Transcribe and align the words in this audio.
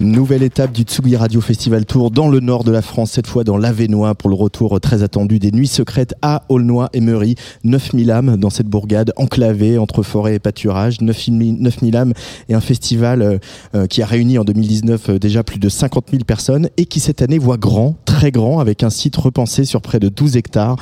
Nouvelle 0.00 0.44
étape 0.44 0.72
du 0.72 0.82
Tsugi 0.82 1.16
Radio 1.16 1.40
Festival 1.40 1.84
Tour 1.84 2.12
dans 2.12 2.28
le 2.28 2.38
nord 2.38 2.62
de 2.62 2.70
la 2.70 2.82
France, 2.82 3.12
cette 3.12 3.26
fois 3.26 3.42
dans 3.42 3.56
l'Avenois 3.56 4.14
pour 4.14 4.30
le 4.30 4.36
retour 4.36 4.80
très 4.80 5.02
attendu 5.02 5.40
des 5.40 5.50
Nuits 5.50 5.66
Secrètes 5.66 6.14
à 6.22 6.44
Aulnoy 6.48 6.88
et 6.92 7.00
Meury. 7.00 7.34
9000 7.64 8.10
âmes 8.12 8.36
dans 8.36 8.50
cette 8.50 8.68
bourgade 8.68 9.12
enclavée 9.16 9.76
entre 9.76 10.04
forêt 10.04 10.36
et 10.36 10.38
pâturage. 10.38 11.00
9000 11.00 11.60
9000 11.60 11.96
âmes 11.96 12.12
et 12.48 12.54
un 12.54 12.60
festival 12.60 13.22
euh, 13.22 13.38
euh, 13.74 13.86
qui 13.86 14.00
a 14.00 14.06
réuni 14.06 14.38
en 14.38 14.44
2019 14.44 15.08
euh, 15.08 15.18
déjà 15.18 15.42
plus 15.42 15.58
de 15.58 15.68
50 15.68 16.10
000 16.12 16.22
personnes 16.24 16.68
et 16.76 16.84
qui 16.84 17.00
cette 17.00 17.20
année 17.20 17.38
voit 17.38 17.56
grand, 17.56 17.96
très 18.04 18.30
grand, 18.30 18.60
avec 18.60 18.84
un 18.84 18.90
site 18.90 19.16
repensé 19.16 19.64
sur 19.64 19.82
près 19.82 19.98
de 19.98 20.08
12 20.08 20.36
hectares. 20.36 20.76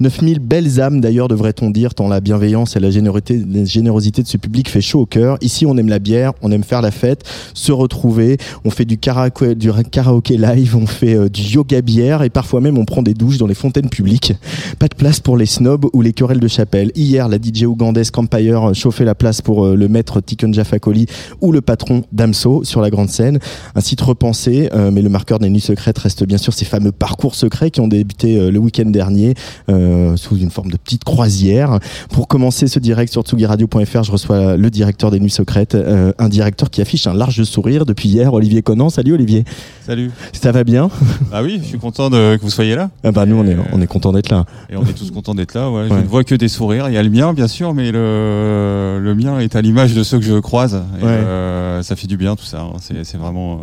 9000 0.00 0.38
belles 0.38 0.80
âmes 0.80 1.00
d'ailleurs, 1.00 1.28
devrait-on 1.28 1.70
dire, 1.70 1.94
tant 1.94 2.08
la 2.08 2.20
bienveillance 2.20 2.76
et 2.76 2.80
la 2.80 2.90
générosité, 2.90 4.22
de 4.22 4.26
ce 4.26 4.36
public 4.36 4.68
fait 4.68 4.80
chaud 4.80 5.00
au 5.00 5.06
cœur. 5.06 5.38
Ici, 5.40 5.66
on 5.66 5.76
aime 5.76 5.88
la 5.88 5.98
bière, 5.98 6.32
on 6.42 6.50
aime 6.52 6.64
faire 6.64 6.82
la 6.82 6.90
fête, 6.90 7.24
se 7.54 7.72
retrouver. 7.72 8.38
On 8.64 8.70
fait 8.70 8.84
du 8.84 8.98
karaoké, 8.98 9.54
du 9.54 9.70
karaoké 9.90 10.36
live, 10.36 10.76
on 10.76 10.86
fait 10.86 11.14
euh, 11.14 11.28
du 11.28 11.42
yoga 11.42 11.80
bière 11.80 12.22
et 12.22 12.30
parfois 12.30 12.60
même 12.60 12.78
on 12.78 12.84
prend 12.84 13.02
des 13.02 13.14
douches 13.14 13.38
dans 13.38 13.46
les 13.46 13.54
fontaines 13.54 13.88
publiques. 13.88 14.34
Pas 14.78 14.88
de 14.88 14.94
place 14.94 15.20
pour 15.20 15.36
les 15.36 15.46
snobs 15.46 15.86
ou 15.92 16.02
les 16.02 16.12
querelles 16.12 16.40
de 16.40 16.48
chapelle. 16.48 16.92
Hier, 16.94 17.28
la 17.28 17.38
DJ 17.38 17.64
ougandaise 17.64 18.10
Campire 18.10 18.74
chauffait 18.74 19.04
la 19.04 19.14
place 19.14 19.40
pour 19.42 19.66
euh, 19.66 19.74
le 19.74 19.88
maître 19.88 20.20
Tikonja 20.20 20.64
Fakoli 20.64 21.06
ou 21.40 21.52
le 21.52 21.60
patron 21.60 22.02
Damso 22.12 22.64
sur 22.64 22.80
la 22.80 22.90
grande 22.90 23.10
scène. 23.10 23.38
Un 23.74 23.80
site 23.80 24.00
repensé, 24.00 24.68
euh, 24.72 24.90
mais 24.90 25.02
le 25.02 25.08
marqueur 25.08 25.38
des 25.38 25.50
nuits 25.50 25.60
secrètes 25.60 25.98
reste 25.98 26.24
bien 26.24 26.38
sûr 26.38 26.52
ces 26.52 26.64
fameux 26.64 26.92
parcours 26.92 27.34
secrets 27.34 27.70
qui 27.70 27.80
ont 27.80 27.88
débuté 27.88 28.38
euh, 28.38 28.50
le 28.50 28.58
week-end 28.58 28.86
dernier 28.86 29.34
euh, 29.68 29.85
sous 30.16 30.36
une 30.38 30.50
forme 30.50 30.70
de 30.70 30.76
petite 30.76 31.04
croisière. 31.04 31.78
Pour 32.10 32.28
commencer 32.28 32.66
ce 32.68 32.78
direct 32.78 33.12
sur 33.12 33.22
tsugiradio.fr, 33.22 34.02
je 34.02 34.12
reçois 34.12 34.56
le 34.56 34.70
directeur 34.70 35.10
des 35.10 35.20
nuits 35.20 35.30
secrètes, 35.30 35.74
euh, 35.74 36.12
un 36.18 36.28
directeur 36.28 36.70
qui 36.70 36.80
affiche 36.80 37.06
un 37.06 37.14
large 37.14 37.42
sourire 37.44 37.84
depuis 37.86 38.08
hier, 38.08 38.32
Olivier 38.34 38.62
Conan. 38.62 38.88
Salut 38.90 39.14
Olivier, 39.14 39.44
Salut. 39.86 40.10
ça 40.32 40.52
va 40.52 40.64
bien? 40.64 40.88
Ah 41.32 41.42
oui, 41.42 41.58
je 41.62 41.66
suis 41.68 41.78
content 41.78 42.08
de, 42.10 42.36
que 42.36 42.42
vous 42.42 42.50
soyez 42.50 42.74
là. 42.76 42.90
ah 43.04 43.12
bah 43.12 43.26
nous 43.26 43.36
on 43.36 43.46
est 43.46 43.56
on 43.72 43.80
est 43.80 43.86
content 43.86 44.12
d'être 44.12 44.30
là. 44.30 44.44
Et 44.70 44.76
on 44.76 44.82
est 44.84 44.92
tous 44.96 45.10
contents 45.10 45.34
d'être 45.34 45.54
là. 45.54 45.70
Ouais. 45.70 45.86
Je 45.88 45.94
Ouais. 45.94 46.02
ne 46.02 46.06
vois 46.06 46.24
que 46.24 46.34
des 46.34 46.48
sourires. 46.48 46.88
Il 46.88 46.94
y 46.94 46.98
a 46.98 47.02
le 47.02 47.10
mien, 47.10 47.32
bien 47.32 47.48
sûr, 47.48 47.74
mais 47.74 47.90
le, 47.92 49.00
le 49.02 49.14
mien 49.14 49.38
est 49.40 49.56
à 49.56 49.60
l'image 49.60 49.94
de 49.94 50.02
ceux 50.02 50.18
que 50.18 50.24
je 50.24 50.38
croise. 50.38 50.82
Et, 51.00 51.04
Ouais. 51.04 51.10
euh, 51.10 51.82
ça 51.82 51.96
fait 51.96 52.06
du 52.06 52.16
bien 52.16 52.36
tout 52.36 52.44
ça. 52.44 52.60
hein. 52.60 52.76
C'est, 52.80 53.04
c'est 53.04 53.18
vraiment. 53.18 53.54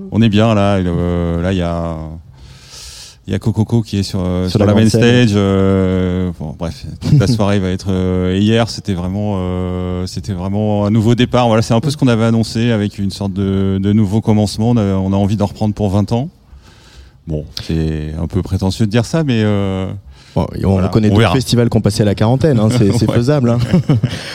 euh, 0.00 0.04
on 0.10 0.20
est 0.22 0.28
bien 0.28 0.54
là. 0.54 0.78
Et 0.80 0.82
là, 0.84 1.52
il 1.52 1.58
y 1.58 1.62
a. 1.62 1.96
Il 3.26 3.32
y 3.32 3.36
a 3.36 3.38
Cococo 3.38 3.80
qui 3.80 3.98
est 3.98 4.02
sur, 4.02 4.20
euh, 4.22 4.48
Sur 4.50 4.58
sur, 4.58 4.66
la 4.66 4.74
main 4.74 4.86
stage. 4.86 5.32
euh, 5.34 6.30
bon, 6.38 6.54
bref, 6.58 6.84
toute 7.00 7.18
la 7.18 7.26
soirée 7.28 7.58
va 7.58 7.70
être. 7.70 7.86
euh, 7.90 8.36
hier, 8.38 8.68
c'était 8.68 8.92
vraiment, 8.92 9.36
euh, 9.38 10.06
c'était 10.06 10.34
vraiment 10.34 10.84
un 10.84 10.90
nouveau 10.90 11.14
départ. 11.14 11.46
Voilà, 11.46 11.62
c'est 11.62 11.72
un 11.72 11.80
peu 11.80 11.88
ce 11.90 11.96
qu'on 11.96 12.08
avait 12.08 12.24
annoncé 12.26 12.70
avec 12.70 12.98
une 12.98 13.10
sorte 13.10 13.32
de, 13.32 13.78
de 13.82 13.92
nouveau 13.94 14.20
commencement. 14.20 14.70
On 14.70 14.76
a, 14.76 14.82
on 14.96 15.12
a 15.12 15.16
envie 15.16 15.36
d'en 15.36 15.46
reprendre 15.46 15.72
pour 15.74 15.88
20 15.88 16.12
ans. 16.12 16.28
Bon, 17.26 17.46
c'est 17.62 18.12
un 18.20 18.26
peu 18.26 18.42
prétentieux 18.42 18.84
de 18.84 18.90
dire 18.90 19.06
ça, 19.06 19.24
mais 19.24 19.40
euh, 19.42 19.90
Bon, 20.36 20.46
on 20.62 20.72
Voilà, 20.72 20.88
connaît 20.88 21.10
on 21.10 21.14
d'autres 21.14 21.32
festivals 21.32 21.70
qui 21.70 21.76
ont 21.78 21.80
passé 21.80 22.02
à 22.02 22.04
la 22.04 22.14
quarantaine, 22.14 22.58
hein, 22.58 22.68
c'est 22.70 22.92
c'est 22.98 23.08
Ouais. 23.08 23.14
faisable. 23.16 23.48
hein. 23.50 23.58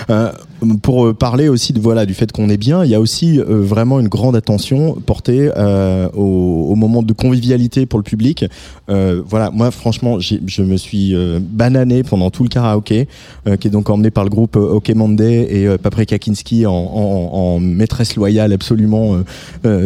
Pour 0.82 1.06
euh, 1.06 1.14
parler 1.14 1.48
aussi 1.48 1.72
de 1.74 1.80
voilà 1.80 2.06
du 2.06 2.14
fait 2.14 2.32
qu'on 2.32 2.50
est 2.50 2.58
bien, 2.58 2.84
il 2.84 2.92
y 2.92 2.96
a 2.96 3.00
aussi 3.00 3.40
euh, 3.40 3.62
vraiment 3.62 4.00
une 4.00 4.10
grande 4.10 4.36
attention 4.36 4.96
portée 5.06 5.50
euh, 5.56 6.10
au, 6.14 6.68
au 6.72 6.76
moment 6.76 7.02
de 7.02 7.14
convivialité 7.14 7.86
pour 7.86 7.98
le 8.00 8.04
public. 8.04 8.44
Euh, 8.90 9.22
voilà, 9.26 9.52
moi 9.52 9.72
franchement, 9.72 10.20
je 10.20 10.62
me 10.64 10.76
suis 10.76 11.16
euh, 11.16 11.40
banané 11.42 12.04
pendant 12.04 12.30
tout 12.30 12.44
le 12.44 12.50
karaoké, 12.50 13.08
euh, 13.48 13.56
qui 13.56 13.68
est 13.68 13.72
donc 13.72 13.90
emmené 13.90 14.10
par 14.12 14.24
le 14.26 14.30
groupe 14.30 14.58
Ok 14.58 14.90
Monday 14.90 15.48
et 15.50 15.78
Paprika 15.78 16.18
Kinski 16.20 16.66
en, 16.66 16.74
en- 16.74 17.30
en 17.34 17.60
maîtresse 17.60 18.16
loyale 18.16 18.52
absolument 18.52 19.18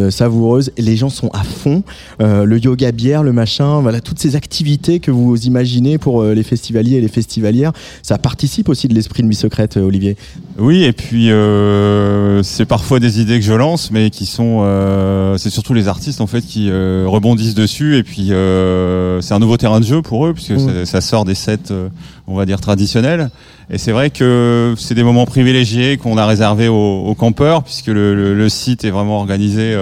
savoureuse. 0.10 0.72
Les 0.78 0.96
gens 0.96 1.10
sont 1.10 1.30
à 1.30 1.44
fond. 1.44 1.84
Le 2.20 2.58
yoga 2.58 2.92
bière, 2.92 3.22
le 3.24 3.32
machin, 3.34 3.82
voilà 3.82 4.02
toutes 4.02 4.20
ces 4.20 4.36
activités 4.36 5.00
que 5.00 5.12
vous 5.12 5.38
imaginez 5.46 5.98
pour 5.98 6.24
les 6.24 6.44
festivaliers 6.44 6.98
et 6.98 7.02
les 7.02 7.08
festivalières, 7.08 7.74
ça 8.02 8.18
participe 8.18 8.70
aussi 8.70 8.88
de 8.88 8.94
l'esprit 8.94 9.22
de 9.24 9.28
Nuit 9.28 9.36
Secrète, 9.36 9.78
Olivier. 9.78 10.16
Oui. 10.64 10.84
Et 10.84 10.94
puis 10.94 11.32
euh, 11.32 12.42
c'est 12.44 12.66
parfois 12.66 13.00
des 13.00 13.22
idées 13.22 13.40
que 13.40 13.46
je 13.46 13.54
lance, 13.54 13.92
mais 13.92 14.10
qui 14.10 14.26
sont, 14.26 14.62
euh, 14.64 15.38
c'est 15.38 15.50
surtout 15.50 15.74
les 15.74 15.88
artistes 15.88 16.22
en 16.22 16.28
fait 16.28 16.42
qui 16.42 16.70
euh, 16.70 17.06
rebondissent 17.08 17.56
dessus. 17.56 17.98
Et 17.98 18.04
puis 18.04 18.32
euh, 18.32 19.22
c'est 19.22 19.34
un 19.34 19.40
nouveau 19.40 19.58
terrain 19.58 19.80
de 19.80 19.86
jeu 19.86 20.02
pour 20.02 20.26
eux, 20.26 20.34
puisque 20.34 20.52
Mhm. 20.52 20.86
ça, 20.86 20.86
ça 20.86 21.02
sort 21.02 21.26
des 21.26 21.36
sets, 21.36 21.72
euh, 21.72 21.90
on 22.28 22.36
va 22.36 22.46
dire 22.46 22.60
traditionnels. 22.62 23.30
Et 23.70 23.78
c'est 23.78 23.92
vrai 23.92 24.10
que 24.10 24.74
c'est 24.78 24.96
des 24.96 25.04
moments 25.04 25.26
privilégiés 25.26 25.98
qu'on 25.98 26.18
a 26.18 26.26
réservés 26.26 26.68
aux, 26.68 27.04
aux 27.06 27.16
campeurs, 27.16 27.64
puisque 27.64 27.88
le, 27.88 28.14
le- 28.16 28.34
le 28.36 28.50
site 28.50 28.84
est 28.84 28.92
vraiment 28.92 29.20
organisé. 29.20 29.78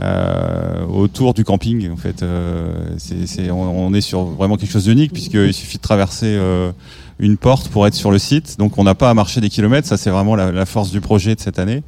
euh, 0.00 0.86
autour 0.88 1.34
du 1.34 1.44
camping 1.44 1.90
en 1.90 1.96
fait 1.96 2.22
euh, 2.22 2.72
c'est, 2.96 3.26
c'est- 3.26 3.50
on, 3.50 3.86
on 3.88 3.92
est 3.92 4.00
sur 4.00 4.24
vraiment 4.24 4.56
quelque 4.56 4.70
chose 4.70 4.84
d'unique 4.84 5.12
puisqu'il 5.12 5.52
suffit 5.52 5.76
de 5.76 5.82
traverser 5.82 6.26
euh, 6.38 6.70
une 7.20 7.36
porte 7.36 7.68
pour 7.68 7.86
être 7.86 7.94
sur 7.94 8.10
le 8.10 8.18
site. 8.18 8.56
Donc 8.58 8.78
on 8.78 8.84
n'a 8.84 8.94
pas 8.94 9.10
à 9.10 9.14
marcher 9.14 9.40
des 9.40 9.48
kilomètres. 9.48 9.86
Ça 9.86 9.96
c'est 9.96 10.10
vraiment 10.10 10.34
la, 10.34 10.50
la 10.50 10.66
force 10.66 10.90
du 10.90 11.00
projet 11.00 11.34
de 11.34 11.40
cette 11.40 11.58
année. 11.58 11.82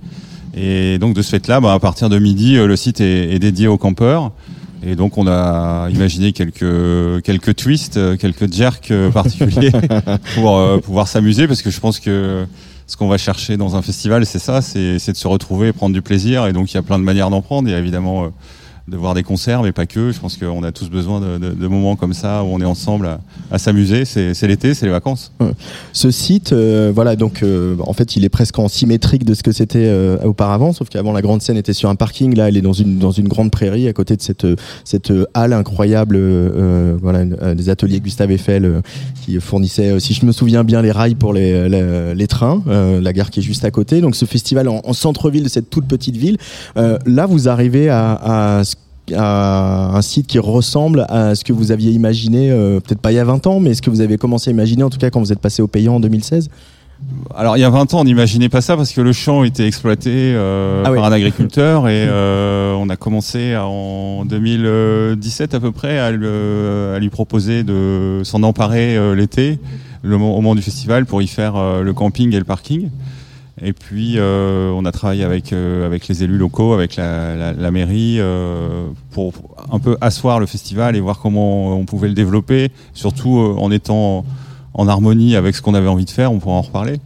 Et 0.54 0.98
donc 0.98 1.14
de 1.14 1.22
ce 1.22 1.30
fait 1.30 1.48
là 1.48 1.60
bah, 1.60 1.72
à 1.72 1.78
partir 1.78 2.08
de 2.10 2.18
midi 2.18 2.56
euh, 2.56 2.66
le 2.66 2.76
site 2.76 3.00
est, 3.00 3.32
est 3.34 3.38
dédié 3.38 3.66
aux 3.66 3.78
campeurs. 3.78 4.32
Et 4.84 4.96
donc 4.96 5.16
on 5.16 5.26
a 5.28 5.88
imaginé 5.90 6.32
quelques 6.32 7.22
quelques 7.22 7.54
twists, 7.54 7.96
euh, 7.96 8.16
quelques 8.16 8.52
jerks 8.52 8.90
euh, 8.90 9.10
particuliers 9.10 9.70
pour 10.34 10.58
euh, 10.58 10.78
pouvoir 10.78 11.06
s'amuser. 11.06 11.46
Parce 11.46 11.62
que 11.62 11.70
je 11.70 11.78
pense 11.78 12.00
que 12.00 12.44
ce 12.88 12.96
qu'on 12.96 13.06
va 13.08 13.16
chercher 13.16 13.56
dans 13.56 13.76
un 13.76 13.82
festival, 13.82 14.26
c'est 14.26 14.40
ça, 14.40 14.60
c'est 14.60 14.98
c'est 14.98 15.12
de 15.12 15.16
se 15.16 15.28
retrouver 15.28 15.68
et 15.68 15.72
prendre 15.72 15.94
du 15.94 16.02
plaisir. 16.02 16.46
Et 16.46 16.52
donc 16.52 16.72
il 16.72 16.74
y 16.74 16.78
a 16.78 16.82
plein 16.82 16.98
de 16.98 17.04
manières 17.04 17.30
d'en 17.30 17.42
prendre. 17.42 17.68
Il 17.68 17.72
y 17.72 17.74
a 17.74 17.78
évidemment 17.78 18.24
euh, 18.24 18.28
de 18.88 18.96
voir 18.96 19.14
des 19.14 19.22
concerts, 19.22 19.62
mais 19.62 19.72
pas 19.72 19.86
que. 19.86 20.10
Je 20.10 20.18
pense 20.18 20.36
qu'on 20.36 20.62
a 20.62 20.72
tous 20.72 20.90
besoin 20.90 21.20
de, 21.20 21.66
moments 21.66 21.96
comme 21.96 22.14
ça 22.14 22.42
où 22.42 22.48
on 22.48 22.60
est 22.60 22.64
ensemble 22.64 23.18
à, 23.50 23.58
s'amuser. 23.58 24.04
C'est 24.04 24.46
l'été, 24.46 24.74
c'est 24.74 24.86
les 24.86 24.92
vacances. 24.92 25.32
Ce 25.92 26.10
site, 26.10 26.52
euh, 26.52 26.90
voilà, 26.94 27.16
donc 27.16 27.42
euh, 27.42 27.76
en 27.80 27.92
fait, 27.92 28.16
il 28.16 28.24
est 28.24 28.28
presque 28.28 28.58
en 28.58 28.68
symétrique 28.68 29.24
de 29.24 29.34
ce 29.34 29.42
que 29.42 29.52
c'était 29.52 29.86
euh, 29.86 30.18
auparavant, 30.24 30.72
sauf 30.72 30.88
qu'avant 30.88 31.12
la 31.12 31.22
grande 31.22 31.42
scène 31.42 31.56
était 31.56 31.72
sur 31.72 31.88
un 31.88 31.94
parking, 31.94 32.34
là, 32.34 32.48
elle 32.48 32.56
est 32.56 32.62
dans 32.62 32.72
une 32.72 32.98
dans 32.98 33.12
une 33.12 33.28
grande 33.28 33.50
prairie 33.50 33.88
à 33.88 33.92
côté 33.92 34.16
de 34.16 34.22
cette 34.22 34.46
cette 34.84 35.12
halle 35.34 35.52
incroyable, 35.52 36.18
voilà, 37.00 37.24
des 37.54 37.68
ateliers 37.68 38.00
Gustave 38.00 38.32
Eiffel 38.32 38.82
qui 39.24 39.38
fournissaient, 39.40 39.92
euh, 39.92 39.98
si 40.00 40.14
je 40.14 40.26
me 40.26 40.32
souviens 40.32 40.64
bien, 40.64 40.82
les 40.82 40.90
rails 40.90 41.14
pour 41.14 41.32
les 41.32 41.68
les, 42.14 42.26
trains, 42.26 42.62
la 42.66 43.12
gare 43.12 43.30
qui 43.30 43.40
est 43.40 43.42
juste 43.42 43.64
à 43.64 43.70
côté. 43.70 44.00
Donc 44.00 44.16
ce 44.16 44.24
festival 44.24 44.68
en, 44.68 44.80
en 44.84 44.92
centre-ville 44.92 45.44
de 45.44 45.48
cette 45.48 45.70
toute 45.70 45.86
petite 45.86 46.16
ville, 46.16 46.38
là, 46.74 47.26
vous 47.26 47.48
arrivez 47.48 47.88
à, 47.88 48.58
à 48.58 48.64
ce 48.64 48.76
à 49.16 49.96
un 49.96 50.02
site 50.02 50.26
qui 50.26 50.38
ressemble 50.38 51.06
à 51.08 51.34
ce 51.34 51.44
que 51.44 51.52
vous 51.52 51.72
aviez 51.72 51.90
imaginé, 51.92 52.50
euh, 52.50 52.80
peut-être 52.80 53.00
pas 53.00 53.12
il 53.12 53.16
y 53.16 53.18
a 53.18 53.24
20 53.24 53.46
ans, 53.46 53.60
mais 53.60 53.74
ce 53.74 53.82
que 53.82 53.90
vous 53.90 54.00
avez 54.00 54.16
commencé 54.18 54.50
à 54.50 54.52
imaginer 54.52 54.82
en 54.82 54.90
tout 54.90 54.98
cas 54.98 55.10
quand 55.10 55.20
vous 55.20 55.32
êtes 55.32 55.40
passé 55.40 55.62
au 55.62 55.66
payant 55.68 55.96
en 55.96 56.00
2016 56.00 56.48
Alors 57.34 57.56
il 57.56 57.60
y 57.60 57.64
a 57.64 57.70
20 57.70 57.94
ans, 57.94 58.00
on 58.00 58.04
n'imaginait 58.04 58.48
pas 58.48 58.60
ça 58.60 58.76
parce 58.76 58.92
que 58.92 59.00
le 59.00 59.12
champ 59.12 59.42
était 59.44 59.66
exploité 59.66 60.10
euh, 60.34 60.82
Ah 60.84 60.90
par 60.90 60.92
oui. 60.92 60.98
un 61.00 61.12
agriculteur 61.12 61.88
et 61.88 62.06
euh, 62.08 62.74
on 62.74 62.88
a 62.88 62.96
commencé 62.96 63.54
à- 63.54 63.66
en 63.66 64.24
2017 64.24 65.54
à 65.54 65.60
peu 65.60 65.72
près 65.72 65.98
à, 65.98 66.10
le- 66.10 66.92
à 66.96 66.98
lui 66.98 67.10
proposer 67.10 67.62
de 67.64 68.20
s'en 68.24 68.42
emparer 68.42 68.96
euh, 68.96 69.14
l'été, 69.14 69.58
le 70.02 70.14
au 70.16 70.18
moment 70.18 70.54
du 70.54 70.62
festival, 70.62 71.06
pour 71.06 71.22
y 71.22 71.26
faire 71.28 71.54
le 71.82 71.92
camping 71.92 72.34
et 72.34 72.38
le 72.38 72.44
parking. 72.44 72.88
Et 73.64 73.72
puis 73.72 74.14
euh, 74.16 74.70
on 74.70 74.84
a 74.84 74.90
travaillé 74.90 75.22
avec 75.22 75.52
euh, 75.52 75.86
avec 75.86 76.08
les 76.08 76.24
élus 76.24 76.36
locaux, 76.36 76.72
avec 76.72 76.96
la, 76.96 77.70
mairie, 77.70 78.16
euh, 78.18 78.86
pour 79.12 79.32
un 79.70 79.78
peu 79.78 79.96
asseoir 80.00 80.40
le 80.40 80.46
festival 80.46 80.96
et 80.96 81.00
voir 81.00 81.20
comment 81.20 81.76
on 81.76 81.84
pouvait 81.84 82.08
le 82.08 82.14
développer, 82.14 82.72
surtout 82.92 83.38
en 83.38 83.70
étant 83.70 84.24
en 84.74 84.88
harmonie 84.88 85.36
avec 85.36 85.54
ce 85.54 85.62
qu'on 85.62 85.74
avait 85.74 85.88
envie 85.88 86.06
de 86.06 86.10
faire, 86.10 86.32
on 86.32 86.40
pourra 86.40 86.56
en 86.56 86.62
reparler, 86.62 86.98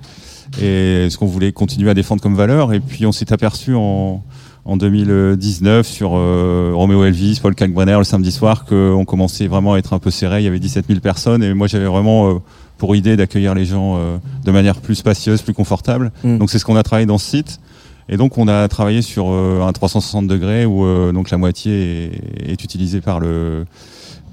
et 0.63 1.09
ce 1.11 1.19
qu'on 1.19 1.27
voulait 1.27 1.53
continuer 1.53 1.91
à 1.91 1.95
défendre 1.95 2.23
comme 2.23 2.37
valeur. 2.37 2.73
Et 2.73 2.81
puis 2.81 3.05
on 3.05 3.13
s'est 3.13 3.35
aperçu 3.35 3.75
en, 3.75 4.23
en 4.65 4.77
2019 4.79 5.87
sur 5.87 6.11
Roméo 6.11 7.05
Elvis, 7.05 7.39
Paul 7.43 7.55
Kalkbrenner 7.55 7.99
le 7.99 8.05
samedi 8.05 8.33
soir 8.33 8.65
qu'on 8.65 9.05
commençait 9.05 9.47
vraiment 9.47 9.75
à 9.75 9.79
être 9.79 9.93
un 9.93 9.99
peu 9.99 10.11
serré. 10.11 10.41
Il 10.41 10.45
y 10.45 10.49
avait 10.49 10.61
17 10.61 10.87
000 10.89 11.01
personnes 11.01 11.43
et 11.43 11.53
moi 11.53 11.67
j'avais 11.67 11.85
vraiment 11.85 12.41
pour 12.79 12.95
idée 12.97 13.17
d'accueillir 13.17 13.55
les 13.55 13.65
gens 13.65 13.97
euh, 13.97 14.19
de 14.45 14.51
manière 14.51 14.81
plus 14.81 14.95
spacieuse, 14.97 15.43
plus 15.43 15.55
confortable. 15.55 16.13
Mm. 16.25 16.39
Donc 16.39 16.51
c'est 16.51 16.59
ce 16.59 16.65
qu'on 16.65 16.77
a 16.77 16.83
travaillé 16.83 17.07
dans 17.07 17.19
ce 17.19 17.31
site. 17.31 17.61
Et 18.09 18.17
donc 18.17 18.39
on 18.39 18.47
a 18.49 18.69
travaillé 18.69 19.03
sur 19.03 19.31
euh, 19.31 19.67
un 19.67 19.73
360 19.73 20.27
degrés 20.27 20.65
où 20.65 20.85
euh, 20.85 21.13
donc 21.13 21.31
la 21.31 21.39
moitié 21.39 22.05
est, 22.05 22.53
est 22.53 22.65
utilisée 22.65 23.01
par 23.01 23.19
le 23.21 23.67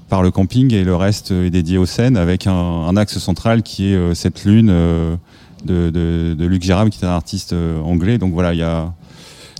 par 0.08 0.22
le 0.22 0.30
camping 0.30 0.72
et 0.72 0.84
le 0.84 0.94
reste 0.94 1.32
est 1.32 1.50
dédié 1.50 1.78
aux 1.78 1.86
scènes 1.86 2.16
avec 2.16 2.46
un, 2.46 2.52
un 2.52 2.96
axe 2.96 3.18
central 3.18 3.62
qui 3.62 3.90
est 3.90 3.96
euh, 3.96 4.14
cette 4.14 4.44
lune 4.44 4.68
euh, 4.70 5.16
de, 5.64 5.90
de, 5.90 6.34
de 6.38 6.46
Luc 6.46 6.62
Gérard 6.62 6.88
qui 6.90 7.02
est 7.02 7.06
un 7.06 7.10
artiste 7.10 7.54
anglais. 7.84 8.18
Donc 8.18 8.32
voilà, 8.32 8.52
il 8.52 8.60
y 8.60 8.62
a 8.62 8.92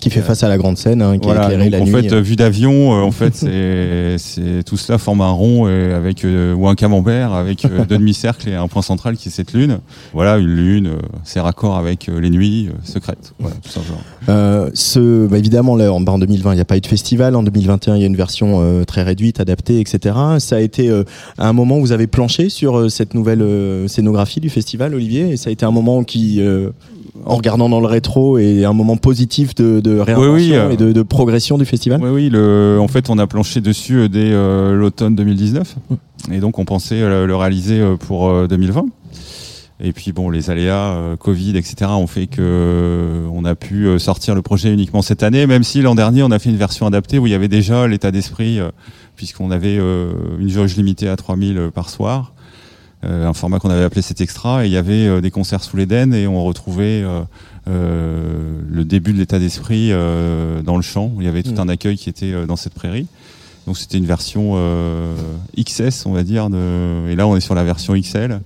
Qui 0.05 0.11
fait 0.11 0.21
face 0.21 0.43
à 0.43 0.49
la 0.49 0.59
grande 0.59 0.77
scène, 0.77 1.01
hein, 1.01 1.17
qui 1.17 1.25
voilà, 1.27 1.51
est 1.51 1.71
la 1.71 1.81
en 1.81 1.85
nuit. 1.87 1.91
fait, 1.91 2.13
euh, 2.13 2.21
vue 2.21 2.37
d'avion, 2.37 2.93
euh, 2.93 3.05
en 3.05 3.11
fait, 3.11 3.35
c'est, 4.19 4.63
tout 4.63 4.77
cela 4.77 4.99
forme 4.99 5.23
un 5.23 5.31
rond 5.31 5.65
euh, 5.67 5.97
avec 5.97 6.27
euh, 6.27 6.53
ou 6.53 6.69
un 6.69 6.75
camembert 6.75 7.33
avec 7.33 7.65
euh, 7.65 7.87
deux 7.87 7.97
demi-cercles 7.97 8.51
et 8.51 8.55
un 8.55 8.69
point 8.69 8.83
central 8.83 9.17
qui 9.17 9.31
est 9.31 9.33
cette 9.33 9.55
lune. 9.55 9.79
Voilà, 10.13 10.37
une 10.37 10.55
lune, 10.55 10.89
euh, 10.89 10.99
c'est 11.23 11.41
raccord 11.41 11.79
avec 11.79 12.11
euh, 12.11 12.21
les 12.21 12.29
nuits 12.29 12.69
euh, 12.69 12.77
secrètes. 12.83 13.33
Voilà, 13.39 13.57
tout 13.63 13.71
simplement. 13.71 14.01
Euh, 14.29 14.69
ce, 14.75 15.27
bah, 15.27 15.39
évidemment, 15.39 15.75
là, 15.75 15.91
en, 15.91 16.05
en 16.05 16.19
2020, 16.19 16.53
il 16.53 16.57
n'y 16.57 16.61
a 16.61 16.67
pas 16.67 16.77
eu 16.77 16.83
de 16.83 16.87
festival. 16.87 17.35
En 17.35 17.43
2021, 17.43 17.97
il 17.97 18.01
y 18.03 18.05
a 18.05 18.07
une 18.07 18.15
version 18.15 18.61
euh, 18.61 18.85
très 18.85 19.05
réduite, 19.05 19.41
adaptée, 19.41 19.81
etc. 19.81 20.15
Ça 20.39 20.57
a 20.57 20.61
été 20.61 20.91
euh, 20.91 21.05
à 21.39 21.49
un 21.49 21.55
moment 21.55 21.79
où 21.79 21.81
vous 21.81 21.93
avez 21.93 22.09
planché 22.09 22.51
sur 22.51 22.77
euh, 22.79 22.89
cette 22.91 23.15
nouvelle 23.15 23.41
euh, 23.41 23.89
scénographie 23.89 24.41
du 24.41 24.51
festival, 24.51 24.95
Olivier, 24.95 25.31
et 25.31 25.39
ça 25.39 25.49
a 25.49 25.53
été 25.55 25.65
un 25.65 25.71
moment 25.71 26.05
qui, 26.05 26.43
euh, 26.43 26.73
en 27.25 27.37
regardant 27.37 27.69
dans 27.69 27.81
le 27.81 27.87
rétro, 27.87 28.39
est 28.39 28.65
un 28.65 28.73
moment 28.73 28.97
positif 28.97 29.55
de, 29.55 29.81
de 29.81 29.99
réinvention 29.99 30.33
Oui, 30.33 30.49
oui, 30.51 30.55
euh, 30.55 30.71
et 30.71 30.77
de, 30.77 30.93
de 30.93 31.03
progression 31.03 31.59
du 31.59 31.65
festival. 31.65 32.01
Oui, 32.03 32.11
oui. 32.11 32.29
Le, 32.31 32.79
en 32.81 32.89
fait, 32.89 33.11
on 33.11 33.19
a 33.19 33.27
planché 33.27 33.61
dessus 33.61 33.97
euh, 33.97 34.09
dès 34.09 34.31
euh, 34.33 34.75
l'automne 34.75 35.15
2019, 35.15 35.77
et 36.33 36.41
donc 36.41 36.59
on 36.59 36.65
pensait 36.65 37.01
le 37.01 37.37
réaliser 37.37 37.83
pour 38.01 38.29
euh, 38.29 38.47
2020. 38.47 38.87
Et 39.81 39.93
puis 39.93 40.13
bon, 40.13 40.31
les 40.31 40.51
aléas 40.51 40.95
euh, 40.95 41.17
Covid, 41.17 41.57
etc. 41.57 41.91
ont 41.91 42.07
fait 42.07 42.29
que 42.29 42.41
euh, 42.41 43.27
on 43.33 43.45
a 43.45 43.57
pu 43.57 43.87
euh, 43.87 43.99
sortir 43.99 44.37
le 44.37 44.41
projet 44.41 44.73
uniquement 44.73 45.03
cette 45.03 45.25
année, 45.25 45.47
même 45.49 45.65
si 45.65 45.83
l'an 45.83 45.97
dernier 45.97 46.23
on 46.23 46.31
a 46.31 46.39
fait 46.39 46.51
une 46.51 46.57
version 46.57 46.87
adaptée 46.87 47.19
où 47.19 47.27
il 47.27 47.31
y 47.31 47.35
avait 47.35 47.49
déjà 47.49 47.89
l'état 47.89 48.13
d'esprit, 48.13 48.61
puisqu'on 49.17 49.51
avait 49.51 49.77
une 49.77 50.49
jauge 50.49 50.77
limitée 50.77 51.09
à 51.09 51.17
3000 51.17 51.59
euh, 51.59 51.71
par 51.71 51.91
soir, 51.91 52.34
un 53.07 53.33
format 53.33 53.59
qu'on 53.59 53.71
avait 53.71 53.85
appelé 53.85 54.03
cet 54.03 54.21
extra, 54.21 54.65
et 54.65 54.69
il 54.69 54.73
y 54.73 54.77
avait 54.77 55.07
euh, 55.07 55.21
des 55.21 55.31
concerts 55.31 55.63
sous 55.63 55.77
l'Éden 55.77 56.13
et 56.15 56.27
on 56.27 56.43
retrouvait 56.45 57.03
euh, 57.05 57.21
euh, 57.69 58.61
le 58.69 58.85
début 58.85 59.13
de 59.13 59.19
l'état 59.19 59.39
d'esprit 59.39 59.89
euh, 59.93 60.63
dans 60.63 60.77
le 60.77 60.83
champ. 60.83 61.13
Il 61.19 61.25
y 61.25 61.29
avait 61.29 61.43
tout 61.43 61.53
Mm. 61.53 61.61
un 61.61 61.69
accueil 61.69 61.97
qui 61.97 62.09
était 62.09 62.33
euh, 62.33 62.47
dans 62.47 62.57
cette 62.57 62.75
prairie. 62.75 63.07
Donc 63.67 63.79
c'était 63.79 63.97
une 63.99 64.05
version 64.07 64.53
euh, 64.57 65.15
XS, 65.59 66.05
on 66.07 66.13
va 66.13 66.23
dire, 66.23 66.51
de... 66.51 67.09
et 67.09 67.17
là 67.17 67.27
on 67.27 67.37
est 67.37 67.41
sur 67.41 67.55
la 67.55 67.65
version 67.65 67.95
XL. 67.95 68.41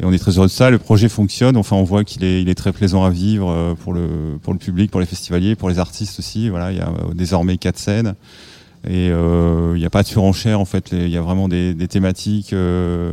Et 0.00 0.04
on 0.04 0.12
est 0.12 0.18
très 0.18 0.32
heureux 0.36 0.46
de 0.46 0.52
ça. 0.52 0.70
Le 0.70 0.78
projet 0.78 1.08
fonctionne. 1.08 1.56
Enfin, 1.56 1.76
on 1.76 1.84
voit 1.84 2.02
qu'il 2.04 2.24
est, 2.24 2.42
il 2.42 2.48
est 2.48 2.54
très 2.54 2.72
plaisant 2.72 3.04
à 3.04 3.10
vivre 3.10 3.50
euh, 3.50 3.74
pour 3.74 3.92
le, 3.92 4.38
pour 4.42 4.52
le 4.52 4.58
public, 4.58 4.90
pour 4.90 5.00
les 5.00 5.06
festivaliers, 5.06 5.54
pour 5.54 5.68
les 5.68 5.78
artistes 5.78 6.18
aussi. 6.18 6.48
Voilà, 6.48 6.72
il 6.72 6.78
y 6.78 6.80
a 6.80 6.88
euh, 6.88 7.14
désormais 7.14 7.56
quatre 7.56 7.78
scènes. 7.78 8.14
Et 8.88 9.10
euh, 9.10 9.72
il 9.76 9.78
n'y 9.78 9.84
a 9.86 9.90
pas 9.90 10.02
de 10.02 10.08
surenchère 10.08 10.58
en 10.58 10.64
fait. 10.64 10.90
Les- 10.90 11.04
Il 11.04 11.10
y 11.10 11.16
a 11.16 11.20
vraiment 11.22 11.48
des, 11.48 11.74
des 11.74 11.86
thématiques. 11.88 12.52
euh, 12.52 13.12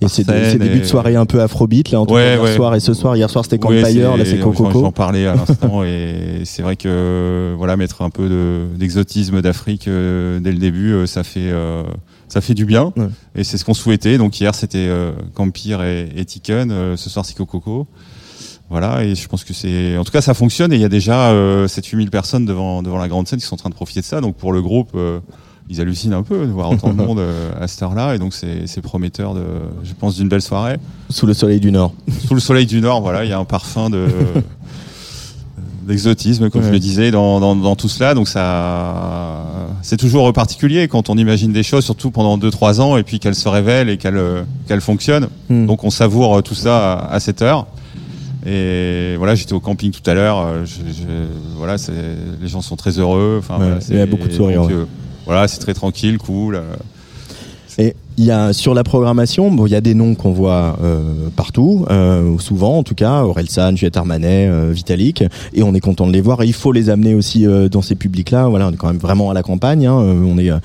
Et 0.00 0.08
c'est 0.08 0.24
ces 0.24 0.58
débuts 0.58 0.80
de 0.80 0.84
soirée 0.84 1.16
un 1.16 1.24
peu 1.24 1.40
afrobeat, 1.40 1.90
là, 1.90 2.00
entre 2.00 2.12
Ouais, 2.14 2.34
hier 2.34 2.42
ouais. 2.42 2.54
soir 2.54 2.74
et 2.74 2.80
ce 2.80 2.92
soir. 2.92 3.16
Hier 3.16 3.30
soir, 3.30 3.44
c'était 3.44 3.64
Ouais, 3.64 3.80
Campfire, 3.82 4.16
là, 4.16 4.24
c'est 4.24 4.36
j'en- 4.38 4.52
J'en 4.52 4.64
Coco. 4.70 4.90
parlais 4.90 5.26
à 5.26 5.34
l'instant 5.36 5.82
et 5.84 6.42
c'est 6.44 6.62
vrai 6.62 6.76
que 6.76 7.54
voilà 7.56 7.76
mettre 7.76 8.02
un 8.02 8.10
peu 8.10 8.28
de- 8.28 8.66
d'exotisme 8.76 9.40
d'Afrique 9.40 9.88
euh, 9.88 10.40
dès 10.40 10.52
le 10.52 10.58
début, 10.58 10.92
euh, 10.92 11.06
ça 11.06 11.22
fait 11.24 11.50
euh, 11.50 11.84
ça 12.28 12.40
fait 12.40 12.54
du 12.54 12.66
bien 12.66 12.92
et 13.34 13.44
c'est 13.44 13.56
ce 13.56 13.64
qu'on 13.64 13.72
souhaitait. 13.74 14.18
Donc 14.18 14.38
hier 14.40 14.54
c'était 14.54 14.90
Campire 15.34 15.82
et, 15.82 16.08
et 16.16 16.24
Tiken, 16.24 16.96
ce 16.96 17.08
soir 17.10 17.24
c'est 17.24 17.34
Coco. 17.36 17.86
Voilà 18.70 19.04
et 19.04 19.14
je 19.14 19.28
pense 19.28 19.44
que 19.44 19.52
c'est 19.54 19.96
en 19.96 20.04
tout 20.04 20.10
cas 20.12 20.20
ça 20.22 20.34
fonctionne 20.34 20.72
et 20.72 20.76
il 20.76 20.82
y 20.82 20.86
a 20.86 20.88
déjà 20.88 21.30
euh, 21.30 21.68
7 21.68 21.86
8000 21.86 22.10
personnes 22.10 22.44
devant 22.46 22.82
devant 22.82 22.98
la 22.98 23.08
grande 23.08 23.28
scène 23.28 23.38
qui 23.38 23.44
sont 23.46 23.54
en 23.54 23.58
train 23.58 23.70
de 23.70 23.74
profiter 23.74 24.00
de 24.00 24.06
ça. 24.06 24.20
Donc 24.20 24.36
pour 24.36 24.52
le 24.52 24.60
groupe 24.60 24.90
ils 25.70 25.80
hallucinent 25.80 26.12
un 26.12 26.22
peu 26.22 26.46
de 26.46 26.50
voir 26.52 26.70
autant 26.70 26.88
de 26.90 26.94
monde 27.06 27.18
euh, 27.18 27.50
à 27.60 27.66
cette 27.68 27.82
heure-là 27.82 28.14
et 28.14 28.18
donc 28.18 28.34
c'est 28.34 28.80
prometteur 28.82 29.34
de 29.34 29.42
je 29.82 29.92
pense 29.98 30.16
d'une 30.16 30.28
belle 30.28 30.42
soirée 30.42 30.76
Sous 31.10 31.26
le 31.26 31.34
soleil 31.34 31.60
du 31.60 31.72
Nord. 31.72 31.92
sous 32.26 32.34
le 32.34 32.40
soleil 32.40 32.66
du 32.66 32.80
Nord, 32.80 33.00
voilà, 33.02 33.24
il 33.24 33.30
y 33.30 33.32
a 33.32 33.38
un 33.38 33.44
parfum 33.44 33.88
de 33.90 34.06
d'exotisme, 35.86 36.48
comme 36.48 36.62
je 36.62 36.70
le 36.70 36.78
disais, 36.78 37.10
dans, 37.10 37.40
dans, 37.40 37.54
dans 37.54 37.76
tout 37.76 37.88
cela. 37.90 38.14
Donc 38.14 38.26
ça, 38.26 39.44
c'est 39.82 39.98
toujours 39.98 40.32
particulier 40.32 40.88
quand 40.88 41.10
on 41.10 41.18
imagine 41.18 41.52
des 41.52 41.62
choses, 41.62 41.84
surtout 41.84 42.10
pendant 42.10 42.38
2-3 42.38 42.80
ans, 42.80 42.96
et 42.96 43.02
puis 43.02 43.18
qu'elles 43.20 43.34
se 43.34 43.48
révèlent 43.50 43.90
et 43.90 43.98
qu'elles 43.98 44.46
qu'elles 44.66 44.80
fonctionnent. 44.80 45.28
Hmm. 45.50 45.66
Donc 45.66 45.84
on 45.84 45.90
savoure 45.90 46.42
tout 46.42 46.54
ça 46.54 46.94
à, 46.94 47.12
à 47.12 47.20
cette 47.20 47.42
heure. 47.42 47.66
Et 48.46 49.14
voilà, 49.18 49.34
j'étais 49.34 49.52
au 49.54 49.60
camping 49.60 49.90
tout 49.90 50.08
à 50.08 50.14
l'heure. 50.14 50.38
euh, 50.38 51.26
voilà, 51.56 51.76
les 52.40 52.48
gens 52.48 52.60
sont 52.62 52.76
très 52.76 52.98
heureux. 52.98 53.36
Enfin, 53.40 53.58
Ouais, 53.58 53.66
voilà, 53.66 53.80
il 53.88 53.96
y 53.96 54.00
a 54.00 54.06
beaucoup 54.06 54.28
de 54.28 54.32
sourires, 54.32 54.62
donc, 54.62 54.70
ouais. 54.70 54.76
euh, 54.76 54.86
voilà, 55.26 55.48
c'est 55.48 55.58
très 55.58 55.74
tranquille, 55.74 56.18
cool. 56.18 56.56
euh, 56.56 56.62
Et 57.78 57.94
il 58.16 58.24
y 58.24 58.30
a 58.30 58.52
sur 58.52 58.74
la 58.74 58.84
programmation, 58.84 59.50
bon, 59.50 59.66
il 59.66 59.72
y 59.72 59.74
a 59.74 59.80
des 59.80 59.94
noms 59.94 60.14
qu'on 60.14 60.30
voit 60.30 60.78
euh, 60.84 61.28
partout, 61.34 61.84
euh, 61.90 62.22
ou 62.22 62.38
souvent 62.38 62.78
en 62.78 62.82
tout 62.84 62.94
cas, 62.94 63.24
Orelsan, 63.24 63.74
Juliette 63.74 63.96
Armanet, 63.96 64.46
euh, 64.48 64.70
Vitalik, 64.72 65.24
et 65.52 65.62
on 65.64 65.74
est 65.74 65.80
content 65.80 66.06
de 66.06 66.12
les 66.12 66.20
voir. 66.20 66.40
Et 66.42 66.46
il 66.46 66.52
faut 66.52 66.70
les 66.70 66.90
amener 66.90 67.16
aussi 67.16 67.44
euh, 67.44 67.68
dans 67.68 67.82
ces 67.82 67.96
publics-là. 67.96 68.46
Voilà, 68.48 68.68
on 68.68 68.70
est 68.70 68.76
quand 68.76 68.86
même 68.86 68.98
vraiment 68.98 69.30
à 69.30 69.34
la 69.34 69.42
campagne. 69.42 69.86
Hein, 69.86 69.98
euh, 70.00 70.24
on 70.24 70.38
est 70.38 70.50
à 70.50 70.60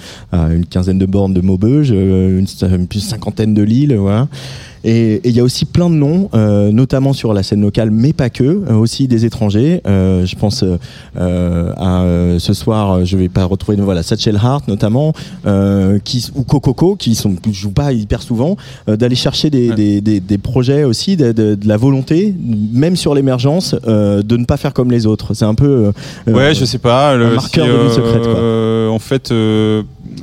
une 0.52 0.68
quinzaine 0.68 1.00
de 1.00 1.08
bornes 1.08 1.34
de 1.34 1.42
Maubeuge, 1.42 1.90
une, 1.90 2.46
une 2.62 3.02
cinquantaine 3.02 3.56
de 3.56 3.64
Lille, 3.64 3.96
voilà. 3.96 4.28
Et 4.84 5.22
il 5.26 5.36
y 5.36 5.40
a 5.40 5.44
aussi 5.44 5.66
plein 5.66 5.90
de 5.90 5.96
noms, 5.96 6.30
euh, 6.34 6.72
notamment 6.72 7.14
sur 7.14 7.34
la 7.34 7.44
scène 7.44 7.62
locale, 7.62 7.92
mais 7.92 8.14
pas 8.14 8.30
que, 8.30 8.44
euh, 8.44 8.74
aussi 8.76 9.08
des 9.08 9.26
étrangers. 9.26 9.82
Euh, 9.88 10.26
je 10.26 10.36
pense 10.36 10.64
à 11.16 12.04
ce 12.40 12.54
soir, 12.54 13.06
je 13.06 13.18
vais 13.18 13.30
pas 13.30 13.46
retrouver, 13.46 13.78
voilà, 13.82 14.04
Satchel 14.04 14.38
Hart 14.38 14.68
notamment, 14.68 15.14
qui 16.04 16.26
ou 16.36 16.44
Cococo, 16.44 16.96
qui 16.96 17.16
sont 17.16 17.36
qui 17.36 17.54
jouent 17.54 17.72
pas 17.72 17.92
hyper 17.94 18.22
souvent, 18.22 18.56
d'aller 18.88 19.16
chercher 19.16 19.50
des, 19.50 19.70
Ouais. 19.70 19.76
des, 19.76 20.02
des, 20.02 20.20
des 20.20 20.38
projets 20.38 20.84
aussi, 20.84 21.18
de, 21.18 21.32
de, 21.32 21.56
de 21.56 21.68
la 21.68 21.78
volonté, 21.78 22.34
même 22.74 22.96
sur 22.96 23.14
l'émergence, 23.14 23.76
de 23.86 24.38
ne 24.38 24.46
pas 24.46 24.58
faire 24.58 24.74
comme 24.74 24.92
les 24.92 25.06
autres. 25.06 25.34
C'est 25.34 25.46
un 25.46 25.56
peu. 25.56 25.92
Ouais, 26.28 26.54
je 26.56 26.66
sais 26.66 26.78
pas. 26.78 27.16
Le, 27.16 27.36
marqueur 27.36 27.66
si, 27.66 27.72
de 27.72 27.88
vie 27.88 27.94
secrète, 27.94 28.24
quoi. 28.24 28.90
en 28.92 29.00
fait, 29.00 29.34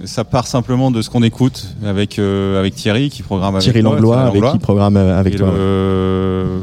ça 0.05 0.25
part 0.25 0.47
simplement 0.47 0.90
de 0.90 1.02
ce 1.02 1.11
qu'on 1.11 1.23
écoute 1.23 1.66
avec 1.85 2.19
euh, 2.19 2.59
avec 2.61 2.75
Thierry 2.75 3.11
qui 3.11 3.23
programme 3.23 3.55
avec 3.55 3.62
Thierry 3.64 3.83
Langlois, 3.83 4.21
avec 4.23 4.43
qui 4.52 4.59
programme 4.59 4.97
euh, 4.97 5.19
avec 5.19 5.35
Et, 5.35 5.37
toi. 5.38 5.52
le- 5.57 6.61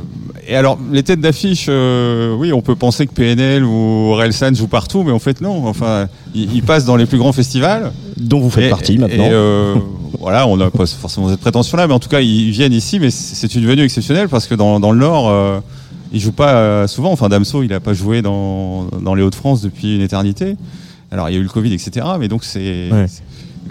et 0.48 0.56
alors, 0.58 0.78
les 0.92 1.04
têtes 1.04 1.22
d'affiche, 1.22 1.68
euh, 1.70 2.36
oui, 2.36 2.52
on 2.52 2.62
peut 2.62 2.76
penser 2.76 3.08
que 3.08 3.14
PNL 3.14 3.64
ou 3.64 4.12
Orelsan 4.12 4.54
jouent 4.54 4.68
partout, 4.68 5.04
mais 5.04 5.12
en 5.14 5.20
fait 5.20 5.40
non. 5.40 5.66
Enfin, 5.68 6.08
ils, 6.36 6.54
ils 6.54 6.64
passent 6.64 6.84
dans 6.84 6.98
les 6.98 7.06
plus 7.06 7.18
grands 7.18 7.32
festivals. 7.32 7.94
dont 8.18 8.42
vous 8.42 8.50
faites 8.50 8.66
Et- 8.66 8.70
partie 8.70 8.98
maintenant. 8.98 9.24
Et 9.24 9.30
euh, 9.32 9.76
voilà, 10.20 10.46
on 10.48 10.58
n'a 10.58 10.70
pas 10.70 10.86
forcément 10.86 11.30
cette 11.30 11.40
prétention-là, 11.40 11.88
mais 11.88 11.94
en 11.94 12.00
tout 12.00 12.10
cas, 12.10 12.20
ils 12.20 12.52
viennent 12.52 12.74
ici, 12.74 13.00
mais 13.00 13.10
c'est 13.10 13.56
une 13.56 13.66
venue 13.66 13.84
exceptionnelle 13.84 14.28
parce 14.30 14.48
que 14.48 14.56
dans, 14.56 14.80
dans 14.82 14.92
le 14.92 15.00
Nord, 15.00 15.62
ils 16.12 16.20
jouent 16.20 16.32
pas 16.34 16.88
souvent. 16.88 17.12
Enfin, 17.14 17.30
Damso, 17.30 17.64
il 17.64 17.72
a 17.74 17.80
pas 17.80 17.94
joué 17.94 18.22
dans, 18.22 18.86
dans 19.02 19.16
les 19.16 19.24
Hauts-de-France 19.24 19.62
depuis 19.62 19.96
une 19.96 20.02
éternité. 20.02 20.56
Alors, 21.14 21.30
il 21.30 21.34
y 21.34 21.38
a 21.38 21.40
eu 21.40 21.44
le 21.44 21.50
Covid, 21.50 21.72
etc. 21.74 22.06
Mais 22.20 22.28
donc, 22.28 22.44
c'est. 22.44 22.90
Ouais. 22.92 23.06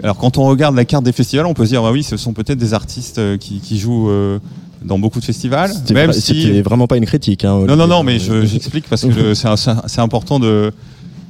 Alors, 0.01 0.17
quand 0.17 0.37
on 0.39 0.45
regarde 0.45 0.75
la 0.75 0.85
carte 0.85 1.03
des 1.03 1.11
festivals, 1.11 1.45
on 1.45 1.53
peut 1.53 1.65
se 1.65 1.69
dire, 1.69 1.83
bah 1.83 1.91
oui, 1.91 2.01
ce 2.03 2.17
sont 2.17 2.33
peut-être 2.33 2.57
des 2.57 2.73
artistes 2.73 3.19
euh, 3.19 3.37
qui, 3.37 3.59
qui 3.59 3.77
jouent 3.77 4.09
euh, 4.09 4.39
dans 4.83 4.97
beaucoup 4.97 5.19
de 5.19 5.25
festivals. 5.25 5.71
C'était 5.71 5.93
Même 5.93 6.13
si. 6.13 6.61
vraiment 6.61 6.87
pas 6.87 6.97
une 6.97 7.05
critique. 7.05 7.45
Hein, 7.45 7.65
Non, 7.67 7.75
non, 7.75 7.85
non, 7.87 8.01
mais 8.03 8.17
je- 8.17 8.45
j'explique 8.45 8.85
parce 8.89 9.05
que 9.05 9.33
c'est 9.87 10.01
important 10.01 10.39
de. 10.39 10.71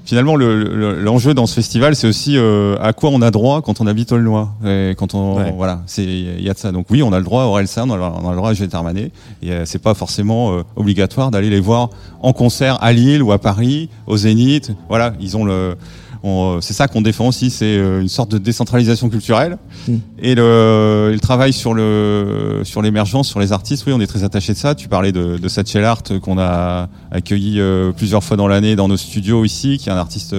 Finalement, 0.05 0.35
le- 0.35 0.63
le- 0.63 0.99
l'enjeu 1.01 1.33
dans 1.33 1.45
ce 1.45 1.53
festival, 1.53 1.95
c'est 1.95 2.07
aussi 2.07 2.35
euh, 2.37 2.75
à 2.81 2.91
quoi 2.91 3.09
on 3.09 3.21
a 3.21 3.31
droit 3.31 3.61
quand 3.61 3.79
on 3.79 3.87
habite 3.87 4.11
Aulnois. 4.11 4.53
Et 4.65 4.95
quand 4.97 5.13
on, 5.15 5.37
Ouais. 5.37 5.53
voilà, 5.55 5.81
c'est 5.85 6.03
il 6.03 6.41
y 6.43 6.49
a 6.49 6.53
de 6.53 6.57
ça. 6.59 6.73
Donc 6.73 6.87
oui, 6.89 7.01
on 7.03 7.13
a 7.13 7.19
le 7.19 7.23
droit 7.23 7.43
à 7.43 7.45
Aurel 7.47 7.69
San, 7.69 7.89
on 7.89 7.93
a, 7.95 8.19
on 8.21 8.27
a 8.27 8.31
le 8.31 8.35
droit 8.37 8.49
à 8.49 8.53
Juliette 8.53 8.75
Armanet. 8.75 9.11
Et 9.41 9.51
euh, 9.51 9.63
c'est 9.65 9.79
pas 9.81 9.93
forcément 9.93 10.57
obligatoire 10.75 11.31
d'aller 11.31 11.49
les 11.49 11.61
voir 11.61 11.89
en 12.21 12.33
concert 12.33 12.77
à 12.83 12.91
Lille 12.91 13.23
ou 13.23 13.31
à 13.31 13.39
Paris, 13.39 13.87
au 14.05 14.17
Zénith. 14.17 14.71
Voilà, 14.89 15.13
ils 15.21 15.37
ont 15.37 15.45
le. 15.45 15.75
On- 16.23 16.59
C'est 16.61 16.73
ça 16.73 16.87
qu'on 16.87 17.01
défend 17.01 17.27
aussi, 17.27 17.49
c'est 17.49 17.77
euh, 17.77 18.01
une 18.01 18.07
sorte 18.07 18.31
de 18.31 18.37
décentralisation 18.37 19.09
culturelle 19.09 19.57
Mm. 19.87 19.93
et 20.19 20.35
le, 20.35 21.09
et 21.11 21.13
le 21.13 21.19
travail 21.19 21.51
sur 21.53 21.73
le 21.73 22.61
sur 22.63 22.81
l'émergence, 22.81 23.27
sur 23.27 23.39
les 23.39 23.51
artistes. 23.51 23.83
Oui, 23.85 23.93
on 23.93 23.99
est 24.01 24.07
très 24.07 24.23
attaché 24.23 24.53
de 24.53 24.57
ça. 24.57 24.73
Tu 24.75 24.87
parlais 24.87 25.11
de, 25.11 25.37
de 25.37 25.47
Satchel 25.49 25.83
Art 25.83 26.01
euh, 26.11 26.19
qu'on 26.19 26.37
a 26.39 26.87
accueilli 27.11 27.59
euh, 27.59 27.91
plusieurs 27.91 28.23
fois 28.23 28.37
dans 28.37 28.47
l'année 28.47 28.75
dans 28.75 28.87
nos 28.87 28.97
studios 28.97 29.43
ici, 29.45 29.77
qui 29.77 29.89
est 29.89 29.91
un 29.91 29.97
artiste 29.97 30.35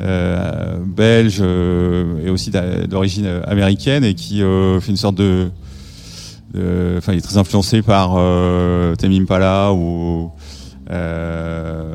euh, 0.00 0.76
belge 0.86 1.38
euh, 1.40 2.24
et 2.26 2.30
aussi 2.30 2.50
d'origine 2.88 3.26
euh, 3.26 3.42
américaine 3.46 4.04
et 4.04 4.14
qui 4.14 4.42
euh, 4.42 4.80
fait 4.80 4.90
une 4.90 4.96
sorte 4.96 5.16
de 5.16 5.50
enfin, 6.98 7.12
il 7.12 7.18
est 7.18 7.22
très 7.22 7.38
influencé 7.38 7.82
par 7.82 8.14
euh, 8.16 8.94
Tame 8.96 9.12
Impala 9.12 9.72
ou 9.72 10.30
euh, 10.90 11.94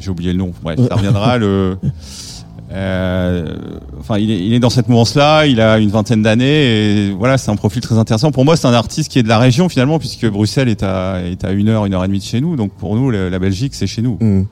j'ai 0.00 0.10
oublié 0.10 0.32
le 0.32 0.38
nom. 0.38 0.52
Bref, 0.62 0.78
ça 0.88 0.94
reviendra. 0.96 1.38
le, 1.38 1.76
euh, 2.72 3.56
enfin, 3.98 4.18
il 4.18 4.30
est, 4.30 4.38
il 4.46 4.52
est 4.52 4.60
dans 4.60 4.70
cette 4.70 4.88
mouvance-là. 4.88 5.46
Il 5.46 5.60
a 5.60 5.78
une 5.78 5.90
vingtaine 5.90 6.22
d'années 6.22 7.06
et 7.08 7.10
voilà, 7.10 7.36
c'est 7.36 7.50
un 7.50 7.56
profil 7.56 7.82
très 7.82 7.98
intéressant. 7.98 8.30
Pour 8.30 8.44
moi, 8.44 8.56
c'est 8.56 8.68
un 8.68 8.72
artiste 8.72 9.10
qui 9.10 9.18
est 9.18 9.22
de 9.24 9.28
la 9.28 9.38
région 9.38 9.68
finalement, 9.68 9.98
puisque 9.98 10.26
Bruxelles 10.30 10.68
est 10.68 10.82
à 10.84 11.20
est 11.24 11.44
à 11.44 11.50
une 11.50 11.68
heure, 11.68 11.84
une 11.86 11.94
heure 11.94 12.04
et 12.04 12.06
demie 12.06 12.20
de 12.20 12.24
chez 12.24 12.40
nous. 12.40 12.54
Donc 12.56 12.72
pour 12.72 12.94
nous, 12.96 13.10
le- 13.10 13.28
la 13.28 13.38
Belgique, 13.40 13.74
c'est 13.74 13.88
chez 13.88 14.02
nous. 14.02 14.18
Mm. 14.20 14.42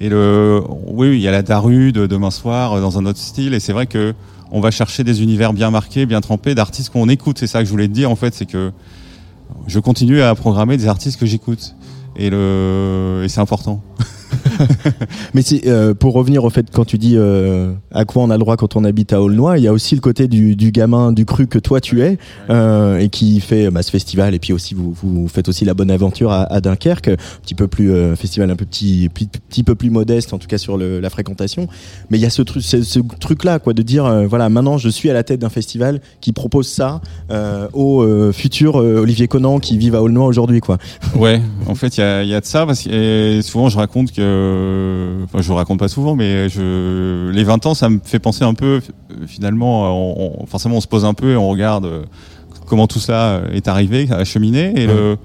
Et 0.00 0.08
le, 0.08 0.62
oui, 0.86 1.08
il 1.16 1.20
y 1.20 1.28
a 1.28 1.32
la 1.32 1.42
Daru 1.42 1.92
de 1.92 2.06
demain 2.06 2.30
soir 2.30 2.74
euh, 2.74 2.80
dans 2.80 2.98
un 2.98 3.04
autre 3.04 3.18
style. 3.18 3.52
Et 3.52 3.60
c'est 3.60 3.72
vrai 3.72 3.86
que 3.86 4.14
on 4.50 4.60
va 4.60 4.70
chercher 4.70 5.04
des 5.04 5.22
univers 5.22 5.52
bien 5.52 5.70
marqués, 5.70 6.06
bien 6.06 6.20
trempés, 6.22 6.54
d'artistes 6.54 6.90
qu'on 6.90 7.08
écoute. 7.10 7.36
C'est 7.38 7.46
ça 7.48 7.58
que 7.58 7.66
je 7.66 7.70
voulais 7.70 7.88
te 7.88 7.92
dire 7.92 8.10
en 8.10 8.16
fait, 8.16 8.32
c'est 8.34 8.46
que 8.46 8.70
je 9.66 9.78
continue 9.80 10.22
à 10.22 10.34
programmer 10.34 10.76
des 10.78 10.86
artistes 10.88 11.20
que 11.20 11.26
j'écoute. 11.26 11.74
Et 12.18 12.30
le, 12.30 13.22
et 13.24 13.28
c'est 13.28 13.40
important. 13.40 13.82
Mais 15.34 15.42
c'est 15.42 15.66
euh, 15.66 15.94
pour 15.94 16.14
revenir 16.14 16.44
au 16.44 16.50
fait 16.50 16.66
quand 16.72 16.84
tu 16.84 16.98
dis 16.98 17.14
euh, 17.16 17.72
à 17.92 18.04
quoi 18.04 18.22
on 18.22 18.30
a 18.30 18.34
le 18.34 18.38
droit 18.38 18.56
quand 18.56 18.76
on 18.76 18.84
habite 18.84 19.12
à 19.12 19.20
Aulnoy, 19.22 19.58
il 19.58 19.64
y 19.64 19.68
a 19.68 19.72
aussi 19.72 19.94
le 19.94 20.00
côté 20.00 20.28
du, 20.28 20.56
du 20.56 20.72
gamin 20.72 21.12
du 21.12 21.24
cru 21.24 21.46
que 21.46 21.58
toi 21.58 21.80
tu 21.80 22.02
es 22.02 22.18
euh, 22.50 22.98
et 22.98 23.08
qui 23.08 23.40
fait 23.40 23.70
bah, 23.70 23.82
ce 23.82 23.90
festival 23.90 24.34
et 24.34 24.38
puis 24.38 24.52
aussi 24.52 24.74
vous, 24.74 24.92
vous 24.92 25.28
faites 25.28 25.48
aussi 25.48 25.64
la 25.64 25.74
bonne 25.74 25.90
aventure 25.90 26.30
à, 26.32 26.44
à 26.44 26.60
Dunkerque, 26.60 27.08
un 27.08 27.16
petit 27.42 27.54
peu 27.54 27.68
plus 27.68 27.92
euh, 27.92 28.16
festival 28.16 28.50
un 28.50 28.56
peu 28.56 28.64
petit, 28.64 29.08
petit 29.12 29.28
petit 29.28 29.62
peu 29.62 29.74
plus 29.74 29.90
modeste 29.90 30.32
en 30.32 30.38
tout 30.38 30.48
cas 30.48 30.58
sur 30.58 30.76
le, 30.76 31.00
la 31.00 31.10
fréquentation. 31.10 31.68
Mais 32.10 32.18
il 32.18 32.22
y 32.22 32.26
a 32.26 32.30
ce 32.30 32.42
truc 32.42 32.62
ce, 32.62 32.82
ce 32.82 33.00
truc 33.20 33.44
là 33.44 33.58
quoi 33.58 33.74
de 33.74 33.82
dire 33.82 34.26
voilà 34.26 34.48
maintenant 34.48 34.78
je 34.78 34.88
suis 34.88 35.10
à 35.10 35.12
la 35.12 35.22
tête 35.22 35.40
d'un 35.40 35.48
festival 35.48 36.00
qui 36.20 36.32
propose 36.32 36.68
ça 36.68 37.00
au 37.72 38.32
futur 38.32 38.76
Olivier 38.76 39.28
Conan 39.28 39.58
qui 39.58 39.76
vivent 39.78 39.94
à 39.94 40.02
Aulnoy 40.02 40.26
aujourd'hui 40.26 40.60
quoi. 40.60 40.78
Ouais, 41.14 41.40
en 41.66 41.74
fait, 41.74 41.96
il 41.96 42.00
y 42.00 42.02
a, 42.02 42.05
il 42.22 42.28
y 42.28 42.34
a 42.34 42.40
de 42.40 42.46
ça 42.46 42.66
parce 42.66 42.82
que 42.82 43.40
souvent 43.42 43.68
je 43.68 43.76
raconte 43.76 44.12
que, 44.12 45.18
enfin, 45.24 45.40
je 45.42 45.48
vous 45.48 45.54
raconte 45.54 45.78
pas 45.78 45.88
souvent, 45.88 46.14
mais 46.16 46.48
je, 46.48 47.30
les 47.30 47.44
20 47.44 47.66
ans, 47.66 47.74
ça 47.74 47.88
me 47.88 47.98
fait 48.02 48.18
penser 48.18 48.44
un 48.44 48.54
peu, 48.54 48.80
finalement, 49.26 49.84
on, 50.16 50.42
on- 50.42 50.46
forcément, 50.46 50.76
on 50.76 50.80
se 50.80 50.88
pose 50.88 51.04
un 51.04 51.14
peu 51.14 51.32
et 51.32 51.36
on 51.36 51.48
regarde 51.48 51.84
euh, 51.86 52.02
comment 52.66 52.86
tout 52.86 52.98
ça 53.00 53.42
est 53.52 53.68
arrivé, 53.68 54.08
a 54.10 54.24
cheminé, 54.24 54.72
et 54.76 54.86
le, 54.86 55.16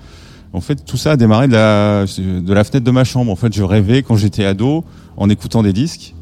en 0.54 0.62
fait, 0.62 0.84
tout 0.86 0.98
ça 0.98 1.12
a 1.12 1.16
démarré 1.18 1.48
de 1.48 1.54
la, 1.54 2.06
de 2.06 2.54
la 2.54 2.64
fenêtre 2.64 2.86
de 2.86 2.92
ma 2.92 3.04
chambre. 3.06 3.32
En 3.32 3.36
fait, 3.38 3.54
je 3.54 3.64
rêvais 3.64 4.04
quand 4.04 4.18
j'étais 4.18 4.46
ado, 4.46 4.84
en 5.18 5.30
écoutant 5.30 5.64
des 5.64 5.74
disques 5.74 6.14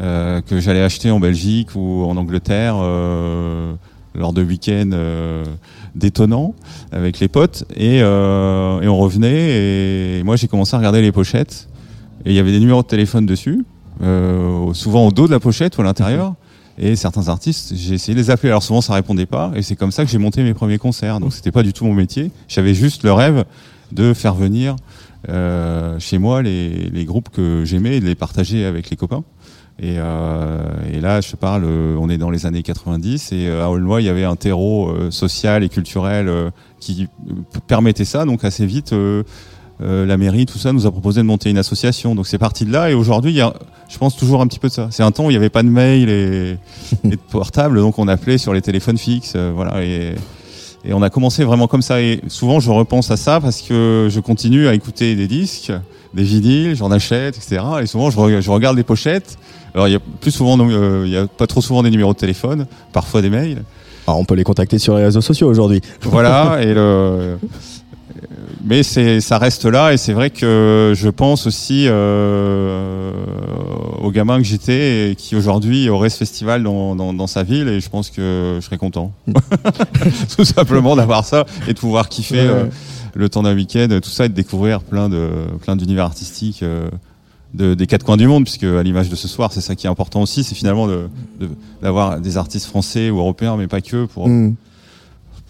euh, 0.00 0.40
que 0.40 0.60
j'allais 0.60 0.82
acheter 0.82 1.10
en 1.10 1.20
Belgique 1.20 1.68
ou 1.76 2.04
en 2.04 2.16
Angleterre 2.16 2.74
euh, 2.80 3.72
lors 4.14 4.32
de 4.32 4.42
week-ends 4.42 4.90
euh, 4.92 5.44
détonnants 5.96 6.54
avec 6.92 7.18
les 7.18 7.28
potes 7.28 7.64
et, 7.74 8.00
euh, 8.02 8.80
et 8.80 8.88
on 8.88 8.98
revenait 8.98 10.18
et 10.18 10.22
moi 10.22 10.36
j'ai 10.36 10.46
commencé 10.46 10.74
à 10.74 10.78
regarder 10.78 11.02
les 11.02 11.10
pochettes 11.12 11.68
et 12.24 12.30
il 12.30 12.34
y 12.34 12.38
avait 12.38 12.52
des 12.52 12.60
numéros 12.60 12.82
de 12.82 12.86
téléphone 12.86 13.24
dessus, 13.24 13.64
euh, 14.02 14.72
souvent 14.74 15.06
au 15.06 15.12
dos 15.12 15.26
de 15.26 15.32
la 15.32 15.40
pochette 15.40 15.78
ou 15.78 15.80
à 15.80 15.84
l'intérieur. 15.84 16.34
Et 16.78 16.94
certains 16.94 17.28
artistes, 17.28 17.72
j'ai 17.74 17.94
essayé 17.94 18.14
de 18.14 18.20
les 18.20 18.30
appeler. 18.30 18.50
Alors 18.50 18.62
souvent 18.62 18.80
ça 18.80 18.92
répondait 18.92 19.26
pas 19.26 19.50
et 19.54 19.62
c'est 19.62 19.76
comme 19.76 19.92
ça 19.92 20.04
que 20.04 20.10
j'ai 20.10 20.18
monté 20.18 20.42
mes 20.42 20.52
premiers 20.52 20.78
concerts. 20.78 21.20
Donc 21.20 21.32
c'était 21.32 21.52
pas 21.52 21.62
du 21.62 21.72
tout 21.72 21.86
mon 21.86 21.94
métier. 21.94 22.30
J'avais 22.48 22.74
juste 22.74 23.02
le 23.02 23.12
rêve 23.12 23.44
de 23.92 24.12
faire 24.12 24.34
venir 24.34 24.76
euh, 25.28 25.98
chez 25.98 26.18
moi 26.18 26.42
les, 26.42 26.90
les 26.90 27.04
groupes 27.04 27.30
que 27.30 27.64
j'aimais 27.64 27.96
et 27.96 28.00
de 28.00 28.06
les 28.06 28.14
partager 28.14 28.64
avec 28.64 28.90
les 28.90 28.96
copains. 28.96 29.24
Et, 29.78 29.96
euh, 29.98 30.58
et 30.90 31.00
là, 31.00 31.20
je 31.20 31.36
parle, 31.36 31.64
euh, 31.66 31.96
on 32.00 32.08
est 32.08 32.16
dans 32.16 32.30
les 32.30 32.46
années 32.46 32.62
90 32.62 33.32
et 33.32 33.46
euh, 33.46 33.62
à 33.64 33.68
Aulnoy, 33.68 34.02
il 34.02 34.06
y 34.06 34.08
avait 34.08 34.24
un 34.24 34.36
terreau 34.36 34.88
euh, 34.88 35.10
social 35.10 35.62
et 35.62 35.68
culturel 35.68 36.28
euh, 36.28 36.50
qui 36.80 37.08
permettait 37.66 38.06
ça. 38.06 38.24
Donc 38.24 38.42
assez 38.44 38.64
vite, 38.64 38.94
euh, 38.94 39.22
euh, 39.82 40.06
la 40.06 40.16
mairie, 40.16 40.46
tout 40.46 40.56
ça, 40.56 40.72
nous 40.72 40.86
a 40.86 40.90
proposé 40.90 41.20
de 41.20 41.26
monter 41.26 41.50
une 41.50 41.58
association. 41.58 42.14
Donc 42.14 42.26
c'est 42.26 42.38
parti 42.38 42.64
de 42.64 42.72
là. 42.72 42.90
Et 42.90 42.94
aujourd'hui, 42.94 43.32
il 43.32 43.36
y 43.36 43.42
a, 43.42 43.52
je 43.90 43.98
pense 43.98 44.16
toujours 44.16 44.40
un 44.40 44.46
petit 44.46 44.58
peu 44.58 44.68
de 44.68 44.72
ça. 44.72 44.88
C'est 44.90 45.02
un 45.02 45.10
temps 45.10 45.26
où 45.26 45.30
il 45.30 45.34
n'y 45.34 45.38
avait 45.38 45.50
pas 45.50 45.62
de 45.62 45.68
mail 45.68 46.08
et, 46.08 46.56
et 47.04 47.08
de 47.08 47.16
portable, 47.30 47.78
donc 47.78 47.98
on 47.98 48.08
appelait 48.08 48.38
sur 48.38 48.54
les 48.54 48.62
téléphones 48.62 48.96
fixes, 48.98 49.34
euh, 49.36 49.52
voilà. 49.54 49.84
Et, 49.84 50.14
et 50.86 50.94
on 50.94 51.02
a 51.02 51.10
commencé 51.10 51.44
vraiment 51.44 51.66
comme 51.66 51.82
ça. 51.82 52.00
Et 52.00 52.22
souvent, 52.28 52.60
je 52.60 52.70
repense 52.70 53.10
à 53.10 53.18
ça 53.18 53.40
parce 53.40 53.60
que 53.60 54.08
je 54.10 54.20
continue 54.20 54.68
à 54.68 54.74
écouter 54.74 55.16
des 55.16 55.26
disques, 55.26 55.72
des 56.14 56.22
vinyles, 56.22 56.76
j'en 56.76 56.90
achète, 56.92 57.36
etc. 57.36 57.60
Et 57.82 57.86
souvent, 57.86 58.08
je, 58.10 58.16
re- 58.16 58.40
je 58.40 58.50
regarde 58.50 58.76
les 58.76 58.84
pochettes. 58.84 59.36
Alors, 59.76 59.88
il 59.88 59.92
y 59.92 59.94
a 59.96 60.00
plus 60.20 60.30
souvent, 60.30 60.58
euh, 60.58 61.02
il 61.04 61.12
y 61.12 61.18
a 61.18 61.26
pas 61.26 61.46
trop 61.46 61.60
souvent 61.60 61.82
des 61.82 61.90
numéros 61.90 62.14
de 62.14 62.18
téléphone, 62.18 62.66
parfois 62.94 63.20
des 63.20 63.28
mails. 63.28 63.62
Alors, 64.06 64.18
on 64.18 64.24
peut 64.24 64.34
les 64.34 64.42
contacter 64.42 64.78
sur 64.78 64.96
les 64.96 65.04
réseaux 65.04 65.20
sociaux 65.20 65.48
aujourd'hui. 65.48 65.82
Voilà. 66.02 66.58
et 66.62 66.72
le, 66.72 67.36
mais 68.64 68.82
ça 68.82 69.36
reste 69.36 69.66
là. 69.66 69.92
Et 69.92 69.98
c'est 69.98 70.14
vrai 70.14 70.30
que 70.30 70.92
je 70.96 71.08
pense 71.10 71.46
aussi 71.46 71.84
euh, 71.88 73.12
aux 74.02 74.10
gamins 74.10 74.38
que 74.38 74.44
j'étais 74.44 75.10
et 75.10 75.14
qui 75.14 75.36
aujourd'hui 75.36 75.90
auraient 75.90 76.08
ce 76.08 76.16
festival 76.16 76.62
dans, 76.62 76.96
dans, 76.96 77.12
dans 77.12 77.26
sa 77.26 77.42
ville. 77.42 77.68
Et 77.68 77.80
je 77.80 77.90
pense 77.90 78.08
que 78.08 78.56
je 78.58 78.64
serais 78.64 78.78
content, 78.78 79.12
tout 80.36 80.44
simplement 80.46 80.96
d'avoir 80.96 81.24
ça 81.26 81.44
et 81.68 81.74
de 81.74 81.78
pouvoir 81.78 82.08
kiffer. 82.08 82.40
Ouais. 82.40 82.48
euh, 82.48 82.64
le 83.14 83.28
temps 83.30 83.42
d'un 83.42 83.54
week-end, 83.54 83.88
tout 84.02 84.10
ça, 84.10 84.26
et 84.26 84.28
de 84.28 84.34
découvrir 84.34 84.80
plein 84.80 85.08
de 85.08 85.30
plein 85.62 85.74
d'univers 85.74 86.04
artistiques 86.04 86.62
euh, 86.62 86.88
de, 87.54 87.74
des 87.74 87.86
quatre 87.86 88.04
coins 88.04 88.16
du 88.16 88.26
monde, 88.26 88.44
puisque 88.44 88.64
à 88.64 88.82
l'image 88.82 89.08
de 89.08 89.16
ce 89.16 89.28
soir, 89.28 89.52
c'est 89.52 89.60
ça 89.60 89.74
qui 89.74 89.86
est 89.86 89.90
important 89.90 90.22
aussi, 90.22 90.44
c'est 90.44 90.54
finalement 90.54 90.88
d'avoir 91.82 92.20
des 92.20 92.36
artistes 92.36 92.66
français 92.66 93.10
ou 93.10 93.18
européens, 93.18 93.56
mais 93.56 93.66
pas 93.66 93.80
que, 93.80 94.04
pour, 94.06 94.28
Mm. 94.28 94.54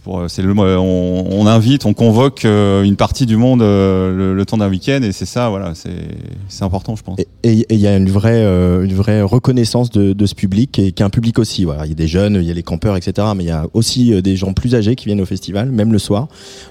Pour 0.06 0.20
euh, 0.20 0.28
c'est 0.28 0.40
le 0.40 0.52
on, 0.56 1.26
on 1.32 1.46
invite, 1.48 1.84
on 1.84 1.92
convoque 1.92 2.44
euh, 2.44 2.84
une 2.84 2.94
partie 2.94 3.26
du 3.26 3.36
monde 3.36 3.60
euh, 3.60 4.16
le, 4.16 4.34
le 4.34 4.46
temps 4.46 4.56
d'un 4.56 4.68
week-end, 4.70 5.00
et 5.02 5.10
c'est 5.10 5.26
ça, 5.26 5.48
voilà, 5.48 5.72
c'est 5.74 6.62
important, 6.62 6.94
je 6.94 7.02
pense. 7.02 7.18
Et 7.18 7.66
il 7.68 7.76
y 7.76 7.88
a 7.88 7.96
une 7.96 8.08
vraie, 8.08 8.42
une 8.42 8.94
vraie 8.94 9.20
reconnaissance 9.22 9.90
de, 9.90 10.12
de 10.12 10.26
ce 10.26 10.36
public, 10.36 10.78
et 10.78 10.92
qui 10.92 11.02
est 11.02 11.04
un 11.04 11.10
public 11.10 11.40
aussi. 11.40 11.64
Voilà. 11.64 11.86
Il 11.86 11.88
y 11.88 11.92
a 11.92 11.96
des 11.96 12.06
jeunes, 12.06 12.36
il 12.36 12.44
y 12.44 12.50
a 12.52 12.54
les 12.54 12.62
campeurs, 12.62 12.96
etc. 12.96 13.26
Mais 13.36 13.42
il 13.44 13.48
y 13.48 13.50
a 13.50 13.66
aussi 13.74 14.22
des 14.22 14.36
gens 14.36 14.52
plus 14.52 14.76
âgés 14.76 14.94
qui 14.94 15.06
viennent 15.06 15.20
au 15.20 15.26
festival, 15.26 15.70
même 15.72 15.92
le 15.92 15.98
soir, 15.98 16.28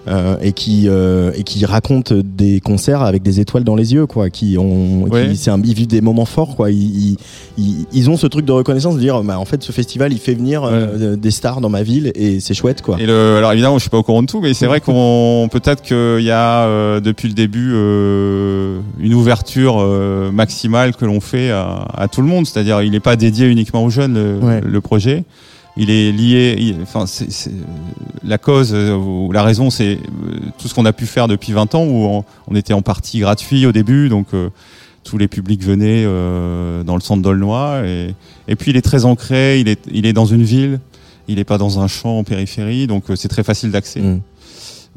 euh, 0.07 0.37
et 0.41 0.53
qui 0.53 0.85
euh, 0.87 1.31
et 1.35 1.43
qui 1.43 1.65
racontent 1.65 2.15
des 2.23 2.61
concerts 2.61 3.01
avec 3.01 3.21
des 3.21 3.41
étoiles 3.41 3.65
dans 3.65 3.75
les 3.75 3.93
yeux, 3.93 4.05
quoi. 4.05 4.29
Qui 4.29 4.57
ont, 4.57 5.03
Ouais. 5.03 5.29
qui, 5.29 5.35
c'est 5.37 5.51
un, 5.51 5.61
ils 5.61 5.73
vivent 5.73 5.87
des 5.87 6.01
moments 6.01 6.25
forts, 6.25 6.55
quoi. 6.55 6.71
Ils, 6.71 7.17
ils, 7.57 8.09
ont 8.09 8.17
ce 8.17 8.27
truc 8.27 8.45
de 8.45 8.51
reconnaissance 8.51 8.95
de 8.95 8.99
dire, 8.99 9.21
bah, 9.23 9.39
en 9.39 9.45
fait, 9.45 9.61
ce 9.63 9.71
festival, 9.71 10.13
il 10.13 10.19
fait 10.19 10.33
venir 10.33 10.63
euh, 10.63 11.15
des 11.15 11.31
stars 11.31 11.59
dans 11.61 11.69
ma 11.69 11.83
ville, 11.83 12.11
et 12.15 12.39
c'est 12.39 12.53
chouette, 12.53 12.81
quoi. 12.81 12.97
Et 12.99 13.05
le, 13.05 13.24
alors 13.37 13.51
évidemment, 13.53 13.75
je 13.77 13.81
suis 13.81 13.89
pas 13.89 13.97
au 13.97 14.03
courant 14.03 14.21
de 14.21 14.27
tout, 14.27 14.41
mais 14.41 14.53
c'est 14.53 14.67
vrai 14.67 14.81
qu'on 14.81 15.47
peut-être 15.51 15.81
qu'il 15.81 16.23
y 16.23 16.31
a 16.31 16.63
euh, 16.65 16.99
depuis 16.99 17.27
le 17.27 17.33
début 17.33 17.71
euh, 17.73 18.79
une 18.99 19.13
ouverture 19.13 19.77
euh, 19.79 20.31
maximale 20.31 20.95
que 20.95 21.05
l'on 21.05 21.19
fait 21.21 21.51
à, 21.51 21.87
à 21.95 22.07
tout 22.07 22.21
le 22.21 22.27
monde. 22.27 22.45
C'est-à-dire, 22.45 22.81
il 22.81 22.91
n'est 22.91 22.99
pas 22.99 23.15
dédié 23.15 23.47
uniquement 23.47 23.83
aux 23.83 23.89
jeunes 23.89 24.13
le, 24.15 24.45
Ouais. 24.45 24.61
le 24.61 24.81
projet. 24.81 25.23
Il 25.77 25.89
est 25.89 26.11
lié. 26.11 26.55
il- 26.57 26.77
enfin, 26.83 27.05
c'est 27.05 27.31
c'est- 27.31 27.51
la 28.23 28.37
cause 28.37 28.71
euh, 28.73 28.95
ou 28.95 29.31
la 29.31 29.43
raison, 29.43 29.69
c'est 29.69 29.93
euh, 29.97 30.37
tout 30.57 30.67
ce 30.67 30.73
qu'on 30.73 30.85
a 30.85 30.93
pu 30.93 31.05
faire 31.05 31.27
depuis 31.27 31.51
20 31.51 31.75
ans 31.75 31.83
où 31.83 32.05
on, 32.05 32.23
on 32.47 32.55
était 32.55 32.73
en 32.73 32.81
partie 32.81 33.19
gratuit 33.19 33.65
au 33.65 33.71
début, 33.71 34.09
donc. 34.09 34.27
euh, 34.33 34.49
tous 35.07 35.19
les 35.19 35.27
publics 35.27 35.63
venaient 35.63 36.03
euh, 36.03 36.81
dans 36.81 36.95
le 36.95 36.99
centre 36.99 37.21
d'Aulnoy 37.21 37.85
et, 37.85 38.15
et 38.47 38.55
puis 38.55 38.71
il 38.71 38.75
est 38.77 38.81
très 38.81 39.05
ancré, 39.05 39.59
il 39.59 39.67
est, 39.67 39.79
il 39.91 40.07
est 40.07 40.13
dans 40.13 40.25
une 40.25 40.41
ville, 40.41 40.79
il 41.27 41.35
n'est 41.35 41.43
pas 41.43 41.57
dans 41.57 41.79
un 41.79 41.87
champ 41.87 42.19
en 42.19 42.23
périphérie, 42.23 42.87
donc 42.87 43.09
euh, 43.09 43.15
c'est 43.15 43.27
très 43.27 43.43
facile 43.43 43.71
d'accès. 43.71 44.01
Mm. 44.01 44.21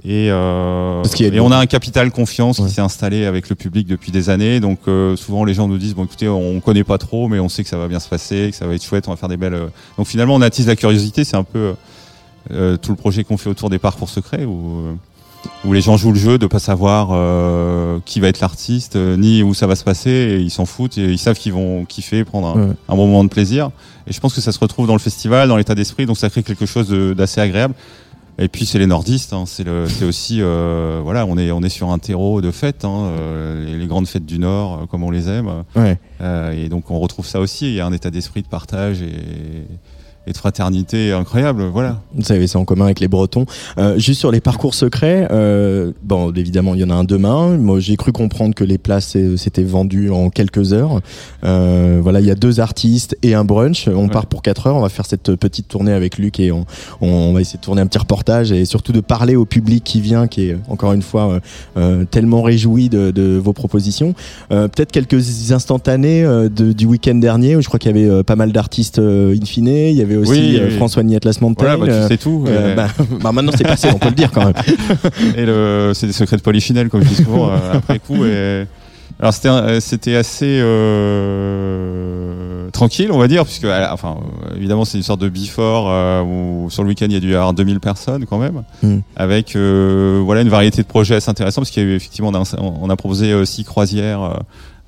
Et, 0.05 0.29
euh, 0.31 1.03
Parce 1.03 1.15
qu'il 1.17 1.27
y 1.27 1.31
a 1.31 1.35
et 1.35 1.41
on 1.41 1.51
a 1.51 1.57
un 1.57 1.67
capital 1.67 2.13
confiance 2.13 2.61
Ouais. 2.61 2.69
qui 2.69 2.75
s'est 2.75 2.81
installé 2.81 3.25
avec 3.25 3.49
le 3.49 3.57
public 3.57 3.87
depuis 3.89 4.13
des 4.13 4.31
années. 4.31 4.61
Donc 4.61 4.79
euh, 4.87 5.17
souvent 5.17 5.45
les 5.45 5.55
gens 5.55 5.67
nous 5.67 5.77
disent 5.79 5.95
bon 5.97 6.05
écoutez 6.05 6.29
on 6.29 6.61
connaît 6.61 6.85
pas 6.85 6.99
trop 6.99 7.27
mais 7.27 7.41
on 7.41 7.49
sait 7.49 7.65
que 7.65 7.69
ça 7.69 7.79
va 7.79 7.89
bien 7.89 7.99
se 7.99 8.09
passer, 8.09 8.49
que 8.53 8.57
ça 8.57 8.67
va 8.69 8.75
être 8.75 8.85
chouette, 8.85 9.09
on 9.09 9.11
va 9.11 9.17
faire 9.17 9.29
des 9.29 9.37
belles. 9.37 9.55
euh. 9.55 9.67
Donc 9.97 10.07
finalement 10.07 10.37
on 10.37 10.41
attise 10.41 10.69
la 10.69 10.77
curiosité, 10.77 11.25
c'est 11.25 11.37
un 11.37 11.43
peu 11.43 11.75
euh, 12.53 12.77
tout 12.77 12.91
le 12.93 12.97
projet 12.97 13.25
qu'on 13.25 13.37
fait 13.39 13.51
autour 13.51 13.71
des 13.71 13.81
parcours 13.81 14.09
secrets 14.09 14.45
où 14.45 14.87
euh, 14.87 14.93
où 15.65 15.73
les 15.73 15.81
gens 15.81 15.97
jouent 15.97 16.13
le 16.13 16.19
jeu 16.19 16.37
de 16.39 16.47
pas 16.47 16.59
savoir 16.61 17.09
euh, 17.13 17.99
qui 18.05 18.21
va 18.21 18.29
être 18.29 18.41
l'artiste 18.41 18.95
euh, 18.97 19.17
ni 19.17 19.43
où 19.43 19.53
ça 19.55 19.67
va 19.67 19.75
se 19.77 19.85
passer 19.85 20.11
et 20.11 20.39
ils 20.39 20.51
s'en 20.51 20.65
foutent 20.67 20.99
et 20.99 21.07
ils 21.07 21.19
savent 21.19 21.39
qu'ils 21.39 21.53
vont 21.53 21.85
kiffer, 21.85 22.23
prendre 22.25 22.49
un, 22.49 22.55
Ouais. 22.69 22.73
un 22.89 22.95
bon 22.97 23.07
moment 23.07 23.25
de 23.25 23.29
plaisir. 23.31 23.71
Et 24.09 24.13
je 24.13 24.21
pense 24.21 24.35
que 24.35 24.41
ça 24.41 24.53
se 24.53 24.59
retrouve 24.59 24.87
dans 24.87 24.95
le 24.95 24.99
festival, 25.01 25.49
dans 25.49 25.57
l'état 25.57 25.75
d'esprit, 25.75 26.07
donc 26.07 26.17
ça 26.19 26.31
crée 26.31 26.43
quelque 26.43 26.67
chose 26.67 26.89
d'assez 26.91 27.41
agréable. 27.41 27.75
Et 28.41 28.47
puis 28.49 28.67
c'est 28.67 28.79
les 28.79 28.87
nordistes, 28.87 29.33
hein, 29.33 29.45
c'est 29.47 29.65
le- 29.65 29.89
c'est 29.89 30.05
aussi 30.05 30.39
euh, 30.41 31.01
voilà, 31.03 31.27
on 31.27 31.37
est 31.37 31.51
on 31.51 31.61
est 31.63 31.69
sur 31.69 31.91
un 31.91 31.99
terreau 31.99 32.41
de 32.41 32.53
fêtes, 32.53 32.85
hein, 32.85 33.07
euh, 33.19 33.67
les, 33.67 33.77
les 33.77 33.87
grandes 33.89 34.07
fêtes 34.07 34.25
du 34.25 34.39
Nord, 34.39 34.75
euh, 34.83 34.87
comme 34.87 35.03
on 35.03 35.11
les 35.11 35.29
aime. 35.29 35.51
Ouais. 35.75 35.99
Euh, 36.21 36.53
et 36.53 36.69
donc 36.69 36.89
on 36.93 37.01
retrouve 37.01 37.27
ça 37.27 37.41
aussi. 37.41 37.67
Il 37.67 37.75
y 37.75 37.81
a 37.81 37.87
un 37.87 37.93
état 37.93 38.11
d'esprit 38.11 38.43
de 38.43 38.47
partage 38.47 39.03
et 39.03 39.67
et 40.29 40.33
de 40.33 40.37
fraternité 40.37 41.13
incroyable. 41.13 41.65
Voilà. 41.73 42.03
Vous 42.15 42.31
avez 42.33 42.47
ça 42.47 42.59
en 42.59 42.65
commun 42.65 42.85
avec 42.85 43.01
les 43.01 43.09
Bretons. 43.09 43.47
Euh, 43.79 43.99
juste 43.99 44.21
sur 44.21 44.31
les 44.31 44.41
parcours 44.41 44.75
secrets, 44.75 45.27
euh, 45.31 45.93
bon, 46.03 46.33
évidemment, 46.33 46.75
il 46.75 46.81
y 46.81 46.85
en 46.85 46.91
a 46.91 46.95
un 46.95 47.05
demain. 47.05 47.57
Moi, 47.57 47.81
j'ai 47.81 47.97
cru 47.97 48.13
comprendre 48.13 48.55
que 48.55 48.65
les 48.65 48.77
places 48.79 49.17
euh, 49.17 49.37
s'étaient 49.37 49.63
vendues 49.65 50.11
en 50.11 50.29
quelques 50.29 50.73
heures. 50.75 51.01
Euh, 51.45 51.99
voilà, 52.03 52.21
il 52.21 52.27
y 52.27 52.31
a 52.31 52.35
deux 52.35 52.61
artistes 52.61 53.17
et 53.23 53.35
un 53.35 53.45
brunch. 53.45 53.89
On 53.89 54.05
Ouais. 54.05 54.09
part 54.11 54.27
pour 54.27 54.43
quatre 54.43 54.67
heures. 54.67 54.77
On 54.77 54.81
va 54.83 54.89
faire 54.91 55.07
cette 55.07 55.35
petite 55.37 55.69
tournée 55.69 55.93
avec 55.93 56.19
Luc 56.19 56.41
et 56.41 56.53
on, 56.53 56.67
on 57.01 57.33
va 57.33 57.41
essayer 57.41 57.59
de 57.59 57.65
tourner 57.65 57.81
un 57.81 57.87
petit 57.87 57.99
reportage 57.99 58.53
et 58.53 58.65
surtout 58.67 58.93
de 58.93 59.01
parler 59.01 59.35
au 59.37 59.45
public 59.47 59.83
qui 59.85 60.01
vient, 60.03 60.27
qui 60.27 60.51
est 60.51 60.57
encore 60.69 60.93
une 60.93 61.03
fois 61.03 61.41
tellement 62.11 62.43
réjoui 62.43 62.89
de, 62.89 63.11
de 63.11 63.39
vos 63.43 63.53
propositions. 63.53 64.15
Peut-être 64.49 64.93
quelques 64.93 65.53
instantanés 65.53 66.23
de- 66.23 66.73
du 66.73 66.87
week-end 66.87 67.15
dernier 67.15 67.57
où 67.57 67.63
je 67.63 67.67
crois 67.69 67.79
qu'il 67.79 67.97
y 67.97 68.05
avait 68.05 68.23
pas 68.25 68.37
mal 68.37 68.53
d'artistes 68.53 68.99
in 68.99 69.45
fine. 69.45 69.69
Il 69.69 69.95
y 69.97 70.03
avait 70.03 70.17
aussi 70.21 70.31
Oui, 70.33 70.59
euh, 70.61 70.69
oui. 70.69 70.77
François 70.77 71.03
Ni 71.03 71.17
Atlas 71.17 71.41
Mountain. 71.41 71.65
Voilà, 71.65 71.77
bah, 71.79 71.87
tu 71.87 71.93
euh, 71.93 72.09
sais 72.09 72.17
tout. 72.19 72.45
euh, 72.49 72.75
bah, 72.75 72.89
bah, 73.23 73.33
maintenant 73.33 73.53
c'est 73.57 73.65
passé, 73.65 73.89
on 73.95 73.99
peut 73.99 74.09
le 74.09 74.15
dire 74.15 74.31
quand 74.31 74.45
même. 74.45 74.55
et 75.37 75.45
le, 75.47 75.93
c'est 75.95 76.07
des 76.07 76.13
secrets 76.13 76.37
de 76.37 76.43
polichinelle, 76.43 76.89
comme 76.89 77.03
je 77.03 77.09
dis 77.09 77.15
souvent, 77.17 77.51
après 77.73 77.99
coup. 77.99 78.25
Et... 78.25 78.65
Alors 79.21 79.33
c'était, 79.33 79.81
c'était 79.81 80.15
assez 80.15 80.61
euh, 81.59 82.71
tranquille, 82.71 83.11
on 83.13 83.19
va 83.19 83.29
dire, 83.29 83.45
puisque, 83.45 83.67
enfin, 83.91 84.19
évidemment, 84.57 84.85
c'est 84.85 84.97
une 84.99 85.03
sorte 85.05 85.21
de 85.21 85.29
before 85.29 85.87
euh, 85.89 86.23
où 86.23 86.71
sur 86.71 86.83
le 86.83 86.89
week-end 86.89 87.07
il 87.09 87.15
y 87.15 87.17
a 87.17 87.21
dû 87.21 87.31
y 87.33 87.35
avoir 87.35 87.53
2000 87.53 87.81
personnes 87.81 88.27
quand 88.27 88.39
même, 88.39 88.63
Mm. 88.83 88.99
avec 89.17 89.57
euh, 89.57 90.21
voilà 90.25 90.43
une 90.43 90.49
variété 90.49 90.83
de 90.83 90.87
projets 90.87 91.17
assez 91.17 91.31
intéressants, 91.31 91.61
parce 91.63 91.71
qu'il 91.71 91.83
y 91.83 91.87
a 91.87 91.89
eu 91.89 91.95
effectivement, 91.97 92.29
on 92.29 92.35
a, 92.35 92.45
on 92.61 92.91
a 92.91 92.97
proposé 92.97 93.45
six 93.45 93.65
croisières. 93.65 94.39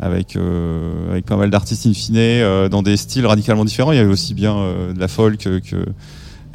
Avec 0.00 0.34
euh, 0.34 1.10
avec 1.10 1.26
pas 1.26 1.36
mal 1.36 1.50
d'artistes 1.50 1.86
in 1.86 1.92
fine 1.92 2.16
euh, 2.16 2.68
dans 2.68 2.82
des 2.82 2.96
styles 2.96 3.26
radicalement 3.26 3.64
différents. 3.64 3.92
Il 3.92 3.96
y 3.96 4.00
avait 4.00 4.10
aussi 4.10 4.34
bien 4.34 4.56
euh, 4.56 4.92
de 4.92 4.98
la 4.98 5.08
folk 5.08 5.38
que 5.38 5.60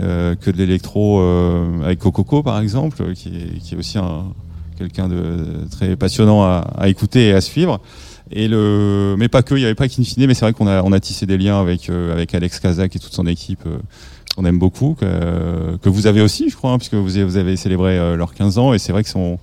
euh, 0.01 0.35
que 0.35 0.51
de 0.51 0.57
l'électro 0.57 1.21
euh, 1.21 1.81
avec 1.83 1.99
Cococo 1.99 2.43
par 2.43 2.59
exemple, 2.59 3.13
qui 3.13 3.29
est, 3.29 3.59
qui 3.59 3.75
est 3.75 3.77
aussi 3.77 3.97
un 3.97 4.25
quelqu'un 4.77 5.07
de 5.07 5.67
très 5.71 5.95
passionnant 5.95 6.43
à, 6.43 6.67
à 6.77 6.89
écouter 6.89 7.27
et 7.27 7.33
à 7.33 7.39
suivre. 7.39 7.79
Et 8.31 8.47
le, 8.47 9.15
mais 9.17 9.29
pas 9.29 9.43
que, 9.43 9.53
il 9.53 9.59
n'y 9.59 9.65
avait 9.65 9.75
pas 9.75 9.87
qu'Infine, 9.87 10.25
mais 10.25 10.33
c'est 10.33 10.43
vrai 10.43 10.51
qu'on 10.51 10.67
a, 10.67 10.81
on 10.81 10.91
a 10.91 10.99
tissé 10.99 11.27
des 11.27 11.37
liens 11.37 11.61
avec, 11.61 11.89
euh, 11.89 12.11
avec 12.11 12.33
Alex 12.33 12.59
Kazak 12.59 12.93
et 12.95 12.99
toute 12.99 13.13
son 13.13 13.27
équipe, 13.27 13.63
qu'on 14.35 14.45
aime 14.45 14.57
beaucoup, 14.57 14.97
que, 14.99 15.77
que 15.77 15.87
vous 15.87 16.07
avez 16.07 16.21
aussi, 16.21 16.49
je 16.49 16.57
crois, 16.57 16.71
hein, 16.71 16.77
puisque 16.79 16.95
vous 16.95 17.03
vous 17.03 17.37
avez 17.37 17.55
célébré 17.55 18.17
leurs 18.17 18.33
15 18.33 18.57
ans, 18.57 18.73
et 18.73 18.79
c'est 18.79 18.91
vrai 18.91 19.03
que 19.03 19.09
son, 19.09 19.37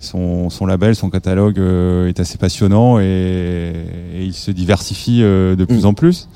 son, 0.00 0.50
son 0.50 0.66
label, 0.66 0.96
son 0.96 1.10
catalogue 1.10 1.58
euh, 1.58 2.08
est 2.08 2.18
assez 2.20 2.38
passionnant 2.38 2.98
et, 2.98 3.72
et 4.16 4.24
il 4.24 4.32
se 4.34 4.50
diversifie 4.50 5.22
euh, 5.22 5.54
de 5.56 5.64
plus 5.64 5.84
Mm. 5.84 5.86
en 5.86 5.94
plus. 5.94 6.28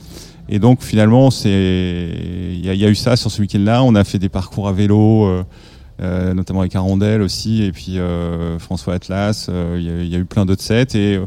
Et 0.49 0.59
donc 0.59 0.83
finalement, 0.83 1.31
c'est 1.31 1.51
il 1.51 2.61
y, 2.65 2.77
y 2.77 2.85
a 2.85 2.89
eu 2.89 2.95
ça 2.95 3.17
sur 3.17 3.31
ce 3.31 3.41
week-end-là. 3.41 3.83
On 3.83 3.95
a 3.95 4.05
fait 4.05 4.19
des 4.19 4.29
parcours 4.29 4.69
à 4.69 4.73
vélo, 4.73 5.25
euh, 5.25 5.43
euh, 6.03 6.35
notamment 6.35 6.61
avec 6.61 6.77
Arondel 6.77 7.23
aussi, 7.23 7.63
et 7.63 7.73
puis 7.73 7.99
euh, 7.99 8.59
François 8.59 8.95
Atlas. 8.95 9.47
euh, 9.49 9.77
Il 9.81 9.87
y, 9.87 9.91
a- 9.91 10.03
il 10.03 10.09
y 10.09 10.15
a 10.15 10.19
eu 10.19 10.25
plein 10.27 10.45
d'autres 10.45 10.63
sets 10.63 10.95
et 10.97 11.17
euh, 11.17 11.25